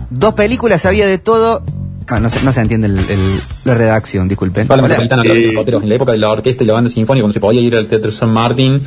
dos 0.09 0.33
películas, 0.35 0.85
había 0.85 1.07
de 1.07 1.17
todo. 1.17 1.63
Ah, 2.07 2.19
no, 2.19 2.29
se, 2.29 2.43
no 2.43 2.51
se 2.53 2.61
entiende 2.61 2.87
el- 2.87 2.99
el- 2.99 3.41
la 3.69 3.75
redacción, 3.75 4.27
disculpen. 4.27 4.67
Los 4.67 4.89
helicópteros. 5.25 5.83
En 5.83 5.89
la 5.89 5.95
época 5.95 6.11
de 6.11 6.17
la 6.17 6.29
orquesta 6.29 6.63
y 6.63 6.67
la 6.67 6.73
banda 6.73 6.89
sinfónica, 6.89 7.23
cuando 7.23 7.33
se 7.33 7.39
podía 7.39 7.61
ir 7.61 7.75
al 7.75 7.87
Teatro 7.87 8.11
San 8.11 8.29
Martín, 8.31 8.81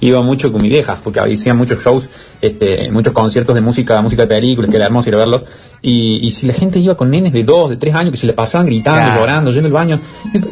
iba 0.00 0.22
mucho 0.22 0.52
con 0.52 0.62
mi 0.62 0.68
vieja, 0.68 0.98
porque 1.02 1.20
hacían 1.20 1.56
muchos 1.56 1.82
shows, 1.82 2.08
este, 2.40 2.90
muchos 2.90 3.12
conciertos 3.12 3.54
de 3.54 3.60
música, 3.60 4.00
música 4.02 4.22
de 4.22 4.28
películas, 4.28 4.70
que 4.70 4.76
era 4.76 4.86
hermoso 4.86 5.08
ir 5.08 5.14
a 5.14 5.18
verlos. 5.18 5.42
Y, 5.82 6.26
y 6.26 6.32
si 6.32 6.46
la 6.46 6.54
gente 6.54 6.78
iba 6.78 6.96
con 6.96 7.10
nenes 7.10 7.32
de 7.32 7.44
dos, 7.44 7.70
de 7.70 7.76
tres 7.76 7.94
años, 7.94 8.10
que 8.10 8.16
se 8.16 8.26
le 8.26 8.32
pasaban 8.32 8.66
gritando, 8.66 9.00
Claro. 9.00 9.20
llorando, 9.20 9.50
yendo 9.52 9.66
al 9.66 9.72
baño, 9.72 10.00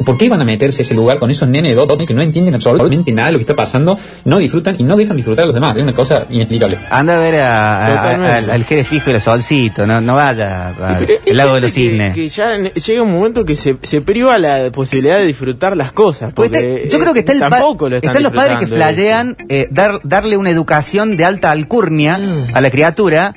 ¿por 0.05 0.17
qué 0.17 0.25
iban 0.25 0.39
a 0.41 0.45
meterse 0.45 0.81
a 0.81 0.83
ese 0.83 0.93
lugar 0.93 1.19
con 1.19 1.29
esos 1.31 1.47
nenes 1.49 1.71
de 1.71 1.75
dos, 1.75 1.87
dos 1.87 1.97
que 2.05 2.13
no 2.13 2.21
entienden 2.21 2.53
absolutamente 2.55 3.11
nada 3.11 3.27
de 3.27 3.31
lo 3.33 3.37
que 3.39 3.43
está 3.43 3.55
pasando, 3.55 3.97
no 4.23 4.37
disfrutan 4.37 4.75
y 4.79 4.83
no 4.83 4.95
dejan 4.95 5.15
disfrutar 5.17 5.43
a 5.43 5.45
los 5.47 5.55
demás? 5.55 5.75
Es 5.75 5.83
una 5.83 5.93
cosa 5.93 6.25
inexplicable. 6.29 6.77
Anda 6.89 7.17
a 7.17 7.19
ver 7.19 7.35
a- 7.35 7.85
a- 7.85 8.11
a- 8.11 8.37
al, 8.37 8.49
al 8.49 8.63
Jerez 8.63 8.87
Fijo 8.87 9.09
y 9.09 9.13
el 9.13 9.21
Solcito, 9.21 9.85
no, 9.85 9.99
no 10.01 10.15
vaya 10.15 10.69
al 10.69 10.97
Pero 10.99 11.13
es 11.25 11.35
lago 11.35 11.55
de 11.55 11.61
los 11.61 11.73
gente 11.73 11.89
que- 11.89 11.91
cisnes. 11.91 12.15
Que 12.15 12.29
ya 12.29 12.57
llega 12.57 13.01
un 13.03 13.11
momento 13.13 13.43
que 13.45 13.55
se, 13.55 13.74
se 13.83 14.01
priva 14.01 14.37
la 14.37 14.71
posibilidad 14.71 15.17
de 15.17 15.25
disfrutar 15.25 15.75
las 15.75 15.91
cosas. 15.91 16.33
Porque 16.33 16.87
yo 16.89 16.99
creo 16.99 17.13
que 17.13 17.19
está 17.19 17.31
el 17.31 17.39
tampoco 17.39 17.89
lo 17.89 17.97
están 17.97 18.11
están 18.11 18.23
los 18.23 18.33
padres 18.33 18.57
que 18.57 18.67
flayean 18.67 19.35
eh, 19.49 19.67
dar, 19.71 19.99
darle 20.03 20.37
una 20.37 20.49
educación 20.49 21.17
de 21.17 21.25
alta 21.25 21.51
alcurnia 21.51 22.19
a 22.53 22.61
la 22.61 22.69
criatura. 22.69 23.35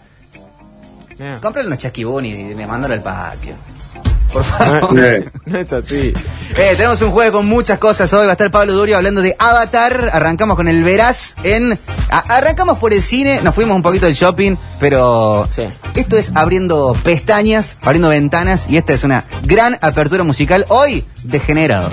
Yeah. 1.18 1.38
Cómprale 1.40 1.66
unos 1.66 1.78
chasquibuni 1.78 2.30
y 2.30 2.54
me 2.54 2.66
mandan 2.66 2.92
al 2.92 3.02
patio. 3.02 3.54
Por 4.32 4.42
No, 4.42 4.52
favor. 4.58 4.92
no, 4.94 5.04
Eh. 5.04 5.28
no 5.46 5.58
es 5.58 5.72
así. 5.72 6.12
Eh, 6.56 6.74
tenemos 6.76 7.00
un 7.02 7.10
juego 7.10 7.38
con 7.38 7.46
muchas 7.46 7.78
cosas 7.78 8.12
hoy. 8.12 8.24
Va 8.26 8.30
a 8.30 8.32
estar 8.32 8.50
Pablo 8.50 8.72
Durio 8.72 8.96
hablando 8.96 9.20
de 9.22 9.34
Avatar. 9.38 10.10
Arrancamos 10.12 10.56
con 10.56 10.68
el 10.68 10.82
Veraz 10.84 11.34
en. 11.42 11.78
a- 12.10 12.18
arrancamos 12.36 12.78
por 12.78 12.92
el 12.92 13.02
cine, 13.02 13.40
nos 13.42 13.54
fuimos 13.54 13.76
un 13.76 13.82
poquito 13.82 14.06
del 14.06 14.14
shopping, 14.14 14.56
pero 14.80 15.46
Sí. 15.54 15.62
esto 15.94 16.16
es 16.16 16.32
abriendo 16.34 16.96
pestañas, 17.04 17.76
abriendo 17.82 18.08
ventanas 18.08 18.66
y 18.70 18.76
esta 18.76 18.92
es 18.94 19.04
una 19.04 19.24
gran 19.44 19.76
apertura 19.80 20.24
musical 20.24 20.64
hoy 20.68 21.04
degenerado. 21.22 21.90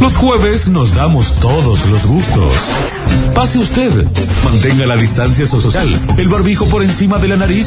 Los 0.00 0.16
jueves 0.16 0.68
nos 0.68 0.94
damos 0.94 1.30
todos 1.40 1.84
los 1.86 2.06
gustos. 2.06 2.54
Pase 3.34 3.58
usted, 3.58 3.90
mantenga 4.44 4.86
la 4.86 4.96
distancia 4.96 5.46
social, 5.46 5.86
el 6.16 6.28
barbijo 6.30 6.64
por 6.66 6.82
encima 6.82 7.18
de 7.18 7.28
la 7.28 7.36
nariz 7.36 7.66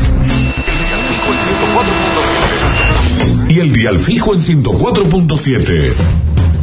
y 3.54 3.60
el 3.60 3.72
dial 3.72 4.00
fijo 4.00 4.34
en 4.34 4.42
104.7. 4.42 5.94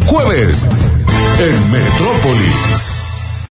Jueves 0.07 0.65
en 1.39 1.71
Metrópolis. 1.71 2.90